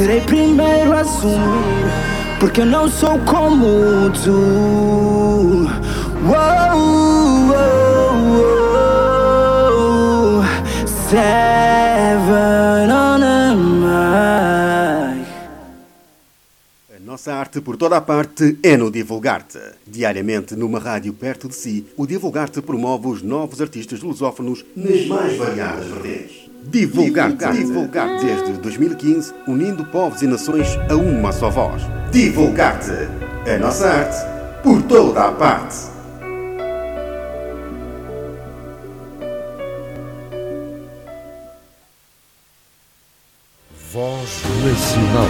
Serei 0.00 0.22
primeiro 0.22 0.94
a 0.94 1.00
assumir, 1.00 1.84
porque 2.38 2.62
eu 2.62 2.66
não 2.66 2.88
sou 2.88 3.18
como 3.18 4.10
tu. 4.24 4.30
Uou, 6.24 6.78
uou, 7.50 8.14
uou. 9.60 10.44
Seven 11.10 12.90
on 12.90 13.22
a 13.22 13.54
mic. 13.54 15.28
A 16.96 17.00
nossa 17.00 17.34
arte 17.34 17.60
por 17.60 17.76
toda 17.76 17.98
a 17.98 18.00
parte 18.00 18.58
é 18.62 18.78
no 18.78 18.90
Divulgar-te. 18.90 19.58
Diariamente, 19.86 20.56
numa 20.56 20.78
rádio 20.78 21.12
perto 21.12 21.46
de 21.46 21.54
si, 21.54 21.86
o 21.94 22.06
Divulgar-te 22.06 22.62
promove 22.62 23.08
os 23.08 23.20
novos 23.20 23.60
artistas 23.60 24.00
lusófonos 24.00 24.64
nas 24.74 25.06
mais 25.06 25.36
variadas 25.36 25.88
vertentes. 25.88 26.09
Divulgar-te, 26.70 27.50
divulgar 27.50 28.20
desde 28.20 28.52
2015, 28.52 29.34
unindo 29.48 29.84
povos 29.86 30.22
e 30.22 30.26
nações 30.28 30.78
a 30.88 30.94
uma 30.94 31.32
só 31.32 31.50
voz. 31.50 31.82
Divulgar-te, 32.12 32.92
a 33.50 33.58
nossa 33.58 33.88
arte 33.88 34.16
por 34.62 34.80
toda 34.82 35.26
a 35.26 35.32
parte. 35.32 35.76
Voz 43.92 44.42
Nacional. 44.64 45.26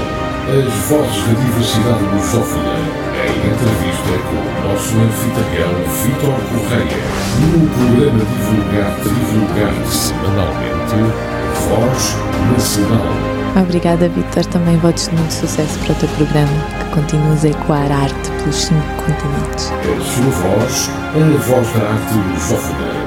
As 0.46 0.74
vozes 0.90 1.24
da 1.24 1.40
diversidade 1.40 2.04
lusófona. 2.04 2.74
Em 3.16 3.32
entrevista 3.50 4.12
com 4.28 4.36
o 4.36 4.68
nosso 4.68 4.94
anfitrião 4.98 5.72
Vítor 6.02 6.36
Correia. 6.50 7.00
No 7.40 7.66
programa 7.70 8.24
Divulgar-te, 8.26 9.08
Divulgar-te 9.08 9.96
semanalmente. 9.96 11.29
Voz 11.70 12.16
Nacional. 12.52 13.14
Obrigada, 13.62 14.08
Vitor. 14.08 14.44
Também 14.46 14.76
votos 14.78 15.08
de 15.08 15.14
muito 15.14 15.32
sucesso 15.32 15.78
para 15.78 15.92
o 15.92 15.94
teu 15.96 16.08
programa, 16.10 16.50
que 16.80 16.94
continues 16.94 17.44
a 17.44 17.48
ecoar 17.48 17.92
a 17.92 18.02
arte 18.02 18.30
pelos 18.38 18.56
cinco 18.56 18.82
continentes. 19.06 19.70
A 19.70 20.00
sua 20.02 20.30
voz, 20.30 20.90
a 21.14 21.38
voz 21.38 21.68
da 21.72 21.80
arte 21.88 22.14
lusófona. 22.32 23.00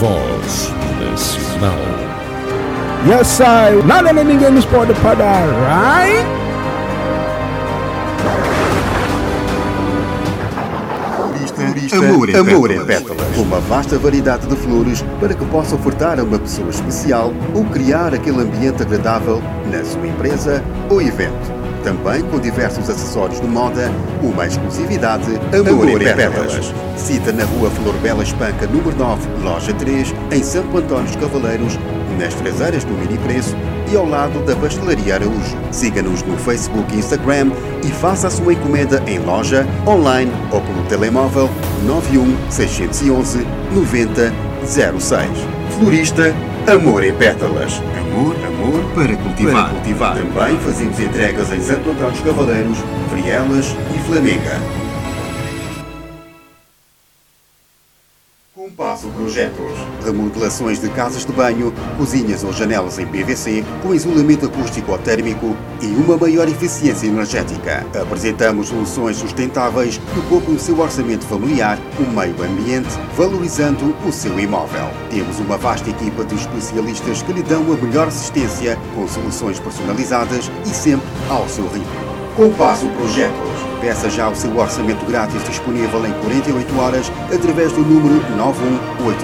Voz 0.00 0.72
Nacional. 0.98 2.06
Yes, 3.06 3.38
I. 3.40 3.86
Nada 3.86 4.12
nem 4.12 4.24
ninguém 4.24 4.50
nos 4.50 4.64
pode 4.64 4.94
parar, 4.94 5.44
right? 5.68 6.45
Amor, 11.92 12.28
em, 12.28 12.36
Amor 12.36 12.70
em 12.70 12.84
pétalas. 12.84 13.36
Uma 13.36 13.60
vasta 13.60 13.98
variedade 13.98 14.46
de 14.46 14.56
flores 14.56 15.04
para 15.20 15.34
que 15.34 15.44
possa 15.46 15.74
ofertar 15.74 16.18
a 16.18 16.22
uma 16.22 16.38
pessoa 16.38 16.70
especial 16.70 17.32
ou 17.54 17.64
criar 17.64 18.14
aquele 18.14 18.40
ambiente 18.40 18.82
agradável 18.82 19.42
na 19.70 19.84
sua 19.84 20.06
empresa 20.06 20.62
ou 20.90 21.00
evento. 21.00 21.55
Também 21.86 22.20
com 22.22 22.40
diversos 22.40 22.90
acessórios 22.90 23.40
de 23.40 23.46
moda, 23.46 23.88
uma 24.20 24.44
exclusividade 24.44 25.30
Amor, 25.56 25.88
em 25.88 25.98
pétalas. 26.00 26.74
Cita 26.96 27.30
na 27.32 27.44
rua 27.44 27.70
Flor 27.70 27.94
Bela 27.98 28.24
Espanca, 28.24 28.66
número 28.66 28.98
9, 28.98 29.28
loja 29.44 29.72
3, 29.72 30.12
em 30.32 30.42
Santo 30.42 30.76
Antônio 30.76 31.04
dos 31.04 31.14
Cavaleiros, 31.14 31.78
nas 32.18 32.34
traseiras 32.34 32.82
do 32.82 32.92
Mini 32.92 33.16
Preço 33.18 33.54
e 33.88 33.96
ao 33.96 34.04
lado 34.04 34.44
da 34.44 34.56
Pastelaria 34.56 35.14
Araújo. 35.14 35.56
Siga-nos 35.70 36.24
no 36.24 36.36
Facebook 36.36 36.92
e 36.92 36.98
Instagram 36.98 37.52
e 37.84 37.88
faça 37.88 38.26
a 38.26 38.30
sua 38.30 38.54
encomenda 38.54 39.00
em 39.06 39.20
loja, 39.20 39.64
online 39.86 40.32
ou 40.50 40.60
pelo 40.60 40.82
telemóvel 40.88 41.48
91 41.86 42.50
611 42.50 43.46
9006. 43.72 45.30
Florista 45.78 46.34
Amor 46.68 47.04
em 47.04 47.14
Pétalas. 47.14 47.80
Amor, 47.96 48.34
amor 48.44 48.92
para 48.92 49.16
cultivar. 49.16 49.66
Para 49.66 49.74
cultivar. 49.74 50.16
Também 50.16 50.58
fazemos 50.58 50.98
entregas 50.98 51.52
em 51.52 51.60
Santo 51.60 51.90
Antônio 51.90 52.10
dos 52.10 52.20
Cavaleiros, 52.22 52.78
Frielas 53.08 53.66
e 53.94 53.98
Flamenga. 54.00 54.60
Compasso 58.52 59.06
Projetos. 59.10 59.75
Remodelações 60.06 60.80
de 60.80 60.88
casas 60.90 61.24
de 61.24 61.32
banho, 61.32 61.72
cozinhas 61.98 62.44
ou 62.44 62.52
janelas 62.52 62.98
em 62.98 63.06
PVC, 63.06 63.64
com 63.82 63.94
isolamento 63.94 64.46
acústico 64.46 64.92
ou 64.92 64.98
térmico 64.98 65.56
e 65.82 65.86
uma 65.86 66.16
maior 66.16 66.48
eficiência 66.48 67.06
energética. 67.06 67.84
Apresentamos 68.00 68.68
soluções 68.68 69.16
sustentáveis 69.16 69.98
que 69.98 70.20
poupam 70.28 70.52
o 70.52 70.58
seu 70.58 70.78
orçamento 70.78 71.24
familiar, 71.26 71.78
o 71.98 72.10
meio 72.10 72.34
ambiente, 72.42 72.98
valorizando 73.16 73.94
o 74.06 74.12
seu 74.12 74.38
imóvel. 74.38 74.88
Temos 75.10 75.38
uma 75.40 75.56
vasta 75.56 75.90
equipa 75.90 76.24
de 76.24 76.34
especialistas 76.36 77.22
que 77.22 77.32
lhe 77.32 77.42
dão 77.42 77.62
a 77.72 77.76
melhor 77.76 78.08
assistência, 78.08 78.78
com 78.94 79.06
soluções 79.08 79.58
personalizadas 79.58 80.50
e 80.64 80.68
sempre 80.68 81.06
ao 81.28 81.48
seu 81.48 81.66
ritmo. 81.68 81.86
Compasso 82.36 82.86
Projetos. 82.90 83.75
Peça 83.86 84.10
já 84.10 84.28
o 84.28 84.34
seu 84.34 84.50
orçamento 84.58 85.06
grátis 85.06 85.40
disponível 85.44 86.04
em 86.04 86.10
48 86.14 86.80
horas 86.80 87.12
através 87.32 87.70
do 87.70 87.82
número 87.82 88.20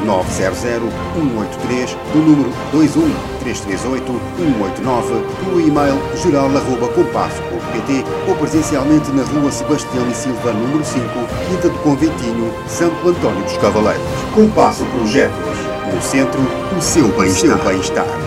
918900183, 0.06 1.96
do 2.12 2.18
número 2.20 2.48
21338-189, 2.72 5.24
pelo 5.40 5.60
e-mail 5.60 6.00
geral.compasso.pt 6.14 8.04
ou 8.28 8.36
presencialmente 8.36 9.10
na 9.10 9.24
rua 9.24 9.50
Sebastião 9.50 10.08
e 10.08 10.14
Silva, 10.14 10.52
número 10.52 10.84
5, 10.84 11.08
Quinta 11.48 11.68
do 11.68 11.78
Conventinho, 11.80 12.54
Santo 12.68 13.08
Antônio 13.08 13.42
dos 13.42 13.56
Cavaleiros. 13.56 14.06
Compasso 14.32 14.84
Projetos. 14.84 15.58
No 15.92 16.00
centro, 16.00 16.40
o 16.78 16.80
seu 16.80 17.08
bem-estar. 17.08 18.21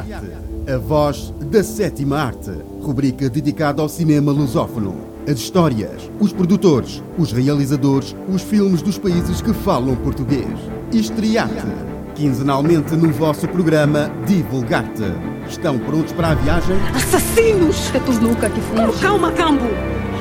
Estriarte, 0.00 0.72
a 0.72 0.78
voz 0.78 1.34
da 1.40 1.62
sétima 1.62 2.18
arte. 2.18 2.50
Rubrica 2.80 3.28
dedicada 3.28 3.82
ao 3.82 3.88
cinema 3.88 4.32
lusófono. 4.32 4.94
As 5.26 5.38
histórias, 5.38 6.10
os 6.20 6.32
produtores, 6.32 7.02
os 7.18 7.32
realizadores, 7.32 8.16
os 8.32 8.42
filmes 8.42 8.80
dos 8.80 8.98
países 8.98 9.42
que 9.42 9.52
falam 9.52 9.94
português. 9.96 10.58
Estriarte, 10.92 11.66
quinzenalmente 12.14 12.94
no 12.96 13.10
vosso 13.12 13.46
programa 13.48 14.10
Divulgarte. 14.26 15.12
Estão 15.48 15.78
prontos 15.78 16.12
para 16.12 16.28
a 16.28 16.34
viagem? 16.34 16.76
Assassinos! 16.94 17.94
É 17.94 18.00
tu 18.00 18.12
nunca 18.12 18.48
que 18.48 18.60
fomos. 18.60 19.00
Calma, 19.00 19.32
Cambo! 19.32 19.66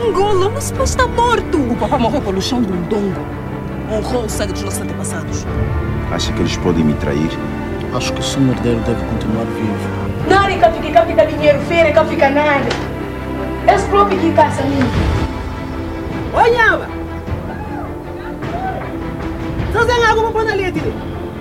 Angola, 0.05 0.47
o 0.47 0.53
nosso 0.53 0.73
pai 0.73 0.83
está 0.83 1.07
morto! 1.07 1.57
O 1.57 1.75
papá 1.77 1.97
morreu 1.97 2.21
pelo 2.21 2.41
chão 2.41 2.61
do 2.61 2.73
Ndongo. 2.73 3.21
Honrou 3.91 4.25
o 4.25 4.29
sangue 4.29 4.53
dos 4.53 4.63
nossos 4.63 4.81
antepassados. 4.81 5.45
Acha 6.11 6.31
que 6.33 6.39
eles 6.39 6.55
podem 6.57 6.83
me 6.83 6.93
trair? 6.95 7.29
Acho 7.93 8.13
que 8.13 8.19
o 8.19 8.23
seu 8.23 8.41
herdeiro 8.41 8.79
deve 8.81 9.03
continuar 9.05 9.45
vivo. 9.45 10.29
Nari 10.29 10.57
ka 10.59 10.71
fica 10.71 11.05
fica 11.05 11.25
dinheiro, 11.25 11.59
feira 11.61 11.91
ka 11.91 12.05
fica 12.05 12.29
nada. 12.29 12.67
Esse 13.73 13.87
próprio 13.87 14.19
que 14.19 14.31
caça 14.33 14.61
mim. 14.63 14.79
Olha! 16.33 16.87
Você 19.73 19.85
tem 19.85 20.05
alguma 20.05 20.31
coisa 20.31 20.51
ali, 20.51 20.71
Tiri? 20.71 20.93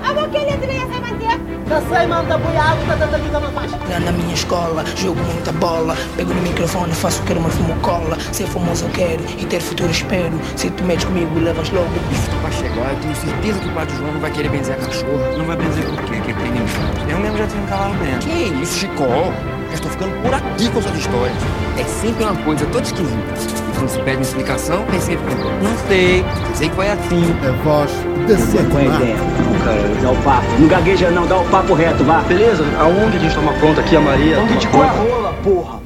Agora 0.02 0.28
que 0.28 0.36
ele 0.36 0.56
devia 0.56 0.86
ser 0.86 1.01
manter? 1.01 1.45
Sai, 1.88 2.06
manda, 2.06 2.38
põe 2.38 2.56
água, 2.56 2.84
tá 2.86 2.94
dando 2.94 3.14
ali 3.14 3.28
na 3.30 3.40
faixa. 3.40 3.76
Na 4.05 4.12
minha 4.12 4.34
escola, 4.34 4.84
jogo 4.97 5.20
muita 5.20 5.51
bola. 5.52 5.97
Pego 6.16 6.32
no 6.32 6.43
microfone, 6.43 6.93
faço 6.93 7.20
o 7.22 7.26
que 7.26 7.32
uma 7.32 7.48
fumo 7.51 7.74
cola. 7.80 8.16
Ser 8.32 8.47
famoso 8.47 8.84
eu 8.84 8.90
quero 8.90 9.22
e 9.36 9.44
ter 9.44 9.60
futuro 9.60 9.90
espero. 9.90 10.40
Se 10.56 10.70
tu 10.70 10.84
metes 10.84 11.05
comigo, 11.05 11.38
levas 11.38 11.68
logo. 11.70 11.90
Isso 12.12 12.30
tá 12.30 12.36
pra 12.40 12.51
chegar, 12.52 12.93
eu 12.93 13.01
tenho 13.01 13.16
certeza 13.16 13.59
que 13.59 13.68
o 13.68 13.72
pai 13.72 13.86
do 13.86 13.97
João 13.97 14.12
não 14.12 14.20
vai 14.20 14.30
querer 14.30 14.48
benzer 14.48 14.74
a 14.74 14.78
cachorro. 14.78 15.38
Não 15.38 15.44
vai 15.44 15.56
benzer 15.56 15.84
por 15.84 16.02
quê? 16.05 16.20
Que 16.20 16.32
tem 16.34 16.47
inimigos. 16.47 16.72
Eu 17.09 17.18
mesmo 17.18 17.38
já 17.38 17.47
tenho 17.47 17.62
um 17.62 17.66
cavalo 17.66 17.94
dentro. 17.97 18.28
Que 18.28 18.62
isso, 18.62 18.78
Chicó? 18.78 19.05
Eu 19.05 19.74
estou 19.74 19.90
ficando 19.90 20.22
por 20.22 20.34
aqui 20.34 20.68
com 20.70 20.80
suas 20.82 20.97
histórias. 20.97 21.36
É 21.78 21.84
sempre 21.84 22.24
uma 22.24 22.36
coisa 22.44 22.64
toda 22.66 22.84
esquisita. 22.84 23.65
Quando 23.77 23.89
se 23.90 23.98
pede 24.01 24.16
uma 24.16 24.23
explicação, 24.23 24.85
tem 24.86 25.01
sempre 25.01 25.35
Não 25.35 25.77
sei, 25.86 26.24
sei 26.55 26.69
que 26.70 26.74
foi 26.74 26.89
assim. 26.89 27.24
A 27.47 27.53
voz 27.62 27.90
da 28.27 28.39
sétima 28.39 28.81
arte. 28.81 29.12
Não, 29.12 29.59
cara, 29.65 30.03
dá 30.03 30.11
o 30.11 30.16
papo. 30.23 30.47
Não 30.59 30.69
gagueja 30.69 31.11
não, 31.11 31.27
dá 31.27 31.39
o 31.39 31.44
papo 31.47 31.74
reto, 31.74 32.03
vá. 32.03 32.20
Beleza, 32.20 32.65
aonde 32.78 33.19
a 33.19 33.20
gente 33.20 33.35
toma 33.35 33.53
conta 33.61 33.82
aqui, 33.82 33.97
a 33.97 34.01
Maria? 34.01 34.40
Onde 34.40 34.57
te 34.59 34.66
a 34.66 34.70
rola, 34.70 35.32
porra. 35.44 35.81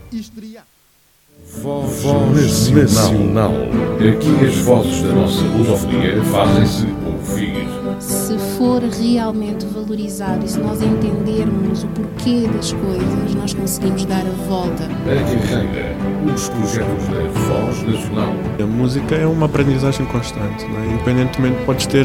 Voz 1.63 2.71
Nacional. 2.71 3.53
Aqui 3.97 4.47
as 4.47 4.57
vozes 4.59 5.03
da 5.03 5.13
nossa 5.13 5.43
lusofonia 5.43 6.23
fazem-se 6.25 6.87
ouvir. 7.05 7.80
Se 8.61 8.67
for 8.67 8.83
realmente 8.83 9.65
valorizado 9.65 10.45
e 10.45 10.49
se 10.51 10.59
nós 10.59 10.83
entendermos 10.83 11.83
o 11.83 11.87
porquê 11.87 12.47
das 12.47 12.75
coisas, 12.75 13.35
nós 13.35 13.55
conseguimos 13.55 14.05
dar 14.05 14.21
a 14.21 14.47
volta. 14.47 14.87
Os 16.35 16.51
projetos 16.51 17.09
da 17.09 17.23
Voz 17.41 17.83
Nacional. 17.85 18.35
A 18.63 18.67
música 18.67 19.15
é 19.15 19.27
uma 19.27 19.47
aprendizagem 19.47 20.05
constante, 20.05 20.67
não 20.67 20.79
é? 20.79 20.87
independentemente, 20.89 21.57
podes 21.65 21.87
ter, 21.87 22.05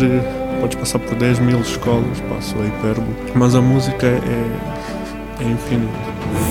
podes 0.61 0.77
passar 0.77 0.99
por 0.99 1.15
10 1.15 1.39
mil 1.39 1.59
escolas, 1.59 2.21
passo 2.29 2.55
a 2.57 2.65
hipérbole, 2.65 3.17
mas 3.35 3.53
a 3.53 3.61
música 3.61 4.07
é, 4.07 5.41
é 5.41 5.43
infinita. 5.43 5.91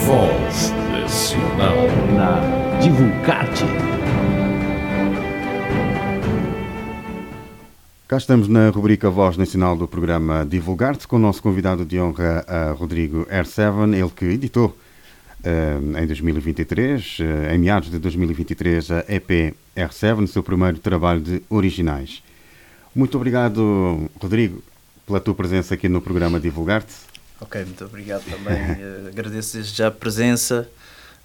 Voz 0.05 0.71
Nacional. 0.93 1.77
Na 2.15 2.79
Divulgarte. 2.79 3.65
Cá 8.15 8.19
estamos 8.19 8.47
na 8.47 8.71
rubrica 8.71 9.11
Voz 9.11 9.37
Nacional 9.37 9.77
do 9.77 9.89
programa 9.89 10.47
Divulgar-te, 10.49 11.09
com 11.09 11.17
o 11.17 11.19
nosso 11.19 11.43
convidado 11.43 11.85
de 11.85 11.99
honra, 11.99 12.45
a 12.47 12.71
Rodrigo 12.71 13.27
R7, 13.27 13.93
ele 13.93 14.09
que 14.09 14.25
editou 14.27 14.79
eh, 15.43 15.81
em 16.01 16.07
2023, 16.07 17.19
eh, 17.19 17.57
em 17.57 17.59
meados 17.59 17.91
de 17.91 17.99
2023, 17.99 18.89
a 18.93 19.05
EP 19.09 19.57
R7, 19.77 20.29
seu 20.29 20.45
primeiro 20.45 20.79
trabalho 20.79 21.21
de 21.21 21.43
originais. 21.51 22.23
Muito 22.95 23.17
obrigado, 23.17 24.09
Rodrigo, 24.23 24.63
pela 25.05 25.19
tua 25.19 25.35
presença 25.35 25.75
aqui 25.75 25.89
no 25.89 26.01
programa 26.01 26.39
Divulgar-te. 26.39 26.95
Ok, 27.41 27.65
muito 27.65 27.85
obrigado 27.85 28.23
também. 28.31 28.55
Eh, 28.81 29.09
agradeço 29.09 29.57
desde 29.57 29.77
já 29.77 29.89
a 29.89 29.91
presença. 29.91 30.71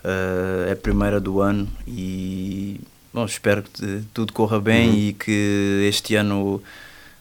eh, 0.03 0.69
é 0.69 0.71
a 0.71 0.75
primeira 0.75 1.19
do 1.19 1.39
ano 1.39 1.69
e 1.87 2.81
bom, 3.13 3.25
espero 3.25 3.63
que 3.63 4.03
tudo 4.13 4.33
corra 4.33 4.59
bem 4.59 4.89
Uhum. 4.89 4.95
e 4.95 5.13
que 5.13 5.85
este 5.89 6.15
ano 6.15 6.61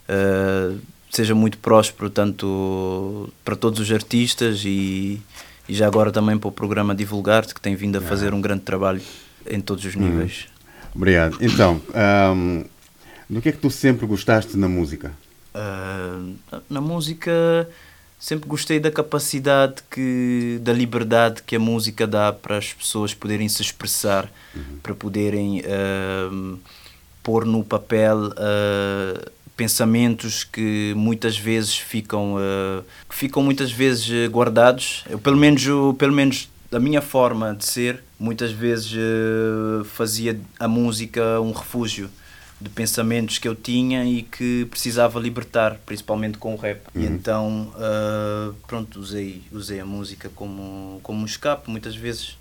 eh, 0.09 0.75
seja 1.11 1.35
muito 1.35 1.59
próspero, 1.59 2.11
tanto 2.11 3.29
para 3.45 3.57
todos 3.57 3.81
os 3.81 3.91
artistas 3.91 4.63
e, 4.65 5.21
e 5.69 5.75
já 5.75 5.87
agora 5.87 6.11
também 6.11 6.37
para 6.39 6.49
o 6.49 6.53
programa 6.53 6.95
Divulgar-te, 6.95 7.55
que 7.55 7.61
tem 7.61 7.75
vindo 7.75 7.97
a 7.97 8.01
fazer 8.01 8.33
um 8.35 8.41
grande 8.41 8.63
trabalho 8.63 9.01
em 9.49 9.61
todos 9.61 9.85
os 9.85 9.95
Uhum. 9.95 10.03
níveis. 10.03 10.47
Obrigado. 10.95 11.37
Então, 11.41 11.81
ahm, 11.95 12.65
do 13.29 13.41
que 13.41 13.49
é 13.51 13.53
que 13.53 13.59
tu 13.59 13.71
sempre 13.71 14.07
gostaste 14.07 14.57
na 14.57 14.69
música? 14.69 15.13
Uh, 15.55 16.35
na 16.71 16.81
música 16.81 17.69
sempre 18.19 18.49
gostei 18.49 18.81
da 18.81 18.91
capacidade 18.91 19.77
que 19.91 20.59
da 20.63 20.73
liberdade 20.73 21.43
que 21.43 21.57
a 21.57 21.59
música 21.61 22.07
dá 22.07 22.33
para 22.33 22.59
as 22.59 22.73
pessoas 22.73 23.15
poderem 23.15 23.49
se 23.49 23.63
expressar 23.63 24.31
para 24.83 24.95
poderem 24.95 25.61
uh, 25.61 26.59
pôr 27.23 27.45
no 27.45 27.63
papel 27.63 28.27
uh, 28.29 29.31
pensamentos 29.57 30.45
que 30.45 30.93
muitas 30.97 31.37
vezes 31.39 31.77
ficam 31.77 32.35
uh, 32.37 32.85
ficam 33.11 33.43
muitas 33.43 33.71
vezes 33.71 34.29
guardados. 34.31 35.05
Eu 35.09 35.19
pelo 35.19 35.37
menos 35.37 35.65
eu- 35.67 35.95
pelo 35.99 36.13
menos 36.13 36.49
da 36.71 36.79
minha 36.81 37.01
forma 37.01 37.55
de 37.55 37.65
ser 37.65 38.03
muitas 38.19 38.51
vezes 38.53 38.93
fazia 39.95 40.39
a 40.59 40.69
música 40.69 41.41
um 41.41 41.53
refúgio 41.53 42.11
de 42.61 42.69
pensamentos 42.69 43.39
que 43.39 43.47
eu 43.47 43.55
tinha 43.55 44.05
e 44.05 44.23
que 44.23 44.67
precisava 44.71 45.21
libertar, 45.21 45.77
principalmente 45.87 46.39
com 46.39 46.55
o 46.55 46.57
rap. 46.57 46.81
E 46.95 46.99
Uhum. 47.01 47.05
então, 47.07 47.73
ah, 47.77 48.53
pronto, 48.67 48.99
usei, 48.99 49.43
usei 49.53 49.79
a 49.81 49.87
música 49.87 50.29
como, 50.35 50.99
como 51.03 51.21
um 51.21 51.25
escape, 51.25 51.71
muitas 51.71 51.95
vezes. 51.95 52.37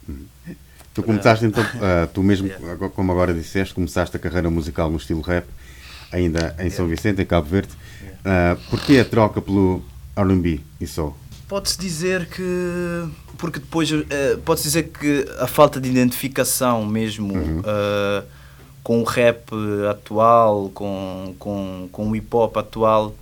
Tu 0.93 1.03
começaste 1.03 1.45
então, 1.45 1.63
ah, 1.81 2.07
tu 2.11 2.23
mesmo, 2.23 2.49
agora- 2.71 2.89
como 2.89 3.11
agora 3.11 3.33
disseste, 3.33 3.73
começaste 3.75 4.15
a 4.17 4.19
carreira 4.19 4.49
musical 4.49 4.89
no 4.89 4.97
estilo 4.97 5.21
rap, 5.21 5.45
ainda 6.11 6.55
em 6.59 6.69
São 6.71 6.87
Vicente, 6.87 7.21
em 7.21 7.25
Cabo 7.25 7.47
Verde. 7.47 7.69
Ah, 8.25 8.57
porquê 8.71 8.97
a 8.99 9.05
troca 9.05 9.39
pelo 9.39 9.83
R&B 10.15 10.61
e 10.81 10.87
soul? 10.87 11.15
Pode-se 11.47 11.77
dizer 11.79 12.25
que. 12.27 13.07
Porque 13.37 13.59
depois. 13.59 13.89
eh, 13.91 14.37
Pode-se 14.43 14.65
dizer 14.67 14.89
que 14.89 15.25
a 15.39 15.47
falta 15.47 15.79
de 15.79 15.87
identificação 15.89 16.85
mesmo 16.85 17.31
eh, 17.63 18.23
com 18.87 19.01
o 19.01 19.03
rap 19.03 19.51
atual, 19.91 20.71
com, 20.73 21.35
com, 21.37 21.89
com 21.91 22.09
o 22.09 22.15
hip 22.15 22.33
hop 22.33 22.55
atual, 22.55 23.13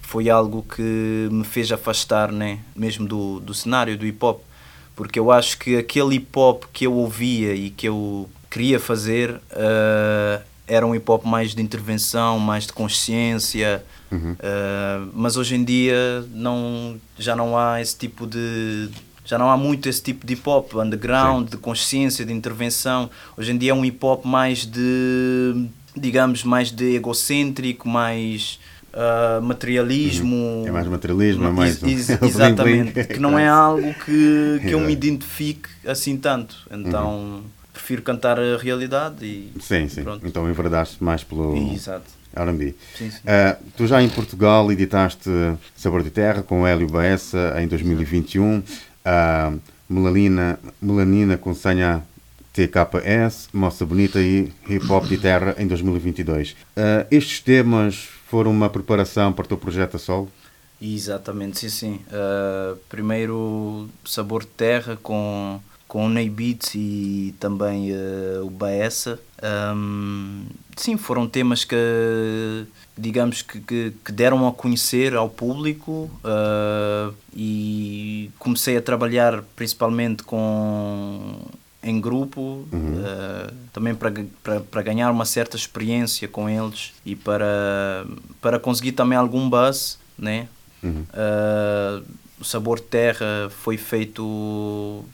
foi 0.00 0.30
algo 0.30 0.62
que 0.62 1.28
me 1.30 1.44
fez 1.44 1.70
afastar 1.70 2.32
né, 2.32 2.60
mesmo 2.74 3.06
do, 3.06 3.38
do 3.38 3.52
cenário 3.52 3.98
do 3.98 4.06
hip 4.06 4.24
hop. 4.24 4.40
Porque 4.96 5.18
eu 5.18 5.30
acho 5.30 5.58
que 5.58 5.76
aquele 5.76 6.14
hip 6.14 6.30
hop 6.38 6.64
que 6.72 6.86
eu 6.86 6.94
ouvia 6.94 7.54
e 7.54 7.68
que 7.68 7.86
eu 7.86 8.30
queria 8.50 8.80
fazer 8.80 9.38
eh, 9.50 10.40
era 10.66 10.86
um 10.86 10.94
hip 10.94 11.10
hop 11.10 11.26
mais 11.26 11.54
de 11.54 11.60
intervenção, 11.60 12.38
mais 12.38 12.66
de 12.66 12.72
consciência. 12.72 13.84
Uhum. 14.10 14.32
Uh, 14.32 15.10
mas 15.12 15.36
hoje 15.36 15.54
em 15.54 15.62
dia 15.62 16.24
não, 16.32 16.98
já 17.18 17.36
não 17.36 17.58
há 17.58 17.80
esse 17.80 17.96
tipo 17.96 18.26
de. 18.26 18.88
Já 19.30 19.38
não 19.38 19.48
há 19.48 19.56
muito 19.56 19.88
esse 19.88 20.02
tipo 20.02 20.26
de 20.26 20.32
hip 20.32 20.42
hop 20.48 20.74
underground, 20.74 21.50
de 21.50 21.56
consciência, 21.56 22.24
de 22.24 22.32
intervenção. 22.32 23.08
Hoje 23.36 23.52
em 23.52 23.56
dia 23.56 23.70
é 23.70 23.74
um 23.74 23.84
hip 23.84 24.04
hop 24.04 24.24
mais 24.24 24.66
de. 24.66 25.68
digamos, 25.96 26.42
mais 26.42 26.72
de 26.72 26.96
egocêntrico, 26.96 27.88
mais. 27.88 28.58
uh, 28.92 29.40
materialismo. 29.40 30.64
É 30.66 30.72
mais 30.72 30.88
materialismo, 30.88 31.46
é 31.46 31.50
mais. 31.52 31.78
Bling, 31.80 31.94
exatamente. 31.94 33.04
que 33.04 33.20
não 33.20 33.38
é 33.38 33.46
algo 33.46 33.94
que, 34.04 34.62
que 34.62 34.72
eu 34.72 34.80
me 34.80 34.92
identifique 34.92 35.68
assim 35.86 36.16
tanto. 36.16 36.56
Então 36.68 37.44
prefiro 37.72 38.02
cantar 38.02 38.36
a 38.40 38.56
realidade 38.56 39.24
e. 39.24 39.52
Sim, 39.60 39.88
sim. 39.88 40.02
Pronto. 40.02 40.26
Então 40.26 40.50
enverdaste 40.50 41.02
mais 41.02 41.22
pelo 41.22 41.56
Exato. 41.72 42.18
R&B. 42.34 42.74
Sim, 42.96 43.10
sim. 43.10 43.18
Ah, 43.26 43.56
tu 43.76 43.86
já 43.86 44.02
em 44.02 44.08
Portugal 44.08 44.70
editaste 44.70 45.30
Sabor 45.76 46.02
de 46.02 46.10
Terra 46.10 46.42
com 46.42 46.66
Hélio 46.66 46.88
Baessa 46.88 47.56
em 47.60 47.66
2021, 47.66 48.62
ah, 49.04 49.52
Melanina, 49.88 50.58
Melanina 50.80 51.36
com 51.36 51.54
senha 51.54 52.02
TKS, 52.52 53.48
Moça 53.52 53.84
Bonita 53.86 54.20
e 54.20 54.52
Hip 54.68 54.90
Hop 54.90 55.06
de 55.06 55.16
Terra 55.18 55.54
em 55.58 55.66
2022. 55.66 56.56
Ah, 56.76 57.06
estes 57.10 57.40
temas 57.40 58.08
foram 58.26 58.50
uma 58.50 58.70
preparação 58.70 59.32
para 59.32 59.44
o 59.44 59.48
teu 59.48 59.58
projeto 59.58 59.96
a 59.96 59.98
solo? 59.98 60.30
Exatamente, 60.80 61.58
sim, 61.58 61.68
sim. 61.68 62.00
Uh, 62.06 62.76
primeiro 62.88 63.88
Sabor 64.04 64.42
de 64.42 64.46
Terra 64.48 64.98
com, 65.02 65.60
com 65.90 66.06
o 66.06 66.08
Ney 66.08 66.30
Beats 66.30 66.76
e 66.76 67.34
também 67.40 67.90
uh, 67.90 68.46
o 68.46 68.48
Baessa. 68.48 69.18
Um, 69.74 70.46
sim, 70.76 70.96
foram 70.96 71.26
temas 71.26 71.64
que, 71.64 72.64
digamos, 72.96 73.42
que, 73.42 73.58
que, 73.60 73.92
que 74.04 74.12
deram 74.12 74.46
a 74.46 74.52
conhecer 74.52 75.16
ao 75.16 75.28
público 75.28 76.08
uh, 76.24 77.12
e 77.34 78.30
comecei 78.38 78.76
a 78.76 78.80
trabalhar 78.80 79.42
principalmente 79.56 80.22
com 80.22 81.40
em 81.82 82.00
grupo, 82.00 82.68
uhum. 82.70 82.94
uh, 83.00 83.52
também 83.72 83.92
para, 83.92 84.12
para, 84.44 84.60
para 84.60 84.82
ganhar 84.82 85.10
uma 85.10 85.24
certa 85.24 85.56
experiência 85.56 86.28
com 86.28 86.48
eles 86.48 86.92
e 87.04 87.16
para, 87.16 88.06
para 88.40 88.60
conseguir 88.60 88.92
também 88.92 89.18
algum 89.18 89.50
buzz, 89.50 89.98
né? 90.16 90.46
Uhum. 90.84 91.04
Uh, 91.12 92.04
o 92.38 92.44
Sabor 92.44 92.78
Terra 92.78 93.50
foi 93.50 93.76
feito 93.76 95.04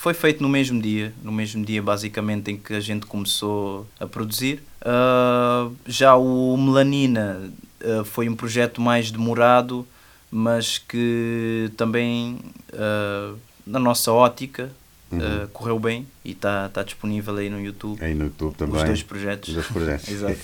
foi 0.00 0.14
feito 0.14 0.42
no 0.42 0.48
mesmo 0.48 0.80
dia, 0.80 1.12
no 1.22 1.30
mesmo 1.30 1.62
dia 1.62 1.82
basicamente 1.82 2.50
em 2.50 2.56
que 2.56 2.72
a 2.72 2.80
gente 2.80 3.04
começou 3.04 3.86
a 4.00 4.06
produzir. 4.06 4.62
Uh, 4.80 5.76
já 5.86 6.16
o 6.16 6.56
Melanina 6.56 7.52
uh, 7.82 8.02
foi 8.06 8.26
um 8.26 8.34
projeto 8.34 8.80
mais 8.80 9.10
demorado, 9.10 9.86
mas 10.30 10.78
que 10.78 11.70
também, 11.76 12.38
uh, 12.72 13.36
na 13.66 13.78
nossa 13.78 14.10
ótica, 14.10 14.72
uhum. 15.12 15.46
correu 15.52 15.78
bem 15.78 16.06
e 16.24 16.30
está 16.30 16.70
tá 16.70 16.82
disponível 16.82 17.36
aí 17.36 17.50
no 17.50 17.60
YouTube. 17.60 18.02
Aí 18.02 18.14
no 18.14 18.24
YouTube 18.24 18.54
também. 18.54 18.76
Os 18.80 18.84
dois 18.84 19.02
projetos. 19.02 19.50
Os 19.50 19.54
dois 19.56 19.66
projetos. 19.66 20.08
Exato. 20.08 20.40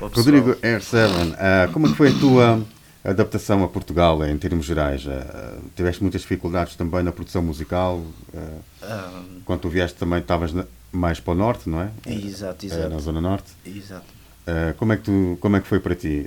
Rodrigo 0.14 0.54
R7, 0.56 1.72
como 1.72 1.86
é 1.86 1.94
foi 1.94 2.08
a 2.08 2.18
tua 2.18 2.62
adaptação 3.04 3.64
a 3.64 3.68
Portugal 3.68 4.24
em 4.24 4.36
termos 4.38 4.64
gerais? 4.64 5.04
Uh, 5.04 5.10
tiveste 5.74 6.02
muitas 6.02 6.22
dificuldades 6.22 6.76
também 6.76 7.02
na 7.02 7.12
produção 7.12 7.42
musical? 7.42 7.96
Uh, 7.96 8.62
um, 8.82 9.40
quando 9.44 9.60
tu 9.60 9.68
vieste 9.68 9.98
também 9.98 10.20
estavas 10.20 10.52
mais 10.90 11.18
para 11.18 11.32
o 11.32 11.34
norte, 11.34 11.68
não 11.68 11.80
é? 11.80 11.90
Exato, 12.06 12.66
exato. 12.66 12.88
na 12.88 12.98
zona 12.98 13.20
norte. 13.20 13.52
Exato. 13.66 14.06
Uh, 14.46 14.74
como, 14.76 14.92
é 14.92 14.96
que 14.96 15.04
tu, 15.04 15.38
como 15.40 15.56
é 15.56 15.60
que 15.60 15.66
foi 15.66 15.80
para 15.80 15.94
ti 15.94 16.26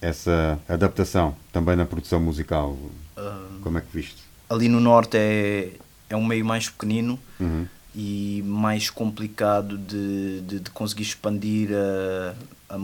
essa 0.00 0.58
adaptação 0.68 1.34
também 1.52 1.76
na 1.76 1.84
produção 1.84 2.20
musical? 2.20 2.76
Um, 3.16 3.60
como 3.62 3.78
é 3.78 3.80
que 3.80 3.88
viste? 3.92 4.22
Ali 4.48 4.68
no 4.68 4.80
norte 4.80 5.16
é, 5.16 5.70
é 6.08 6.16
um 6.16 6.24
meio 6.24 6.44
mais 6.44 6.68
pequenino. 6.68 7.18
Uhum. 7.38 7.66
E 7.94 8.44
mais 8.46 8.90
complicado 8.90 9.76
de, 9.76 10.42
de, 10.42 10.60
de 10.60 10.70
conseguir 10.70 11.02
expandir 11.02 11.70
a, 11.72 12.74
a, 12.74 12.78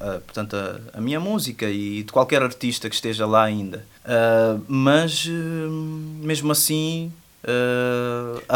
uh, 0.00 0.20
portanto, 0.20 0.56
a, 0.56 0.98
a, 0.98 1.00
minha 1.00 1.20
música 1.20 1.68
e 1.68 2.02
de 2.02 2.12
qualquer 2.12 2.42
artista 2.42 2.88
que 2.88 2.94
esteja 2.94 3.26
lá 3.26 3.44
ainda. 3.44 3.84
Uh, 4.04 4.62
mas, 4.66 5.26
uh, 5.26 5.70
mesmo 6.22 6.50
assim. 6.50 7.12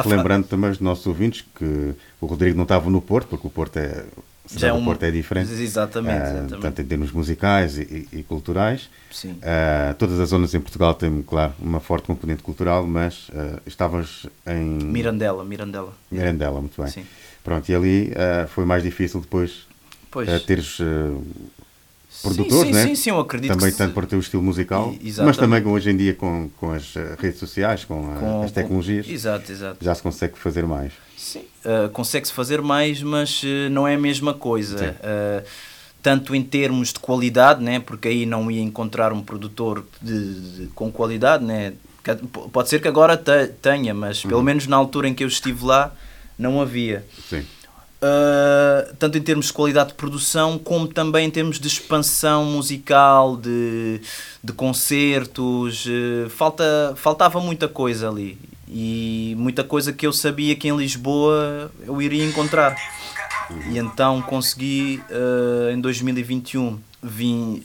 Lembrando 0.04 0.46
também 0.46 0.70
os 0.70 0.80
nossos 0.80 1.06
ouvintes 1.06 1.44
que 1.54 1.94
o 2.20 2.26
Rodrigo 2.26 2.56
não 2.56 2.64
estava 2.64 2.90
no 2.90 3.00
Porto, 3.00 3.28
porque 3.28 3.46
o 3.46 3.50
Porto 3.50 3.78
é. 3.78 4.04
Já 4.54 4.68
é 4.68 4.72
um... 4.74 4.82
o 4.82 4.84
Porto 4.84 5.02
é 5.04 5.10
diferente. 5.10 5.50
Exatamente, 5.52 6.22
exatamente. 6.22 6.60
Tanto 6.60 6.82
em 6.82 6.84
termos 6.84 7.10
musicais 7.10 7.78
e, 7.78 8.06
e 8.12 8.22
culturais. 8.22 8.90
Sim. 9.10 9.38
todas 9.98 10.20
as 10.20 10.28
zonas 10.28 10.52
em 10.54 10.60
Portugal 10.60 10.92
têm, 10.92 11.22
claro, 11.22 11.54
uma 11.58 11.80
forte 11.80 12.06
componente 12.06 12.42
cultural, 12.42 12.86
mas 12.86 13.30
estavas 13.64 14.26
em. 14.46 14.84
Mirandela, 14.84 15.42
Mirandela. 15.44 15.94
Mirandela, 16.10 16.60
muito 16.60 16.80
bem. 16.80 16.90
Sim. 16.90 17.06
Pronto, 17.42 17.66
e 17.70 17.74
ali 17.74 18.12
foi 18.48 18.66
mais 18.66 18.82
difícil 18.82 19.22
depois 19.22 19.66
pois. 20.14 20.28
a 20.28 20.38
teres 20.38 20.78
uh, 20.78 21.22
produtores, 22.22 22.58
sim, 22.60 22.66
sim, 22.66 22.72
né? 22.72 22.86
Sim, 22.86 22.94
sim, 22.94 23.10
eu 23.10 23.18
acredito 23.18 23.52
Também 23.52 23.72
tanto 23.72 23.92
para 23.92 24.04
o 24.04 24.06
teu 24.06 24.20
estilo 24.20 24.42
musical, 24.42 24.94
mas 25.24 25.36
também 25.36 25.66
hoje 25.66 25.90
em 25.90 25.96
dia 25.96 26.14
com, 26.14 26.48
com 26.56 26.70
as 26.70 26.94
redes 27.18 27.40
sociais, 27.40 27.84
com, 27.84 28.14
com 28.14 28.42
as 28.44 28.52
tecnologias, 28.52 29.06
com, 29.06 29.12
exato, 29.12 29.50
exato. 29.50 29.84
já 29.84 29.94
se 29.94 30.02
consegue 30.02 30.38
fazer 30.38 30.64
mais. 30.64 30.92
Sim, 31.18 31.40
uh, 31.64 31.90
consegue-se 31.90 32.32
fazer 32.32 32.62
mais, 32.62 33.02
mas 33.02 33.42
uh, 33.42 33.68
não 33.70 33.86
é 33.86 33.94
a 33.94 33.98
mesma 33.98 34.32
coisa. 34.32 34.96
tanto 36.00 36.34
em 36.34 36.42
termos 36.42 36.92
de 36.92 37.00
qualidade, 37.00 37.64
né? 37.64 37.80
porque 37.80 38.08
aí 38.08 38.26
não 38.26 38.50
ia 38.50 38.60
encontrar 38.60 39.10
um 39.10 39.22
produtor 39.22 39.86
de, 40.02 40.34
de, 40.34 40.66
com 40.68 40.92
qualidade, 40.92 41.42
né? 41.42 41.72
pode 42.52 42.68
ser 42.68 42.80
que 42.80 42.86
agora 42.86 43.16
tenha, 43.62 43.94
mas 43.94 44.20
pelo 44.20 44.36
uhum. 44.36 44.42
menos 44.42 44.66
na 44.66 44.76
altura 44.76 45.08
em 45.08 45.14
que 45.14 45.24
eu 45.24 45.28
estive 45.28 45.64
lá 45.64 45.94
não 46.38 46.60
havia. 46.60 47.04
Sim. 47.28 47.44
Uh, 48.04 48.94
tanto 48.96 49.16
em 49.16 49.22
termos 49.22 49.46
de 49.46 49.52
qualidade 49.54 49.90
de 49.90 49.94
produção, 49.94 50.58
como 50.58 50.86
também 50.86 51.26
em 51.26 51.30
termos 51.30 51.58
de 51.58 51.66
expansão 51.66 52.44
musical, 52.44 53.34
de, 53.34 53.98
de 54.42 54.52
concertos. 54.52 55.86
Uh, 55.86 56.28
falta, 56.28 56.92
faltava 56.96 57.40
muita 57.40 57.66
coisa 57.66 58.10
ali. 58.10 58.36
E 58.68 59.34
muita 59.38 59.64
coisa 59.64 59.90
que 59.90 60.06
eu 60.06 60.12
sabia 60.12 60.54
que 60.54 60.68
em 60.68 60.76
Lisboa 60.76 61.70
eu 61.86 62.02
iria 62.02 62.24
encontrar. 62.26 62.76
E 63.70 63.78
então 63.78 64.20
consegui, 64.20 65.00
uh, 65.08 65.70
em 65.70 65.80
2021, 65.80 66.78
vim, 67.02 67.62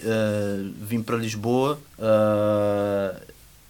vim 0.82 1.02
para 1.02 1.16
Lisboa, 1.16 1.80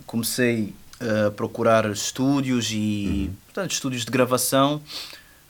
comecei 0.06 0.74
a 1.00 1.32
procurar 1.32 1.90
estúdios 1.92 2.72
e, 2.72 2.76
uhum. 3.30 3.34
portanto, 3.46 3.72
estúdios 3.72 4.04
de 4.04 4.12
gravação 4.12 4.82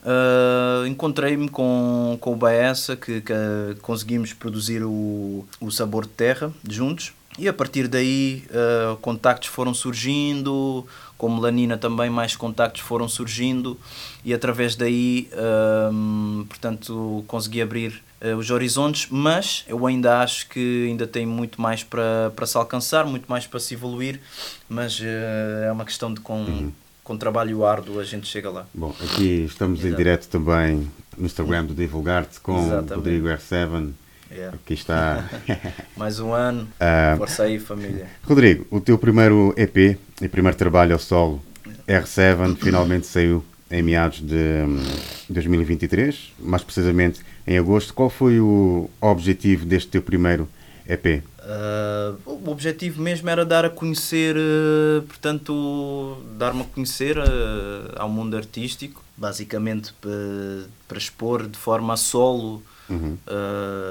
Uh, 0.01 0.87
encontrei-me 0.87 1.49
com, 1.49 2.17
com 2.21 2.33
o 2.33 2.35
Baessa, 2.35 2.95
que, 2.95 3.21
que 3.21 3.33
conseguimos 3.81 4.31
produzir 4.31 4.83
o, 4.83 5.45
o 5.59 5.71
Sabor 5.71 6.05
de 6.05 6.11
Terra 6.11 6.51
juntos. 6.67 7.13
E 7.37 7.47
a 7.47 7.53
partir 7.53 7.87
daí, 7.87 8.43
uh, 8.49 8.97
contactos 8.97 9.47
foram 9.47 9.73
surgindo, 9.73 10.85
com 11.17 11.29
Melanina 11.29 11.77
também 11.77 12.09
mais 12.09 12.35
contactos 12.35 12.81
foram 12.81 13.07
surgindo, 13.07 13.79
e 14.25 14.33
através 14.33 14.75
daí, 14.75 15.29
uh, 15.33 16.45
portanto, 16.45 17.23
consegui 17.27 17.61
abrir 17.61 18.03
uh, 18.21 18.35
os 18.35 18.51
horizontes. 18.51 19.07
Mas 19.09 19.63
eu 19.67 19.85
ainda 19.85 20.19
acho 20.21 20.49
que 20.49 20.87
ainda 20.87 21.07
tem 21.07 21.25
muito 21.25 21.61
mais 21.61 21.81
para, 21.81 22.31
para 22.35 22.45
se 22.45 22.57
alcançar, 22.57 23.05
muito 23.05 23.27
mais 23.27 23.47
para 23.47 23.59
se 23.59 23.73
evoluir, 23.73 24.19
mas 24.67 24.99
é 25.01 25.71
uma 25.71 25.85
questão 25.85 26.13
de 26.13 26.19
com. 26.19 26.39
Uhum 26.43 26.71
com 27.09 27.17
trabalho 27.17 27.65
árduo 27.65 27.99
a 27.99 28.03
gente 28.03 28.27
chega 28.27 28.51
lá. 28.51 28.67
Bom, 28.71 28.93
aqui 29.01 29.43
estamos 29.43 29.79
Exato. 29.79 29.91
em 29.91 29.97
direto 29.97 30.27
também 30.27 30.87
no 31.17 31.25
Instagram 31.25 31.65
do 31.65 31.73
Divulgar-te 31.73 32.39
com 32.39 32.59
Exatamente. 32.59 32.93
Rodrigo 32.93 33.27
R7. 33.29 33.89
Yeah. 34.31 34.55
Aqui 34.55 34.75
está. 34.75 35.27
Mais 35.97 36.19
um 36.19 36.31
ano. 36.33 36.69
Uh, 36.75 37.17
Força 37.17 37.43
aí, 37.45 37.57
família. 37.57 38.05
Rodrigo, 38.23 38.67
o 38.69 38.79
teu 38.79 38.95
primeiro 38.95 39.55
EP 39.57 39.97
e 40.21 40.27
primeiro 40.29 40.55
trabalho 40.55 40.93
ao 40.93 40.99
solo, 40.99 41.41
R7, 41.87 42.55
finalmente 42.57 43.07
saiu 43.07 43.43
em 43.71 43.81
meados 43.81 44.21
de 44.21 44.63
2023, 45.31 46.15
hum, 46.15 46.47
mais 46.47 46.63
precisamente 46.63 47.21
em 47.47 47.57
agosto. 47.57 47.91
Qual 47.91 48.11
foi 48.11 48.39
o 48.39 48.87
objetivo 49.01 49.65
deste 49.65 49.89
teu 49.89 50.03
primeiro 50.03 50.47
EP? 50.87 51.23
Uh, 51.39 52.19
o 52.25 52.49
objetivo 52.51 53.01
mesmo 53.01 53.29
era 53.29 53.45
dar 53.45 53.63
a 53.63 53.69
conhecer, 53.69 54.35
uh, 54.35 55.01
portanto, 55.03 56.17
dar-me 56.37 56.61
a 56.61 56.65
conhecer 56.65 57.17
uh, 57.17 57.23
ao 57.95 58.09
mundo 58.09 58.35
artístico, 58.35 59.01
basicamente 59.15 59.93
para, 60.01 60.97
expor 60.97 61.47
de 61.47 61.57
forma 61.57 61.93
a 61.93 61.97
solo 61.97 62.61
uhum. 62.89 63.17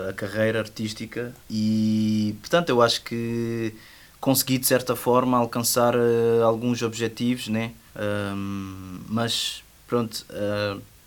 a 0.08 0.12
carreira 0.14 0.58
artística 0.58 1.34
e, 1.50 2.34
portanto, 2.40 2.70
eu 2.70 2.82
acho 2.82 3.02
que 3.02 3.74
consegui 4.20 4.58
de 4.58 4.66
certa 4.66 4.96
forma 4.96 5.36
alcançar 5.36 5.94
alguns 6.42 6.82
objetivos, 6.82 7.48
né? 7.48 7.72
mas 9.06 9.62
pronto, 9.86 10.24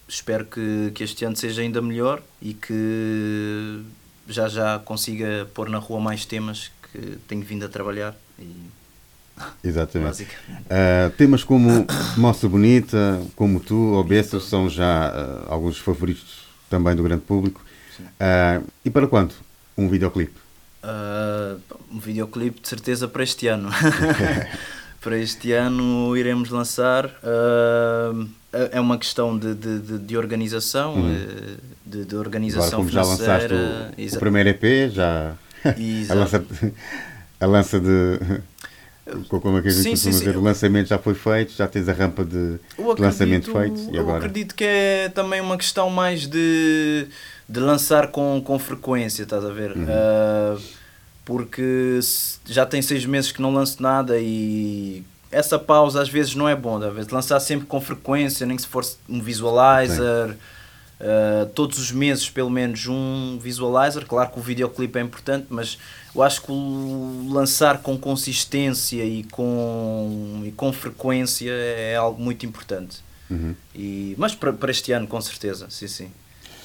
espero 0.08 0.46
que, 0.46 0.92
que 0.94 1.04
este 1.04 1.26
ano 1.26 1.36
seja 1.36 1.64
ainda 1.64 1.82
melhor 1.82 2.22
e 2.40 2.54
que 2.54 3.82
já 4.32 4.48
já 4.48 4.80
consiga 4.80 5.48
pôr 5.54 5.70
na 5.70 5.78
rua 5.78 6.00
mais 6.00 6.26
temas 6.26 6.72
que 6.92 7.18
tenho 7.28 7.44
vindo 7.44 7.66
a 7.66 7.70
trabalhar. 7.70 8.16
E... 8.40 8.46
Exatamente. 9.64 10.24
Uh, 10.24 11.10
temas 11.18 11.44
como 11.44 11.86
Moça 12.18 12.48
Bonita, 12.48 13.22
como 13.36 13.60
tu, 13.60 13.94
Obessa, 13.94 14.40
são 14.40 14.70
já 14.70 15.10
uh, 15.10 15.52
alguns 15.52 15.78
favoritos 15.78 16.42
também 16.70 16.96
do 16.96 17.04
grande 17.04 17.24
público. 17.24 17.62
Uh, 18.00 18.66
e 18.84 18.90
para 18.90 19.08
quando? 19.08 19.34
Um 19.78 19.88
videoclipe? 19.88 20.40
um 21.92 22.00
videoclipe 22.00 22.60
de 22.60 22.68
certeza 22.68 23.08
para 23.08 23.22
este 23.22 23.48
ano. 23.48 23.70
para 25.00 25.18
este 25.18 25.52
ano 25.52 26.18
iremos 26.18 26.50
lançar. 26.50 27.06
É 28.52 28.80
uma 28.80 28.98
questão 28.98 29.38
de, 29.38 29.54
de, 29.56 29.98
de 30.00 30.18
organização. 30.18 30.96
Uhum 30.96 31.58
de, 31.92 32.06
de 32.06 32.16
organização 32.16 32.68
Agora, 32.68 32.78
como 32.78 32.90
já 32.90 33.04
lançaste 33.04 33.54
o, 33.54 34.16
o, 34.16 34.20
primeiro 34.20 34.50
EP, 34.50 34.92
já 34.92 35.36
a 36.10 36.14
lança, 36.14 36.46
a 37.40 37.46
lança 37.46 37.80
de 37.80 38.42
como 39.28 39.58
é 39.58 39.62
que 39.62 39.68
a 39.68 39.72
gente 39.72 39.84
sim, 39.84 39.96
sim, 39.96 40.10
dizer, 40.12 40.38
o 40.38 40.42
lançamento 40.42 40.88
já 40.88 40.98
foi 40.98 41.14
feito, 41.14 41.52
já 41.52 41.68
tens 41.68 41.90
a 41.90 41.94
rampa 41.94 42.24
de, 42.24 42.60
acredito, 42.78 42.96
de 42.96 43.02
lançamento 43.02 43.52
feito 43.52 43.90
e 43.92 44.00
agora? 44.00 44.14
Eu 44.14 44.18
acredito 44.18 44.56
que 44.56 44.64
é 44.64 45.10
também 45.10 45.42
uma 45.42 45.58
questão 45.58 45.90
mais 45.90 46.28
de, 46.28 47.08
de 47.50 47.60
lançar 47.60 48.08
com, 48.08 48.42
com 48.42 48.58
frequência, 48.58 49.24
estás 49.24 49.44
a 49.44 49.50
ver? 49.50 49.76
Uhum. 49.76 49.84
Uh, 49.84 50.62
porque 51.26 52.00
já 52.46 52.66
tem 52.66 52.82
seis 52.82 53.06
meses 53.06 53.32
que 53.32 53.42
não 53.42 53.54
lanço 53.54 53.82
nada 53.84 54.18
e 54.18 55.04
essa 55.32 55.58
pausa 55.58 56.02
às 56.02 56.10
vezes 56.10 56.36
não 56.36 56.48
é 56.48 56.56
bom, 56.56 56.78
às 56.78 56.94
vezes 56.94 57.10
lançar 57.10 57.40
sempre 57.40 57.66
com 57.66 57.80
frequência, 57.80 58.46
nem 58.46 58.56
que 58.56 58.64
se 58.64 58.68
fosse 58.68 58.98
um 59.08 59.22
visualizer, 59.22 60.36
uh, 61.00 61.46
todos 61.56 61.80
os 61.80 61.92
meses 61.92 62.30
pelo 62.30 62.50
menos 62.50 62.88
um 62.88 63.40
visualizer. 63.42 64.06
Claro 64.06 64.30
que 64.32 64.40
o 64.40 64.42
videoclipe 64.42 65.00
é 65.00 65.02
importante, 65.02 65.48
mas 65.50 65.78
eu 66.14 66.22
acho 66.22 66.42
que 66.42 66.52
o 66.52 67.28
lançar 67.30 67.80
com 67.80 67.98
consistência 67.98 69.04
e 69.04 69.24
com, 69.26 70.44
e 70.46 70.52
com 70.52 70.72
frequência 70.74 71.52
é 71.52 71.96
algo 71.96 72.22
muito 72.22 72.46
importante. 72.46 73.00
Uhum. 73.30 73.56
E, 73.74 74.14
mas 74.18 74.36
para, 74.36 74.52
para 74.52 74.72
este 74.72 74.92
ano, 74.92 75.08
com 75.08 75.20
certeza, 75.22 75.68
sim, 75.70 75.88
sim. 75.88 76.12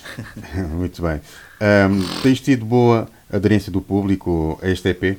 muito 0.75 1.03
bem. 1.03 1.21
Um, 1.61 2.23
tens 2.23 2.41
tido 2.41 2.65
boa 2.65 3.09
aderência 3.33 3.71
do 3.71 3.81
público 3.81 4.59
a 4.63 4.69
este 4.69 4.89
EP? 4.89 5.19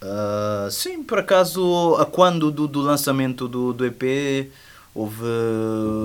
Uh, 0.00 0.70
sim, 0.70 1.02
por 1.02 1.18
acaso, 1.18 1.96
a 1.98 2.06
quando 2.06 2.50
do, 2.50 2.68
do 2.68 2.80
lançamento 2.80 3.48
do, 3.48 3.72
do 3.72 3.84
EP, 3.84 4.50
houve 4.94 5.24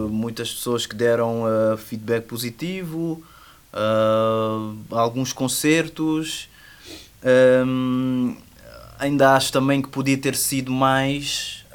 muitas 0.09 0.51
pessoas 0.51 0.85
que 0.85 0.95
deram 0.95 1.43
uh, 1.43 1.77
feedback 1.77 2.25
positivo, 2.25 3.23
uh, 3.73 4.75
alguns 4.89 5.31
concertos. 5.31 6.49
Um, 7.65 8.35
ainda 8.99 9.35
acho 9.35 9.51
também 9.51 9.81
que 9.81 9.87
podia 9.87 10.17
ter 10.17 10.35
sido 10.35 10.71
mais, 10.71 11.65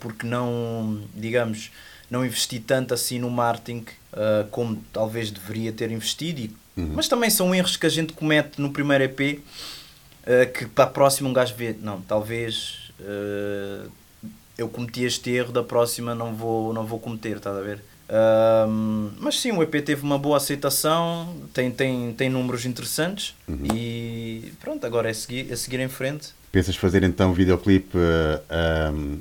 porque 0.00 0.26
não, 0.26 1.00
digamos, 1.14 1.70
não 2.10 2.24
investi 2.24 2.60
tanto 2.60 2.94
assim 2.94 3.18
no 3.18 3.28
marketing 3.28 3.84
como 4.50 4.82
talvez 4.92 5.30
deveria 5.30 5.72
ter 5.72 5.90
investido. 5.90 6.40
E, 6.40 6.62
Uhum. 6.76 6.92
Mas 6.94 7.08
também 7.08 7.28
são 7.28 7.54
erros 7.54 7.76
que 7.76 7.86
a 7.86 7.88
gente 7.88 8.12
comete 8.12 8.60
no 8.60 8.70
primeiro 8.70 9.04
EP 9.04 9.40
Uh, 10.22 10.52
que 10.52 10.66
para 10.66 10.84
a 10.84 10.86
próxima 10.86 11.28
um 11.28 11.32
gajo 11.32 11.54
vê, 11.56 11.74
não, 11.80 12.00
talvez 12.00 12.92
uh, 13.00 13.90
eu 14.56 14.68
cometi 14.68 15.02
este 15.04 15.30
erro, 15.30 15.52
da 15.52 15.62
próxima 15.62 16.14
não 16.14 16.34
vou, 16.34 16.72
não 16.72 16.86
vou 16.86 16.98
cometer, 17.00 17.36
estás 17.36 17.56
a 17.56 17.60
ver? 17.60 17.78
Uh, 18.08 19.10
mas 19.18 19.40
sim, 19.40 19.50
o 19.52 19.62
EP 19.62 19.82
teve 19.84 20.02
uma 20.02 20.18
boa 20.18 20.36
aceitação, 20.36 21.34
tem, 21.52 21.70
tem, 21.70 22.12
tem 22.12 22.28
números 22.30 22.64
interessantes 22.66 23.34
Uhum. 23.48 23.66
e 23.74 24.52
pronto, 24.60 24.86
agora 24.86 25.08
é 25.10 25.12
seguir, 25.12 25.50
é 25.50 25.56
seguir 25.56 25.80
em 25.80 25.88
frente. 25.88 26.28
Pensas 26.52 26.76
fazer 26.76 27.02
então 27.02 27.30
um 27.30 27.32
videoclipe 27.32 27.96
um, 28.92 29.18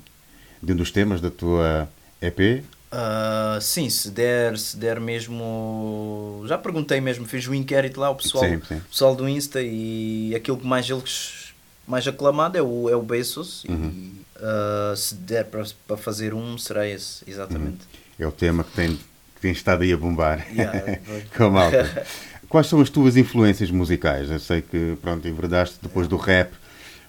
de 0.61 0.73
um 0.73 0.75
dos 0.75 0.91
temas 0.91 1.21
da 1.21 1.31
tua 1.31 1.87
EP? 2.21 2.63
Uh, 2.91 3.61
sim, 3.61 3.89
se 3.89 4.11
der, 4.11 4.57
se 4.57 4.76
der 4.76 4.99
mesmo. 4.99 6.43
Já 6.47 6.57
perguntei 6.57 6.99
mesmo, 6.99 7.26
fiz 7.26 7.47
um 7.47 7.53
inquérito 7.53 7.99
lá 7.99 8.07
ao 8.07 8.15
pessoal, 8.15 8.43
Sim, 8.43 8.61
sim. 8.68 8.81
pessoal 8.89 9.15
do 9.15 9.30
Insta 9.30 9.61
e 9.61 10.34
aquilo 10.35 10.57
que 10.57 10.68
mais 10.68 10.89
eles 10.89 11.53
mais 11.88 12.07
aclamado 12.07 12.57
é 12.57 12.61
o, 12.61 12.89
é 12.89 12.95
o 12.95 13.01
Bezos 13.01 13.63
Uhum. 13.65 13.89
e 13.89 14.22
uh, 14.38 14.95
se 14.95 15.15
der 15.15 15.45
para, 15.45 15.65
para 15.88 15.97
fazer 15.97 16.34
um 16.34 16.57
será 16.57 16.88
esse, 16.88 17.23
exatamente. 17.27 17.80
É 18.19 18.26
o 18.27 18.31
tema 18.31 18.63
que 18.63 18.72
tem, 18.72 18.95
que 18.95 19.41
tem 19.41 19.51
estado 19.51 19.84
aí 19.84 19.91
a 19.91 19.97
bombar 19.97 20.45
Yeah, 20.51 20.99
com 21.35 21.45
a 21.45 21.49
malta. 21.49 22.05
Quais 22.47 22.68
são 22.68 22.81
as 22.81 22.89
tuas 22.89 23.15
influências 23.15 23.72
musicais? 23.72 24.30
Eu 24.30 24.39
sei 24.39 24.61
que 24.61 24.97
pronto, 25.01 25.26
enverdaste 25.27 25.77
depois 25.81 26.07
do 26.09 26.18
rap 26.18 26.51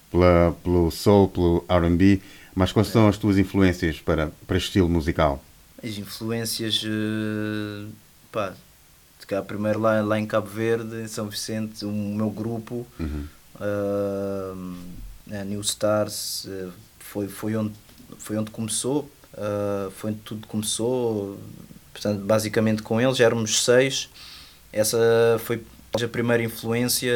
pela, 0.09 0.55
pelo 0.63 0.89
soul, 0.91 1.27
pelo 1.27 1.65
R&B, 1.67 2.21
mas 2.55 2.71
quais 2.71 2.87
são 2.87 3.07
as 3.09 3.17
tuas 3.17 3.37
influências 3.37 3.99
para, 3.99 4.31
para 4.47 4.57
estilo 4.57 4.87
musical? 4.87 5.43
As 5.83 5.97
influências, 5.97 6.81
eh, 6.85 7.87
pá, 8.31 8.53
se 9.19 9.27
calhar 9.27 9.43
primeiro 9.43 9.79
lá, 9.79 10.01
lá 10.01 10.17
em 10.19 10.25
Cabo 10.25 10.47
Verde, 10.47 11.01
em 11.01 11.07
São 11.07 11.27
Vicente, 11.27 11.83
o 11.85 11.91
meu 11.91 12.29
grupo, 12.29 12.87
Uhum. 12.99 13.25
eh, 13.59 14.53
a 15.39 15.43
New 15.43 15.61
Stars, 15.61 16.45
eh, 16.47 16.67
foi, 16.99 17.27
foi, 17.27 17.55
onde, 17.55 17.73
foi 18.17 18.37
onde 18.37 18.49
começou, 18.51 19.09
eh, 19.37 19.89
foi 19.97 20.11
onde 20.11 20.19
tudo 20.21 20.47
começou, 20.47 21.37
portanto, 21.91 22.21
basicamente 22.21 22.81
com 22.81 22.99
eles, 23.01 23.19
éramos 23.19 23.63
seis, 23.63 24.09
essa 24.71 24.97
foi 25.45 25.63
a 26.01 26.07
primeira 26.07 26.41
influência, 26.43 27.13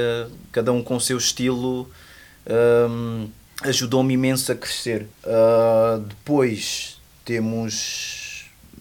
cada 0.52 0.72
um 0.72 0.84
com 0.84 0.98
o 0.98 1.02
seu 1.02 1.18
estilo, 1.18 1.90
hum, 2.90 3.28
ajudou-me 3.64 4.14
imenso 4.14 4.52
a 4.52 4.56
crescer. 4.56 5.08
Ah, 5.26 6.00
depois 6.08 7.02
temos 7.26 8.17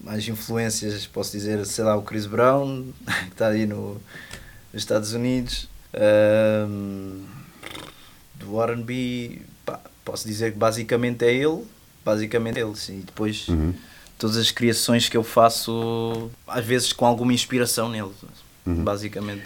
mais 0.07 0.25
influências, 0.27 1.05
posso 1.05 1.33
dizer, 1.33 1.65
sei 1.65 1.83
lá, 1.83 1.95
o 1.97 2.01
Chris 2.01 2.25
Brown, 2.25 2.85
que 3.25 3.31
está 3.33 3.49
aí 3.49 3.65
no, 3.65 3.95
nos 4.73 4.81
Estados 4.81 5.11
Unidos. 5.13 5.67
Ahm, 5.93 7.23
do 8.35 8.61
R&B, 8.61 9.41
posso 10.05 10.25
dizer 10.27 10.53
que 10.53 10.57
basicamente 10.57 11.25
é 11.25 11.33
ele, 11.33 11.63
basicamente 12.05 12.57
é 12.57 12.61
ele, 12.61 12.75
sim. 12.75 12.99
E 12.99 13.03
depois 13.03 13.47
Uhum. 13.49 13.73
todas 14.17 14.37
as 14.37 14.51
criações 14.51 15.09
que 15.09 15.17
eu 15.17 15.23
faço, 15.23 16.29
às 16.47 16.63
vezes 16.65 16.93
com 16.93 17.05
alguma 17.05 17.33
inspiração 17.33 17.89
nele, 17.89 18.11
Uhum. 18.65 18.83
basicamente. 18.83 19.43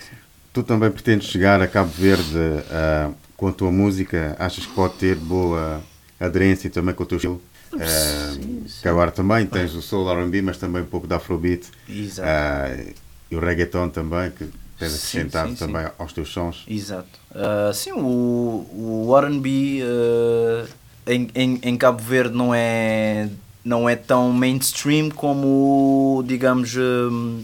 Tu 0.54 0.62
também 0.62 0.92
pretendes 0.92 1.28
chegar 1.30 1.62
a 1.62 1.68
Cabo 1.68 1.90
Verde 1.92 2.38
ah, 2.70 3.12
com 3.38 3.48
a 3.48 3.52
tua 3.54 3.72
música? 3.72 4.36
Achas 4.38 4.66
que 4.66 4.74
pode 4.74 4.96
ter 4.96 5.16
boa 5.16 5.82
aderência 6.20 6.70
também 6.70 6.94
com 6.94 7.04
o 7.04 7.06
teu 7.06 7.16
estilo? 7.18 7.42
Ah, 7.80 8.36
que 8.82 8.88
agora 8.88 9.12
também 9.12 9.46
tens 9.46 9.74
o 9.74 9.82
soul 9.82 10.10
R&B, 10.12 10.42
mas 10.42 10.58
também 10.58 10.82
um 10.82 10.86
pouco 10.86 11.08
da 11.08 11.18
Afrobeat 11.18 11.68
Exato. 11.88 12.28
Ah, 12.28 12.94
e 13.30 13.36
o 13.36 13.40
reggaeton 13.40 13.90
também, 13.90 14.30
que 14.32 14.46
tens 14.78 14.92
Sim, 14.92 15.20
acrescentado 15.20 15.50
sim, 15.50 15.56
sim. 15.56 15.66
também 15.68 15.88
aos 15.98 16.12
teus 16.14 16.30
sons. 16.30 16.64
Exato. 16.68 17.08
Ah, 17.34 17.72
sim, 17.74 17.92
o, 17.94 19.08
o 19.08 19.18
R&B 19.18 19.82
ah, 19.84 20.68
em, 21.08 21.30
em, 21.34 21.60
em 21.64 21.78
Cabo 21.78 22.02
Verde 22.04 22.36
não 22.36 22.54
é, 22.54 23.30
não 23.64 23.88
é 23.88 23.96
tão 23.96 24.32
mainstream 24.32 25.10
como, 25.10 26.24
digamos, 26.28 26.76
hum, 26.78 27.44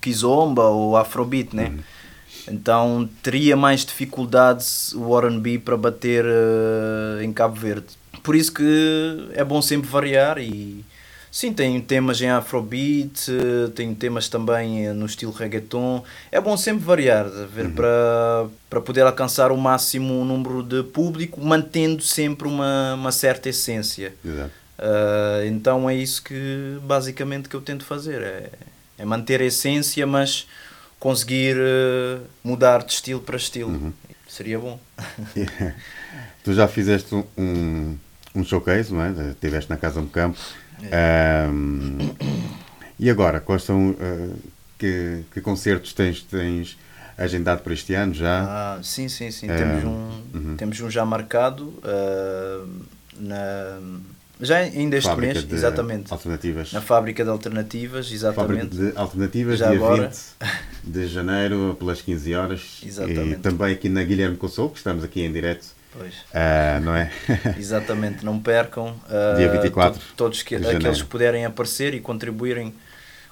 Kizomba 0.00 0.64
ou 0.64 0.96
Afrobeat, 0.96 1.54
né? 1.54 1.72
Então 2.48 3.08
teria 3.22 3.56
mais 3.56 3.84
dificuldades 3.84 4.92
o 4.94 5.18
R&B 5.18 5.58
para 5.58 5.76
bater 5.76 6.24
ah, 6.24 7.22
em 7.22 7.32
Cabo 7.32 7.56
Verde. 7.56 7.86
Por 8.26 8.34
isso 8.34 8.52
que 8.52 9.28
é 9.34 9.44
bom 9.44 9.62
sempre 9.62 9.88
variar 9.88 10.38
e 10.38 10.84
sim, 11.30 11.52
tem 11.52 11.80
temas 11.80 12.20
em 12.20 12.28
Afrobeat, 12.28 13.30
tem 13.76 13.94
temas 13.94 14.28
também 14.28 14.92
no 14.92 15.06
estilo 15.06 15.30
reggaeton. 15.30 16.02
É 16.32 16.40
bom 16.40 16.56
sempre 16.56 16.84
variar, 16.84 17.24
ver, 17.54 17.70
para, 17.70 18.48
para 18.68 18.80
poder 18.80 19.02
alcançar 19.02 19.52
o 19.52 19.56
máximo 19.56 20.24
número 20.24 20.64
de 20.64 20.82
público, 20.82 21.40
mantendo 21.40 22.02
sempre 22.02 22.48
uma, 22.48 22.94
uma 22.94 23.12
certa 23.12 23.48
essência. 23.48 24.12
Ah, 24.76 25.42
então 25.46 25.88
é 25.88 25.94
isso 25.94 26.20
que 26.24 26.80
basicamente 26.82 27.48
que 27.48 27.54
eu 27.54 27.60
tento 27.60 27.84
fazer, 27.84 28.22
é, 28.22 28.50
é 28.98 29.04
manter 29.04 29.40
a 29.40 29.44
essência, 29.44 30.04
mas 30.04 30.48
conseguir 30.98 31.56
eh, 31.56 32.18
mudar 32.42 32.82
de 32.82 32.92
estilo 32.92 33.20
para 33.20 33.36
estilo. 33.36 33.94
Seria 34.26 34.58
bom. 34.58 34.80
tu 36.42 36.52
já 36.52 36.66
fizeste 36.66 37.14
um, 37.14 37.96
um 38.38 38.44
showcase, 38.44 38.92
não 38.92 39.02
é? 39.02 39.30
Estiveste 39.30 39.70
na 39.70 39.76
Casa 39.76 40.00
do 40.00 40.08
Campo. 40.08 40.38
Ahm, 40.92 41.98
e 42.98 43.10
agora, 43.10 43.40
quais 43.40 43.62
são 43.62 43.96
ah, 44.00 44.36
que, 44.78 45.22
que 45.32 45.40
concertos 45.40 45.92
tens, 45.92 46.22
tens 46.22 46.78
agendado 47.16 47.62
para 47.62 47.72
este 47.72 47.94
ano 47.94 48.14
já? 48.14 48.44
Ah, 48.46 48.78
sim, 48.82 49.08
sim, 49.08 49.30
sim. 49.30 49.48
Ah, 49.50 49.56
temos, 49.56 49.84
um, 49.84 49.88
uhum. 50.34 50.56
temos 50.56 50.80
um 50.80 50.90
já 50.90 51.04
marcado 51.04 51.72
ah, 51.82 52.64
na, 53.18 53.80
já 54.40 54.58
ainda 54.58 54.96
este 54.96 55.08
Fábrica 55.08 55.34
mês, 55.34 55.52
exatamente. 55.52 56.12
Alternativas. 56.12 56.72
Na 56.72 56.80
fábrica 56.82 57.24
de 57.24 57.30
alternativas, 57.30 58.12
exatamente. 58.12 58.76
Fábrica 58.76 58.92
de 58.92 58.98
Alternativas, 58.98 59.58
Já 59.58 59.70
dia 59.70 59.78
agora. 59.78 60.10
20 60.84 60.92
de 60.92 61.08
janeiro, 61.08 61.76
pelas 61.78 62.02
15 62.02 62.34
horas. 62.34 62.80
Exatamente. 62.84 63.32
E 63.32 63.36
também 63.36 63.72
aqui 63.72 63.88
na 63.88 64.02
Guilherme 64.04 64.36
Consol, 64.36 64.70
que 64.70 64.78
estamos 64.78 65.02
aqui 65.02 65.22
em 65.22 65.32
direto. 65.32 65.66
Pois. 65.98 66.14
Ah, 66.34 66.78
não 66.82 66.94
é? 66.94 67.10
Exatamente, 67.58 68.24
não 68.24 68.38
percam. 68.38 68.94
ah, 69.08 69.34
Dia 69.36 69.50
24 69.50 69.98
to- 70.00 70.06
todos 70.16 70.42
que, 70.42 70.54
aqueles 70.56 71.02
que 71.02 71.08
puderem 71.08 71.44
aparecer 71.44 71.94
e 71.94 72.00
contribuírem 72.00 72.74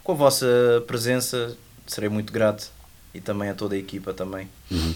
com 0.02 0.12
a 0.12 0.14
vossa 0.14 0.46
presença, 0.86 1.56
serei 1.86 2.08
muito 2.08 2.32
grato. 2.32 2.70
E 3.14 3.20
também 3.20 3.48
a 3.48 3.54
toda 3.54 3.76
a 3.76 3.78
equipa 3.78 4.12
também. 4.12 4.48
Uhum. 4.70 4.94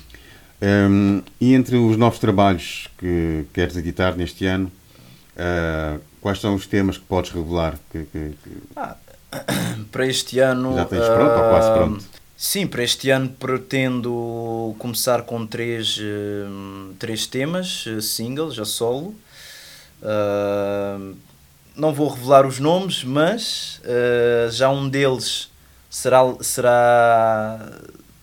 Um, 0.60 1.22
e 1.40 1.54
entre 1.54 1.76
os 1.76 1.96
novos 1.96 2.18
trabalhos 2.18 2.88
que 2.98 3.46
queres 3.52 3.76
editar 3.76 4.16
neste 4.16 4.44
ano, 4.44 4.72
ah, 5.36 5.98
quais 6.20 6.40
são 6.40 6.54
os 6.54 6.66
temas 6.66 6.98
que 6.98 7.04
podes 7.04 7.30
revelar? 7.30 7.78
Que, 7.92 8.04
que- 8.06 8.34
que- 8.42 8.62
Ah, 8.74 8.96
para 9.92 10.06
este 10.06 10.40
ano. 10.40 10.74
Já 10.74 10.84
tens 10.86 11.04
pronto 11.06 11.30
ou 11.32 11.48
quase 11.50 11.68
ah, 11.68 11.74
pronto? 11.74 12.04
Sim, 12.40 12.68
para 12.68 12.84
este 12.84 13.10
ano 13.10 13.28
pretendo 13.30 14.72
começar 14.78 15.22
com 15.22 15.44
três, 15.44 15.98
hum, 16.00 16.94
três 16.96 17.26
temas, 17.26 17.84
eh, 17.88 18.00
singles, 18.00 18.56
a 18.60 18.64
solo. 18.64 19.12
Ah, 20.00 20.98
não 21.74 21.92
vou 21.92 22.08
revelar 22.08 22.46
os 22.46 22.60
nomes, 22.60 23.02
mas 23.02 23.80
ah, 23.84 24.48
já 24.52 24.70
um 24.70 24.88
deles 24.88 25.50
será, 25.90 26.20
será, 26.40 27.72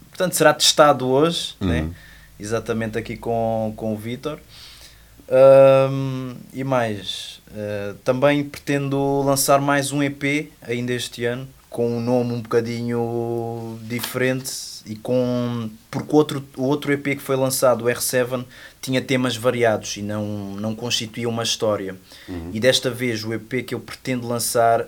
portanto, 0.10 0.34
será 0.34 0.54
testado 0.54 1.10
hoje, 1.10 1.56
Uhum. 1.60 1.68
né? 1.68 1.90
exatamente 2.40 2.98
aqui 2.98 3.18
com, 3.18 3.74
com 3.76 3.94
o 3.94 3.98
Vitor. 3.98 4.40
Um, 5.28 6.36
e 6.54 6.64
mais, 6.64 7.42
uh, 7.50 7.96
também 8.04 8.44
pretendo 8.44 9.24
lançar 9.24 9.60
mais 9.60 9.92
um 9.92 10.04
EP 10.04 10.52
ainda 10.62 10.94
este 10.94 11.26
ano, 11.26 11.48
com 11.76 11.98
um 11.98 12.00
nome 12.00 12.32
um 12.32 12.40
bocadinho 12.40 13.78
diferente 13.82 14.50
e 14.86 14.96
com 14.96 15.70
porque 15.92 16.16
outro, 16.16 16.42
o 16.56 16.64
outro 16.64 16.94
EP 16.94 17.04
que 17.04 17.18
foi 17.18 17.36
lançado, 17.36 17.84
o 17.84 17.88
R7, 17.90 18.46
tinha 18.82 19.02
temas 19.02 19.36
variados 19.36 19.98
e 19.98 20.02
não, 20.02 20.56
não 20.56 20.74
constituía 20.74 21.28
uma 21.28 21.44
história. 21.44 21.94
Uhum. 22.30 22.52
E 22.54 22.62
desta 22.62 22.90
vez 22.90 23.26
o 23.26 23.34
EP 23.34 23.66
que 23.68 23.76
eu 23.76 23.82
pretendo 23.82 24.26
lançar 24.26 24.88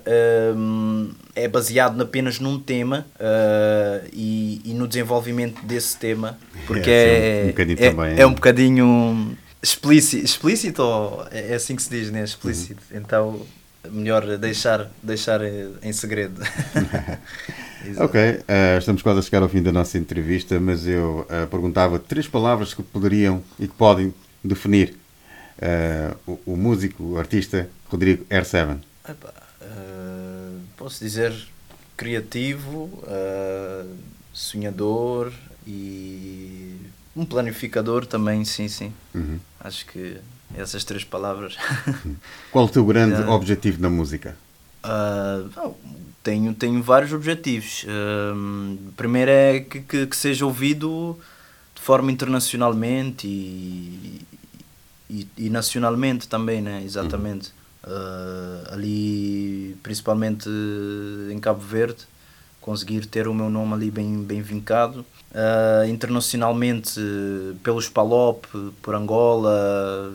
um, 0.55 1.11
é 1.35 1.45
baseado 1.45 2.01
apenas 2.01 2.39
num 2.39 2.57
tema 2.57 3.05
uh, 3.15 4.07
e, 4.13 4.61
e 4.63 4.73
no 4.73 4.87
desenvolvimento 4.87 5.65
desse 5.65 5.97
tema, 5.97 6.39
porque 6.65 6.89
É, 6.89 7.41
é, 7.41 7.43
um 7.43 7.47
bocadinho 7.47 7.77
é, 7.81 7.89
também, 7.89 8.13
é 8.13 8.21
é. 8.21 8.25
um 8.27 8.33
bocadinho 8.33 9.37
explícito, 9.61 10.23
explícito 10.23 10.81
ou 10.81 11.27
é 11.31 11.53
assim 11.53 11.75
que 11.75 11.83
se 11.83 11.89
diz, 11.89 12.09
né? 12.11 12.23
Explícito. 12.23 12.81
Uhum. 12.91 12.97
Então, 12.97 13.45
melhor 13.91 14.37
deixar, 14.37 14.89
deixar 15.01 15.41
em 15.81 15.93
segredo. 15.93 16.41
Ok, 17.97 18.19
eh, 18.47 18.77
estamos 18.77 19.01
quase 19.01 19.19
a 19.19 19.21
chegar 19.21 19.43
ao 19.43 19.47
fim 19.47 19.61
da 19.61 19.71
nossa 19.71 19.97
entrevista, 19.97 20.59
mas 20.59 20.85
eu 20.87 21.25
eh, 21.29 21.45
perguntava 21.45 21.99
três 21.99 22.27
palavras 22.27 22.73
que 22.73 22.81
poderiam 22.81 23.41
e 23.59 23.67
que 23.67 23.73
podem 23.73 24.13
definir 24.43 24.95
eh, 25.61 26.13
o, 26.25 26.39
o 26.45 26.57
músico, 26.57 27.03
o 27.03 27.19
artista 27.19 27.69
Rodrigo 27.87 28.25
R7. 28.25 28.79
Epá, 29.07 29.33
eh, 29.61 30.57
posso 30.75 31.03
dizer 31.03 31.33
criativo, 31.95 33.03
sonhador 34.33 35.31
e 35.65 36.75
um 37.15 37.25
planificador 37.25 38.05
também, 38.05 38.43
sim, 38.45 38.67
sim. 38.67 38.93
Uhum. 39.15 39.39
Acho 39.59 39.85
que 39.87 40.17
essas 40.55 40.83
três 40.83 41.03
palavras. 41.03 41.57
Qual 42.51 42.65
o 42.65 42.69
teu 42.69 42.85
grande 42.85 43.17
Já. 43.17 43.29
objetivo 43.31 43.81
na 43.81 43.89
música? 43.89 44.35
Não, 45.55 45.75
tenho, 46.23 46.53
tenho 46.53 46.81
vários 46.81 47.11
objetivos. 47.13 47.85
Ahm, 47.87 48.77
primeiro 48.95 49.31
é 49.31 49.59
que, 49.59 49.81
que, 49.81 50.07
que 50.07 50.15
seja 50.15 50.45
ouvido 50.45 51.17
de 51.75 51.81
forma 51.81 52.11
internacionalmente 52.11 53.27
e, 53.27 54.21
e, 55.09 55.27
e 55.37 55.49
nacionalmente 55.49 56.27
também, 56.27 56.61
né? 56.61 56.81
Exatamente. 56.83 57.51
Ah, 57.83 58.73
ali, 58.73 59.77
principalmente 59.81 60.49
em 61.31 61.39
Cabo 61.39 61.61
Verde, 61.61 62.05
conseguir 62.59 63.05
ter 63.05 63.27
o 63.27 63.33
meu 63.33 63.49
nome 63.49 63.73
ali 63.73 63.89
bem, 63.89 64.21
bem 64.23 64.41
vincado. 64.41 65.05
Ah, 65.33 65.87
internacionalmente, 65.87 66.99
pelos 67.63 67.87
Palop, 67.87 68.45
por 68.81 68.95
Angola, 68.95 70.13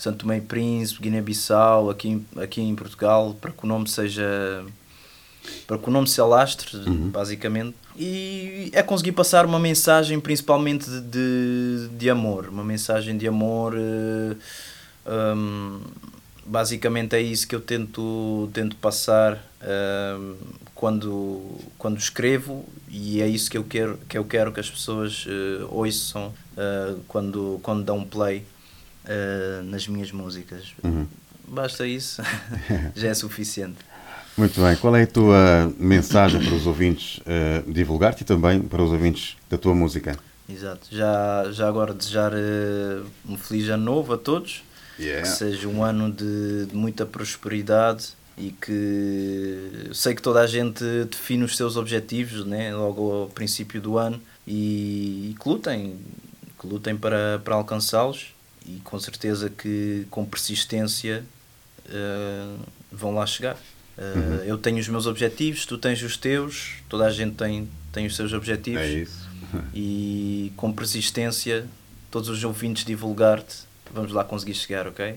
Santo 0.00 0.18
Tomé 0.20 0.38
e 0.38 0.40
Príncipe, 0.40 1.02
Guiné-Bissau, 1.02 1.90
aqui, 1.90 2.08
em- 2.08 2.26
aqui 2.42 2.60
em 2.62 2.74
Portugal, 2.74 3.36
para 3.40 3.50
que 3.52 3.64
o 3.64 3.66
nome 3.68 3.86
seja. 3.88 4.64
para 5.66 5.78
que 5.78 5.88
o 5.88 5.92
nome 5.92 6.06
se 6.06 6.20
alastre, 6.20 6.78
basicamente. 7.12 7.74
E 7.98 8.70
é 8.72 8.82
conseguir 8.82 9.12
passar 9.12 9.44
uma 9.46 9.58
mensagem, 9.58 10.18
principalmente 10.20 10.88
de, 10.88 11.00
de, 11.00 11.88
de 11.98 12.10
amor. 12.10 12.48
Uma 12.48 12.62
mensagem 12.64 13.16
de 13.16 13.26
amor. 13.28 13.74
eh, 13.76 14.36
hum, 15.06 15.80
basicamente 16.46 17.14
é 17.14 17.20
isso 17.20 17.46
que 17.46 17.54
eu 17.54 17.60
tento, 17.60 18.48
tento 18.52 18.76
passar 18.76 19.42
hum, 20.18 20.34
quando, 20.74 21.42
quando 21.78 21.98
escrevo 21.98 22.64
e 22.88 23.20
é 23.20 23.28
isso 23.28 23.50
que 23.50 23.56
eu 23.58 23.64
quero 23.64 23.98
que, 24.08 24.16
eu 24.18 24.24
quero 24.24 24.52
que 24.52 24.60
as 24.60 24.68
pessoas 24.70 25.26
eh, 25.28 25.64
ouçam 25.70 26.32
eh, 26.56 26.94
quando, 27.08 27.60
quando 27.62 27.84
dão 27.84 28.02
play 28.04 28.44
eh, 29.12 29.62
nas 29.64 29.88
minhas 29.88 30.12
músicas. 30.12 30.72
Uhum. 30.84 31.04
Basta 31.48 31.84
isso, 31.84 32.22
já 32.94 33.08
é 33.08 33.14
suficiente. 33.14 33.78
Muito 34.38 34.60
bem, 34.62 34.76
qual 34.76 34.94
é 34.94 35.02
a 35.02 35.06
tua 35.06 35.74
mensagem 35.76 36.40
para 36.40 36.54
os 36.54 36.64
ouvintes 36.64 37.20
eh, 37.26 37.64
divulgar-te 37.66 38.20
e 38.20 38.24
também 38.24 38.62
para 38.62 38.80
os 38.80 38.92
ouvintes 38.92 39.36
da 39.50 39.58
tua 39.58 39.74
música? 39.74 40.16
Exato. 40.48 40.86
Já, 40.92 41.50
já 41.50 41.66
agora 41.66 41.92
desejar 41.92 42.32
eh, 42.32 43.02
um 43.28 43.36
feliz 43.36 43.68
ano 43.68 43.84
novo 43.84 44.12
a 44.12 44.16
todos. 44.16 44.62
Yeah. 44.96 45.22
Que 45.22 45.28
seja 45.28 45.66
um 45.66 45.82
ano 45.82 46.12
de, 46.12 46.66
de 46.66 46.76
muita 46.76 47.04
prosperidade 47.04 48.10
e 48.38 48.52
que 48.52 49.90
sei 49.92 50.14
que 50.14 50.22
toda 50.22 50.40
a 50.40 50.46
gente 50.46 50.84
define 51.10 51.42
os 51.42 51.56
seus 51.56 51.76
objetivos 51.76 52.44
né, 52.44 52.72
logo 52.72 53.10
ao 53.10 53.28
princípio 53.28 53.80
do 53.80 53.98
ano 53.98 54.20
e, 54.46 55.34
que 55.40 55.48
lutem, 55.48 55.96
que 56.60 56.66
lutem 56.66 56.96
para, 56.96 57.40
para 57.42 57.56
alcançá-los 57.56 58.34
e 58.76 58.80
com 58.84 58.98
certeza 58.98 59.50
que 59.50 60.06
com 60.10 60.24
persistência 60.24 61.24
eh, 61.88 62.56
vão 62.90 63.14
lá 63.14 63.26
chegar. 63.26 63.56
Eh, 63.98 64.02
Uhum. 64.14 64.44
Eu 64.44 64.58
tenho 64.58 64.78
os 64.78 64.88
meus 64.88 65.06
objetivos, 65.06 65.66
tu 65.66 65.76
tens 65.76 66.02
os 66.02 66.16
teus, 66.16 66.74
toda 66.88 67.06
a 67.06 67.10
gente 67.10 67.34
tem, 67.34 67.68
tem 67.92 68.06
os 68.06 68.16
seus 68.16 68.32
objetivos 68.32 68.80
É 68.80 68.88
isso. 68.88 69.28
e 69.74 70.52
com 70.56 70.72
persistência, 70.72 71.66
todos 72.10 72.28
os 72.28 72.42
ouvintes 72.42 72.84
divulgar-te, 72.84 73.58
vamos 73.92 74.12
lá 74.12 74.24
conseguir 74.24 74.54
chegar, 74.54 74.86
ok? 74.86 75.14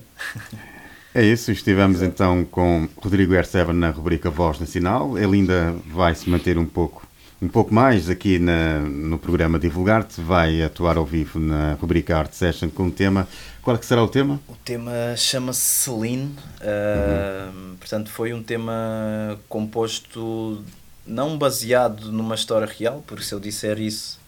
É 1.14 1.24
isso, 1.24 1.52
estivemos 1.52 2.02
então 2.02 2.44
com 2.44 2.88
Rodrigo 2.96 3.34
R7 3.34 3.68
na 3.68 3.90
rubrica 3.90 4.28
Voz 4.28 4.58
Nacional. 4.58 5.16
Ele 5.16 5.36
ainda 5.36 5.72
vai 5.86 6.12
se 6.12 6.28
manter 6.28 6.58
um 6.58 6.66
pouco, 6.66 7.06
um 7.44 7.48
pouco 7.48 7.74
mais 7.74 8.08
aqui 8.08 8.38
na, 8.38 8.80
no 8.80 9.18
programa 9.18 9.58
Divulgar-te, 9.58 10.18
vai 10.20 10.62
atuar 10.62 10.96
ao 10.96 11.04
vivo 11.04 11.38
na 11.38 11.74
rubrica 11.74 12.16
Art 12.16 12.32
Session 12.32 12.70
com 12.70 12.86
o 12.86 12.90
tema. 12.90 13.28
Qual 13.60 13.76
é 13.76 13.78
que 13.78 13.84
será 13.84 14.02
o 14.02 14.08
tema? 14.08 14.40
O 14.48 14.54
tema 14.64 15.14
chama-se 15.14 15.60
Celine, 15.60 16.34
uh, 16.62 17.76
portanto 17.78 18.10
foi 18.10 18.32
um 18.32 18.42
tema 18.42 19.38
composto 19.46 20.64
não 21.06 21.36
baseado 21.36 22.10
numa 22.10 22.34
história 22.34 22.66
real, 22.66 23.04
porque 23.06 23.22
se 23.22 23.34
eu 23.34 23.40
disser 23.40 23.78
isso 23.78 24.18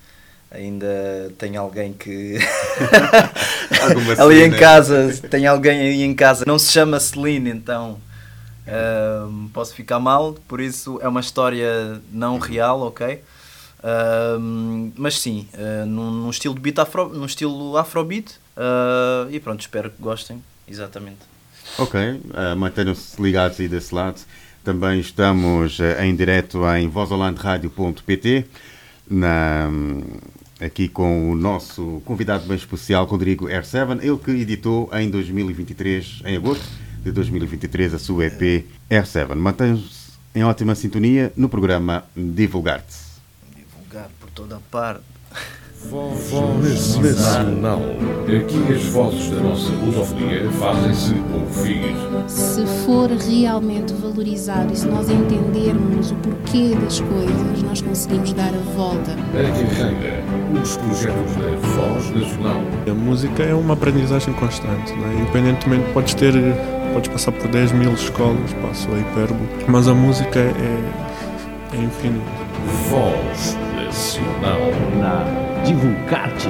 ainda 0.50 1.32
tem 1.38 1.56
alguém 1.56 1.92
que 1.94 2.38
ali 4.18 4.42
em 4.42 4.50
casa 4.52 5.12
tem 5.28 5.44
alguém 5.44 5.80
aí 5.80 6.02
em 6.02 6.14
casa 6.14 6.44
não 6.46 6.56
se 6.56 6.70
chama 6.70 7.00
Celine 7.00 7.50
então 7.50 7.98
uh, 8.66 9.48
posso 9.50 9.74
ficar 9.74 9.98
mal 9.98 10.34
por 10.46 10.60
isso 10.60 10.98
é 11.02 11.08
uma 11.08 11.20
história 11.20 12.00
não 12.12 12.38
real 12.38 12.82
ok? 12.82 13.22
Uh, 13.78 14.92
mas 14.96 15.18
sim 15.20 15.48
uh, 15.54 15.86
num, 15.86 16.10
num 16.10 16.30
estilo 16.30 16.54
de 16.54 16.60
beat 16.60 16.78
afro, 16.78 17.08
num 17.08 17.26
estilo 17.26 17.76
afrobeat 17.76 18.32
uh, 18.56 19.30
e 19.30 19.38
pronto 19.38 19.60
espero 19.60 19.90
que 19.90 20.02
gostem. 20.02 20.42
Exatamente. 20.66 21.20
Ok, 21.78 22.00
uh, 22.00 22.56
mantenham-se 22.56 23.20
ligados 23.20 23.60
aí 23.60 23.68
desse 23.68 23.94
lado. 23.94 24.20
Também 24.64 24.98
estamos 24.98 25.78
uh, 25.78 26.00
em 26.02 26.14
direto 26.16 26.66
em 26.74 26.88
vozolandradio.pt 26.88 28.46
na, 29.08 29.70
aqui 30.60 30.88
com 30.88 31.30
o 31.30 31.36
nosso 31.36 32.02
convidado 32.04 32.46
bem 32.46 32.56
especial, 32.56 33.04
Rodrigo 33.04 33.46
R7, 33.46 34.02
ele 34.02 34.16
que 34.16 34.30
editou 34.30 34.90
em 34.92 35.08
2023, 35.10 36.22
em 36.24 36.36
agosto 36.36 36.66
de 37.06 37.12
2023, 37.12 37.94
a 37.94 37.98
sua 38.00 38.26
EP 38.26 38.66
R7. 38.90 39.36
Mantenham-se 39.36 40.10
em 40.34 40.42
ótima 40.42 40.74
sintonia 40.74 41.32
no 41.36 41.48
programa 41.48 42.04
Divulgar-te. 42.16 42.96
divulgar 43.54 44.10
por 44.18 44.28
toda 44.30 44.56
a 44.56 44.60
parte 44.70 45.04
Voz 45.84 46.96
Nacional. 46.96 47.80
Aqui 48.24 48.72
as 48.72 48.84
vozes 48.86 49.30
da 49.30 49.40
nossa 49.40 49.70
lusofonia 49.72 50.50
fazem-se 50.52 51.14
ouvir. 51.32 51.94
Se 52.26 52.66
for 52.84 53.08
realmente 53.10 53.92
valorizado 53.92 54.72
e 54.72 54.76
se 54.76 54.86
nós 54.86 55.08
entendermos 55.08 56.10
o 56.10 56.14
porquê 56.16 56.74
das 56.74 56.98
coisas, 57.00 57.62
nós 57.62 57.80
conseguimos 57.82 58.32
dar 58.32 58.48
a 58.48 58.74
volta. 58.74 59.12
A 59.12 59.76
carreira, 59.76 60.24
os 60.60 60.76
projetos 60.76 61.36
da 61.36 61.56
Voz 61.68 62.10
Nacional. 62.10 62.62
A 62.90 62.94
música 62.94 63.42
é 63.44 63.54
uma 63.54 63.74
aprendizagem 63.74 64.34
constante, 64.34 64.92
não 64.92 65.08
é? 65.08 65.14
independentemente, 65.20 65.92
podes 65.92 66.14
ter, 66.14 66.34
podes 66.96 67.08
passar 67.10 67.32
por 67.32 67.48
10 67.48 67.72
mil 67.72 67.92
escolas, 67.92 68.54
passo 68.62 68.88
a 68.90 68.98
hipérbole, 68.98 69.46
mas 69.68 69.86
a 69.86 69.92
música 69.92 70.38
é, 70.38 71.76
é 71.76 71.76
infinita. 71.76 72.24
Voz 72.88 73.58
Nacional. 73.76 74.60
Na 74.98 75.62
Divulgarte. 75.62 76.48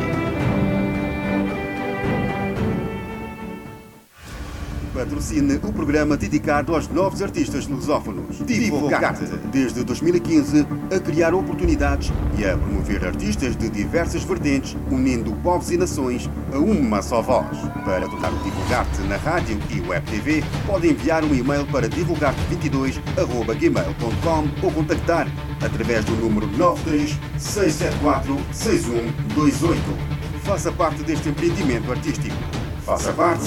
Patrocine 4.97 5.61
o 5.63 5.71
programa 5.71 6.17
dedicado 6.17 6.75
aos 6.75 6.89
novos 6.89 7.21
artistas 7.21 7.67
lusófonos. 7.67 8.39
Divulgar-te. 8.47 9.27
Desde 9.53 9.85
2015, 9.85 10.67
a 10.91 10.99
criar 10.99 11.35
oportunidades 11.35 12.11
e 12.39 12.47
a 12.47 12.57
promover 12.57 13.05
artistas 13.05 13.55
de 13.55 13.69
diversas 13.69 14.25
vertentes, 14.25 14.75
unindo 14.91 15.35
povos 15.43 15.71
e 15.71 15.77
nações 15.77 16.31
a 16.51 16.59
uma 16.59 17.03
só 17.03 17.21
voz. 17.21 17.59
Para 17.85 18.09
tornar 18.09 18.33
o 18.33 18.39
Divulgar-te 18.39 19.03
na 19.03 19.17
rádio 19.17 19.59
e 19.69 19.83
web 19.83 20.11
TV, 20.11 20.43
pode 20.67 20.89
enviar 20.89 21.23
um 21.25 21.35
e-mail 21.35 21.67
para 21.67 21.91
divulgarte22.gmail.com 21.91 24.49
ou 24.65 24.73
contactar 24.73 25.29
através 25.63 26.07
do 26.07 26.13
número 26.13 26.49
936746128. 27.39 29.77
Faça 30.43 30.73
parte 30.73 31.03
deste 31.03 31.29
empreendimento 31.29 31.93
artístico. 31.93 32.35
Faça 32.83 33.13
parte 33.13 33.45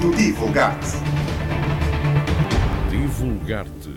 do 0.00 0.14
Divulgarte. 0.14 0.92
Divulgar-te. 2.90 3.90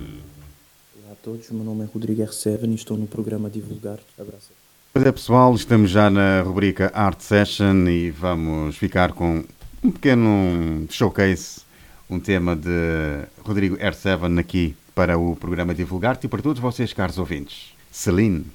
Olá 0.96 1.14
a 1.14 1.16
todos, 1.16 1.50
meu 1.52 1.64
nome 1.64 1.84
é 1.84 1.88
Rodrigo 1.92 2.22
R7 2.22 2.70
e 2.70 2.76
estou 2.76 2.98
no 2.98 3.08
programa 3.08 3.50
Divulgar. 3.50 4.00
Abraço. 4.20 4.52
Pois 4.94 5.06
é, 5.06 5.12
pessoal, 5.12 5.54
estamos 5.56 5.90
já 5.90 6.10
na 6.10 6.42
rubrica 6.42 6.92
Art 6.94 7.20
Session 7.22 7.88
e 7.88 8.12
vamos 8.12 8.76
ficar 8.76 9.14
com 9.14 9.44
um 9.84 9.92
pequeno 9.92 10.86
showcase, 10.90 11.62
um 12.10 12.20
tema 12.20 12.56
de 12.56 13.28
Rodrigo 13.44 13.78
R7 13.78 14.40
aqui 14.40 14.76
para 14.94 15.18
o 15.18 15.36
programa 15.36 15.74
Divulgar-te 15.74 16.26
e 16.26 16.30
para 16.30 16.42
todos 16.42 16.62
vocês, 16.62 16.94
caros 16.94 17.18
ouvintes. 17.18 17.74
Celine. 17.92 18.46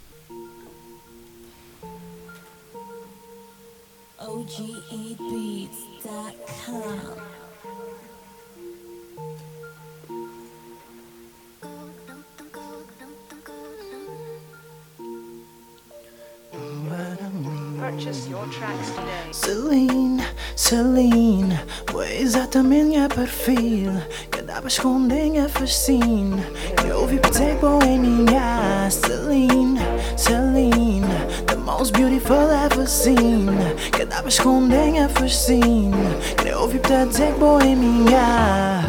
OGEbeats.com 4.19 4.72
Purchase 17.83 18.29
your 18.29 18.47
tracks 18.47 18.91
today. 18.91 19.33
Celine, 19.33 20.23
Celine, 20.55 21.59
pois 21.85 22.13
exatamente 22.21 22.85
minha 22.85 23.09
perfil. 23.09 23.91
Que 24.31 24.41
dá 24.41 24.61
pra 24.61 24.69
esconder 24.69 25.29
minha 25.29 25.49
fascina. 25.49 26.45
Que 26.77 26.87
eu 26.87 27.05
vi 27.09 27.19
dizer 27.19 27.57
boêmia 27.57 28.89
Celine, 28.89 29.81
Celine, 30.17 31.09
the 31.49 31.57
most 31.57 31.93
beautiful 31.93 32.53
ever 32.53 32.87
seen. 32.87 33.47
Dá 34.09 34.21
pra 34.21 34.29
esconder 34.29 34.93
minha 34.93 35.09
fascina. 35.09 35.97
Que 36.37 36.51
eu 36.51 36.69
vi 36.69 36.79
dizer 36.79 37.33
boêmia 37.33 38.85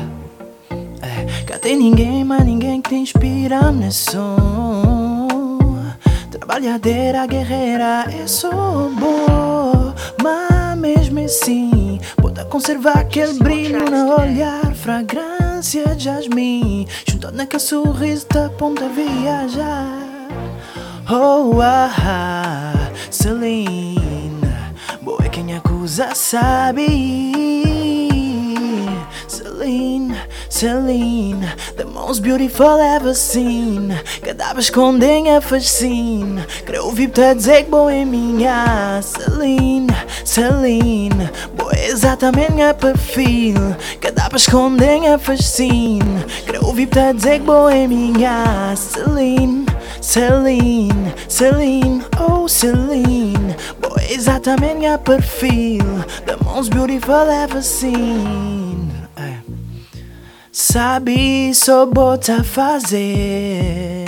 é, 1.01 1.43
Cá 1.47 1.57
tem 1.57 1.77
ninguém, 1.77 2.23
mas 2.23 2.45
ninguém 2.45 2.79
que 2.79 2.89
te 2.89 2.95
inspira 2.95 3.71
nesse 3.71 4.11
som 4.11 5.12
Trabalhadeira, 6.45 7.25
guerreira, 7.25 8.05
eu 8.19 8.27
sou 8.27 8.89
boa 8.99 9.95
Mas 10.21 10.77
mesmo 10.77 11.19
assim 11.19 12.01
Pode 12.17 12.43
conservar 12.49 12.97
aquele 12.97 13.35
brilho 13.35 13.89
no 13.89 14.19
olhar 14.19 14.75
Fragrância 14.75 15.95
de 15.95 16.03
jasmim 16.03 16.85
Juntando 17.07 17.37
naquele 17.37 17.61
sorriso 17.61 18.27
da 18.27 18.49
ponta 18.49 18.83
a 18.83 18.89
viajar. 18.89 19.87
Oh, 21.09 21.61
ah, 21.61 21.89
ah, 21.97 22.91
Celine 23.09 24.37
Boa 25.01 25.23
é 25.23 25.29
quem 25.29 25.55
acusa 25.55 26.13
sabe 26.13 28.12
Celine, 29.63 30.17
Celine 30.49 31.47
The 31.77 31.85
most 31.85 32.21
beautiful 32.21 32.81
ever 32.81 33.15
seen. 33.15 33.93
Cada 34.21 34.53
vez 34.53 34.65
escondem 34.65 35.33
a 35.33 35.39
fascina 35.39 36.45
Quero 36.65 36.87
ouvir-te 36.87 37.21
a 37.21 37.33
dizer 37.33 37.63
que 37.63 37.69
boa 37.71 37.93
é 37.93 38.03
minha. 38.03 39.01
Celine, 39.01 39.87
Celine 40.25 41.29
Boa 41.55 41.71
é 41.77 41.87
exatamente 41.87 42.51
minha 42.51 42.73
perfil. 42.73 43.55
Cada 44.01 44.27
vez 44.27 44.41
escondem 44.41 45.07
a 45.07 45.17
fascina 45.17 46.25
Quero 46.45 46.65
ouvir-te 46.65 46.99
a 46.99 47.13
dizer 47.13 47.39
que 47.39 47.45
boa 47.45 47.73
é 47.73 47.87
minha. 47.87 48.75
Celine, 48.75 49.65
Celine, 50.01 51.13
Celine 51.29 52.03
Oh 52.19 52.49
Celine 52.49 53.55
Boa 53.79 54.01
é 54.01 54.11
exatamente 54.11 54.75
minha 54.75 54.97
perfil. 54.97 55.85
The 56.25 56.35
most 56.43 56.69
beautiful 56.69 57.29
ever 57.29 57.63
seen 57.63 58.92
Sabe, 60.55 61.51
só 61.55 61.83
bota 61.83 62.43
fazer. 62.43 64.05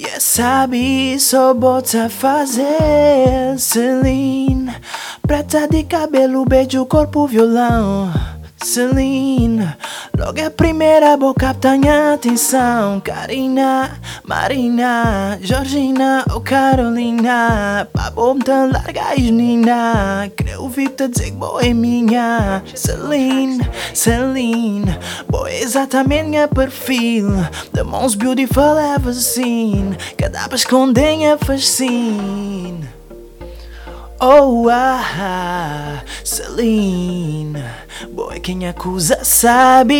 Yeah, 0.00 0.20
sabe, 0.20 1.20
só 1.20 1.52
bota 1.52 2.08
fazer. 2.08 3.58
Celine, 3.58 4.74
preta 5.20 5.68
de 5.68 5.84
cabelo, 5.84 6.46
beijo, 6.46 6.86
corpo, 6.86 7.26
violão. 7.26 8.10
Celine, 8.62 9.76
logo 10.18 10.44
a 10.44 10.50
primeira 10.50 11.16
boca 11.16 11.54
tenha 11.54 12.14
atenção. 12.14 13.00
Karina, 13.00 13.98
Marina, 14.24 15.38
Georgina 15.40 16.24
ou 16.30 16.40
Carolina. 16.40 17.88
Pra 17.92 18.10
bomba 18.10 18.66
larga 18.66 19.14
e 19.16 19.30
nina. 19.30 20.30
Quero 20.36 20.62
ouvir-te 20.62 21.08
dizer 21.08 21.26
que 21.26 21.36
boa 21.36 21.62
é 21.64 21.72
minha. 21.72 22.62
Celine, 22.74 23.60
Celine, 23.94 24.98
boa 25.28 25.48
é 25.48 25.62
exatamente 25.62 26.28
minha 26.28 26.48
perfil. 26.48 27.28
The 27.72 27.84
most 27.84 28.18
beautiful 28.18 28.76
ever 28.76 29.14
seen. 29.14 29.96
Cada 30.16 30.48
vez 30.48 30.62
escondem 30.62 31.28
a 31.28 31.38
fascina. 31.38 32.97
Oh, 34.20 34.66
ah, 34.68 36.02
Celine, 36.24 37.62
boy, 38.10 38.40
quem 38.40 38.66
acusa 38.66 39.22
sabe. 39.22 39.94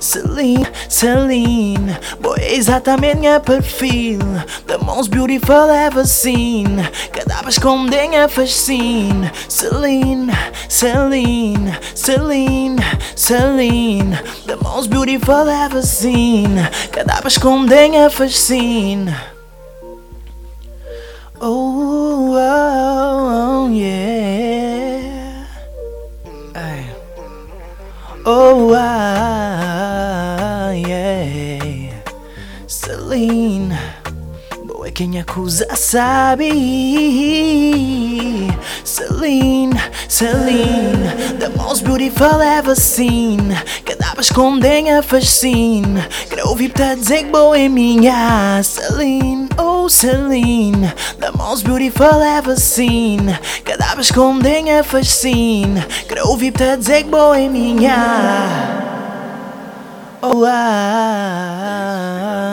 Celine, 0.00 0.66
Celine, 0.88 1.98
boy, 2.22 2.38
é 2.40 2.54
exatamente 2.54 3.16
minha 3.16 3.38
perfil. 3.38 4.18
The 4.66 4.78
most 4.78 5.10
beautiful 5.10 5.68
ever 5.68 6.06
seen. 6.06 6.78
Cada 7.12 7.42
vez 7.42 7.56
escondem 7.56 8.16
a 8.16 8.28
fascina. 8.28 9.30
Celine, 9.50 10.32
Celine, 10.70 11.78
Celine, 11.94 12.82
Celine, 13.14 14.18
the 14.46 14.56
most 14.62 14.88
beautiful 14.88 15.50
ever 15.50 15.82
seen. 15.82 16.56
Cada 16.90 17.20
vez 17.20 17.34
escondem 17.34 18.02
a 18.02 18.08
fascina. 18.08 19.33
Oh, 21.46 22.32
oh, 22.40 23.68
oh, 23.68 23.68
yeah. 23.68 25.44
Ay. 26.56 26.88
Oh, 28.24 28.72
ah, 28.72 30.70
yeah. 30.72 32.00
Celine, 32.66 33.76
quem 34.94 35.18
acusa 35.18 35.66
sabe. 35.74 36.48
Celine, 38.84 39.74
Celine, 40.08 41.38
the 41.40 41.50
most 41.56 41.84
beautiful 41.84 42.40
ever 42.40 42.76
seen. 42.76 43.56
Cada 43.84 44.14
vez 44.14 44.30
a 44.30 45.02
fascina. 45.02 46.08
Quero 46.30 46.48
ouvir-te 46.48 46.82
a 46.82 46.94
dizer 46.94 47.24
que 47.24 47.30
boa 47.30 47.58
é 47.58 47.68
minha. 47.68 48.62
Celine, 48.62 49.48
oh 49.58 49.88
Celine, 49.88 50.92
the 51.18 51.32
most 51.36 51.64
beautiful 51.64 52.22
ever 52.22 52.56
seen. 52.56 53.36
Cada 53.64 53.96
vez 53.96 54.12
a 54.12 54.84
fascina. 54.84 55.84
Quero 56.08 56.28
ouvir-te 56.28 56.62
a 56.62 56.76
dizer 56.76 57.02
que 57.02 57.10
boa 57.10 57.36
é 57.36 57.48
minha. 57.48 58.84
Oh, 60.22 60.44
ah, 60.46 61.74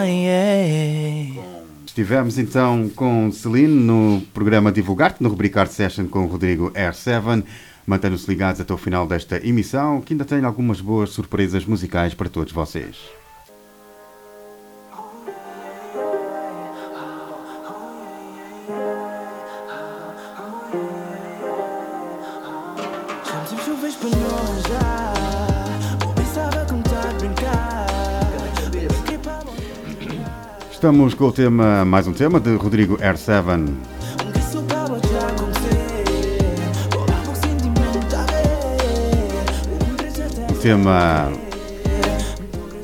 yeah. 0.06 1.21
Estivemos 2.02 2.40
então 2.40 2.90
com 2.96 3.32
Celine 3.32 3.76
no 3.76 4.24
programa 4.34 4.72
Divulgar-te, 4.72 5.22
no 5.22 5.30
rubrica 5.30 5.60
Art 5.62 5.70
Session 5.70 6.08
com 6.08 6.24
o 6.24 6.26
Rodrigo 6.26 6.72
R7. 6.72 7.44
Mantenham-se 7.86 8.28
ligados 8.28 8.60
até 8.60 8.74
o 8.74 8.78
final 8.78 9.06
desta 9.06 9.38
emissão, 9.48 10.02
que 10.02 10.16
ainda 10.16 10.26
tem 10.26 10.44
algumas 10.44 10.82
boas 10.82 11.12
surpresas 11.12 11.64
musicais 11.64 12.16
para 12.16 12.28
todos 12.28 12.52
vocês. 12.52 13.21
Estamos 30.82 31.14
com 31.14 31.26
o 31.26 31.32
tema, 31.32 31.86
mais 31.86 32.08
um 32.08 32.12
tema 32.12 32.40
de 32.40 32.56
Rodrigo 32.56 32.98
R7. 32.98 33.72
Isso 34.40 34.58
acaba 34.58 35.00
de 35.00 35.16
acontecer. 35.16 35.78
Olhar 36.98 37.22
pro 37.22 37.36
sentimento 37.36 38.16
a 38.16 38.26
ver. 40.48 40.52
O 40.52 40.56
tema 40.60 41.32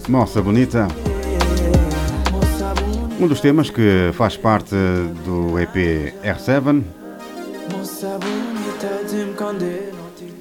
Moça 0.07 0.44
Bonita. 0.44 0.88
Um 3.19 3.28
dos 3.28 3.41
temas 3.41 3.72
que 3.72 4.11
faz 4.14 4.38
parte 4.38 4.76
do 5.26 5.57
EP 5.60 6.14
R7. 6.24 6.84
Moça 7.76 8.19
bonita 8.19 9.03
de 9.10 9.26
me 9.26 9.34
condena. 9.34 9.98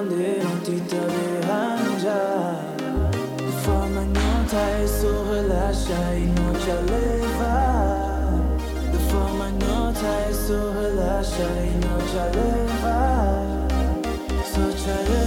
bonita, 0.03 0.21
dizem 0.21 0.41
quando 0.41 0.41
não 0.45 0.61
te 0.61 0.81
te 0.81 0.97
arranjar 1.51 2.75
De 3.37 3.53
forma 3.65 4.01
nota 4.03 4.57
é 4.57 4.87
só 4.87 5.13
relaxa 5.33 6.15
e 6.17 6.27
não 6.27 6.53
te 6.55 6.73
levar 6.91 8.41
De 8.93 8.99
forma 9.11 9.47
nota 9.51 10.07
é 10.07 10.33
só 10.33 10.73
relaxa 10.81 11.49
e 11.63 11.71
não 11.85 11.99
te 12.07 12.21
levar 12.37 13.45
Só 14.45 14.65
te 14.77 14.91
levar 15.11 15.20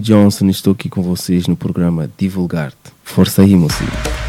Johnson 0.00 0.48
estou 0.48 0.72
aqui 0.72 0.88
com 0.88 1.02
vocês 1.02 1.46
no 1.46 1.56
programa 1.56 2.10
Divulgar-te. 2.18 2.92
Força 3.04 3.42
aí, 3.42 3.54
mocinho. 3.54 4.19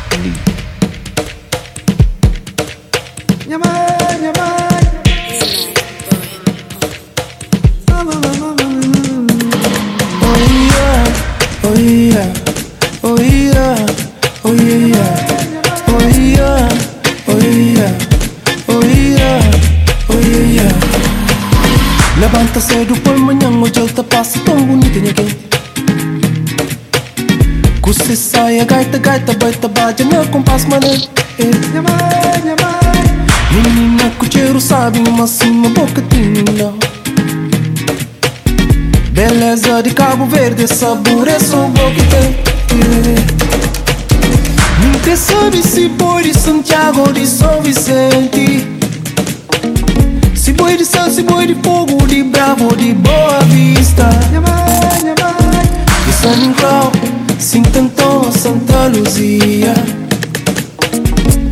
Nicolau, 57.42 57.48
Sintantão, 57.48 58.32
Santa 58.32 58.88
Luzia. 58.88 59.74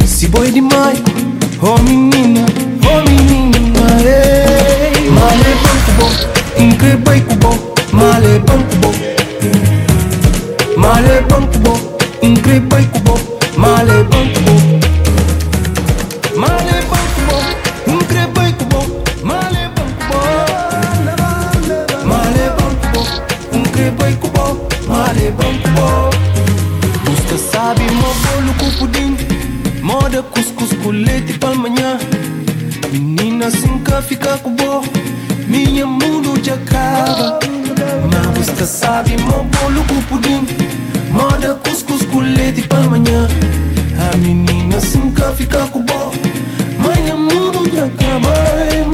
Se 0.06 0.28
foi 0.28 0.52
de 0.52 0.62
Maio, 0.62 1.04
oh 1.62 1.82
menina, 1.82 2.46
oh 2.86 3.02
menina, 3.10 3.80
ei. 4.06 5.10
Male 5.10 5.56
banco 5.64 5.92
bom, 5.98 6.64
incrível 6.64 7.16
e 7.16 7.36
bom, 7.36 7.58
male 7.92 8.40
banco 8.40 8.76
bom. 8.82 8.94
Male 10.78 11.22
banco 11.22 11.58
bom, 11.60 11.80
bom. 25.72 26.10
Busca 27.06 27.38
sabe, 27.38 27.84
mo 27.92 28.14
bolo 28.24 28.54
com 28.60 28.72
pudim, 28.78 29.18
moda 29.82 30.24
cuscuz 30.24 30.72
com 30.82 30.90
leite 30.90 31.34
para 31.40 31.56
manhã. 31.56 31.98
Menina 32.92 33.50
nunca 33.68 34.02
fica 34.02 34.38
com 34.38 34.56
minha 35.48 35.86
mundo 35.86 36.34
já 36.44 36.56
acaba. 36.56 37.40
Mas 38.12 38.48
você 38.48 38.66
sabe, 38.66 39.18
mo 39.18 39.44
bolo 39.44 39.84
com 39.86 40.02
pudim, 40.04 40.48
moda 41.12 41.56
cuscuz 41.64 42.06
com 42.06 42.20
leite 42.20 42.62
manhã. 42.84 43.28
A 44.12 44.18
menina 44.18 44.78
nunca 44.96 45.32
fica 45.34 45.68
com 45.68 45.80
minha 46.80 47.16
mundo 47.16 47.70
já 47.74 47.86
acaba, 47.86 48.34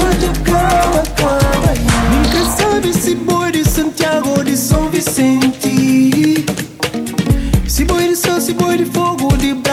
mas 0.02 0.22
já 0.22 0.32
acaba, 0.32 1.00
acaba. 1.00 1.74
Nunca 2.12 2.46
sabe 2.58 2.94
se 2.94 3.16
boi 3.16 3.52
de 3.52 3.64
de 4.44 4.58
São 4.58 4.90
Vicente. 4.90 5.75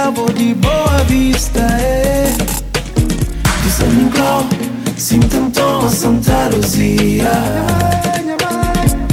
Fogo, 0.02 0.32
de 0.32 0.54
boa 0.54 1.04
vista, 1.06 1.60
é. 1.60 2.34
De 3.62 3.70
São 3.70 3.88
Nicolau, 3.88 4.44
Sintantão, 4.96 5.88
Santa 5.88 6.48
Luzia. 6.52 7.30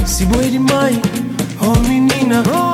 Se 0.04 0.24
boi 0.26 0.50
de 0.50 0.58
mãe, 0.58 1.00
oh 1.60 1.78
menina, 1.86 2.42
oh 2.52 2.69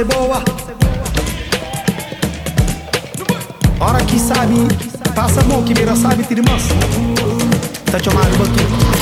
e 0.00 0.04
boa. 0.04 0.42
Hora 3.80 4.04
que 4.04 4.18
sabe, 4.18 4.54
passa 5.14 5.42
mão 5.42 5.62
que 5.64 5.74
vira 5.74 5.96
sabe, 5.96 6.22
tira 6.22 6.42
mansa. 6.42 6.74
Tá 7.90 7.98
chamando 7.98 8.34
o 8.34 8.38
batuque. 8.38 8.98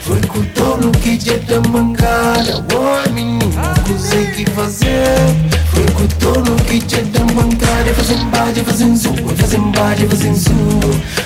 Foi 0.00 0.20
com 0.22 0.38
o 0.38 0.42
dono 0.54 0.92
que 0.92 1.16
dia 1.16 1.38
da 1.40 1.60
mancada 1.68 2.64
Oi 2.74 3.12
menino, 3.12 3.52
consegui 3.86 4.44
fazer 4.50 5.16
Foi 5.72 5.86
com 5.92 6.02
o 6.02 6.08
dono 6.32 6.56
que 6.64 6.78
dia 6.78 7.02
da 7.04 7.20
mancada 7.32 7.94
Fazem 7.94 8.26
bade, 8.28 8.60
fazem 8.60 8.96
zoom 8.96 9.16
Fazem 9.36 9.72
bade, 9.72 10.06
fazem 10.06 10.34
zoom 10.34 10.80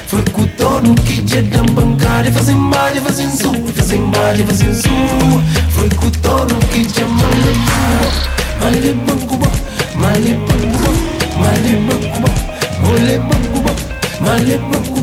Foi 0.07 0.23
com 0.33 0.43
o 0.43 0.47
dono 0.47 0.95
que 0.95 1.23
dia 1.23 1.43
da 1.43 1.63
bancada 1.63 2.31
Fazem 2.31 2.57
bade, 2.71 3.01
fazem 3.01 3.29
zoom 3.31 3.68
Fazem 3.89 4.05
bade, 4.11 4.43
fazem 4.43 4.75
zoom 4.75 5.43
Foi 5.71 5.89
com 5.89 6.09
o 6.09 6.11
dono 6.11 6.61
que 6.71 6.85
dia 6.85 7.07
male 7.07 7.55
Male 8.61 8.93
banco 8.93 9.39
Male 9.95 10.35
banco 10.35 10.93
Male 11.39 13.19
banco 13.19 13.65
Male 14.21 14.59
banco 14.59 14.98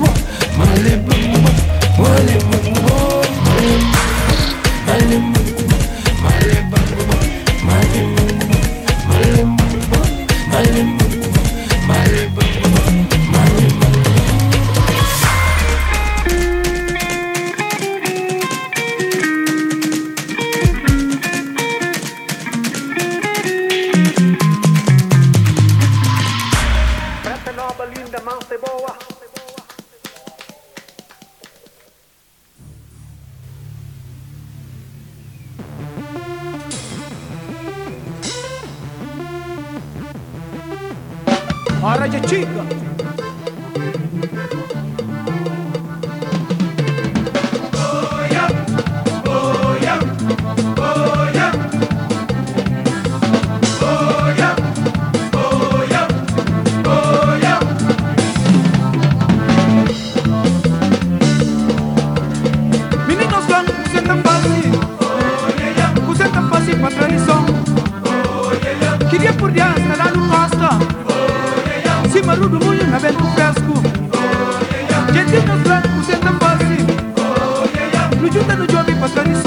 No 78.25 78.31
junta 78.31 78.55
no 78.55 78.65
job 78.65 78.91
pra 78.95 79.44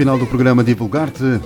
final 0.00 0.16
do 0.16 0.26
programa 0.26 0.64
Divulgar-te. 0.64 1.38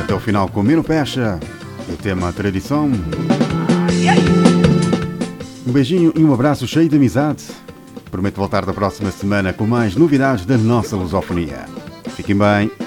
Até 0.00 0.14
o 0.14 0.20
final 0.20 0.48
com 0.48 0.62
Mino 0.62 0.84
Pecha. 0.84 1.40
O 1.88 1.96
tema 1.96 2.32
Tradição. 2.32 2.88
Um 5.66 5.72
beijinho 5.72 6.12
e 6.14 6.22
um 6.22 6.32
abraço 6.32 6.68
cheio 6.68 6.88
de 6.88 6.94
amizade. 6.94 7.42
Prometo 8.12 8.36
voltar 8.36 8.64
da 8.64 8.72
próxima 8.72 9.10
semana 9.10 9.52
com 9.52 9.66
mais 9.66 9.96
novidades 9.96 10.46
da 10.46 10.56
nossa 10.56 10.94
lusofonia. 10.94 11.66
Fiquem 12.14 12.36
bem. 12.36 12.81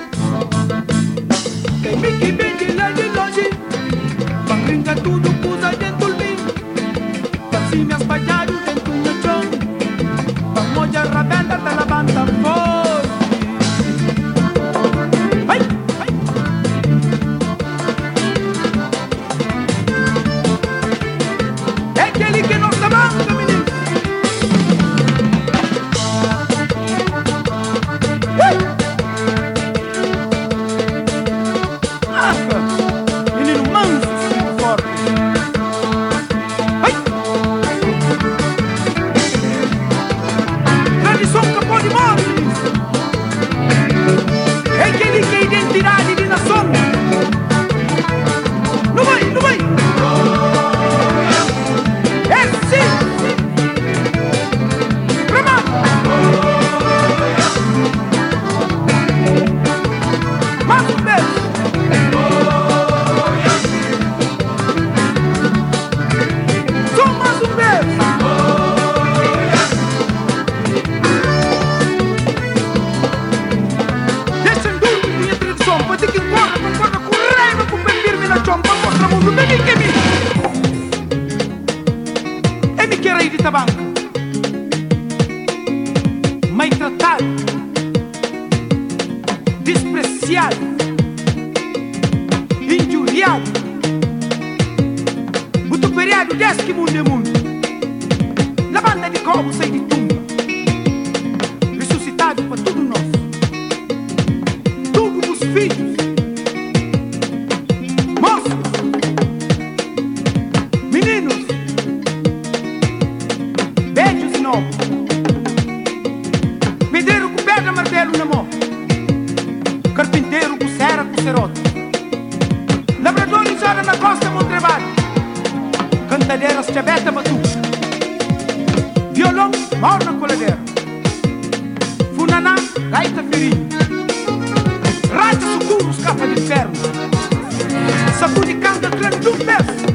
Crânio, 138.92 139.20
de 139.20 139.28
um 139.28 139.38
peso. 139.38 139.86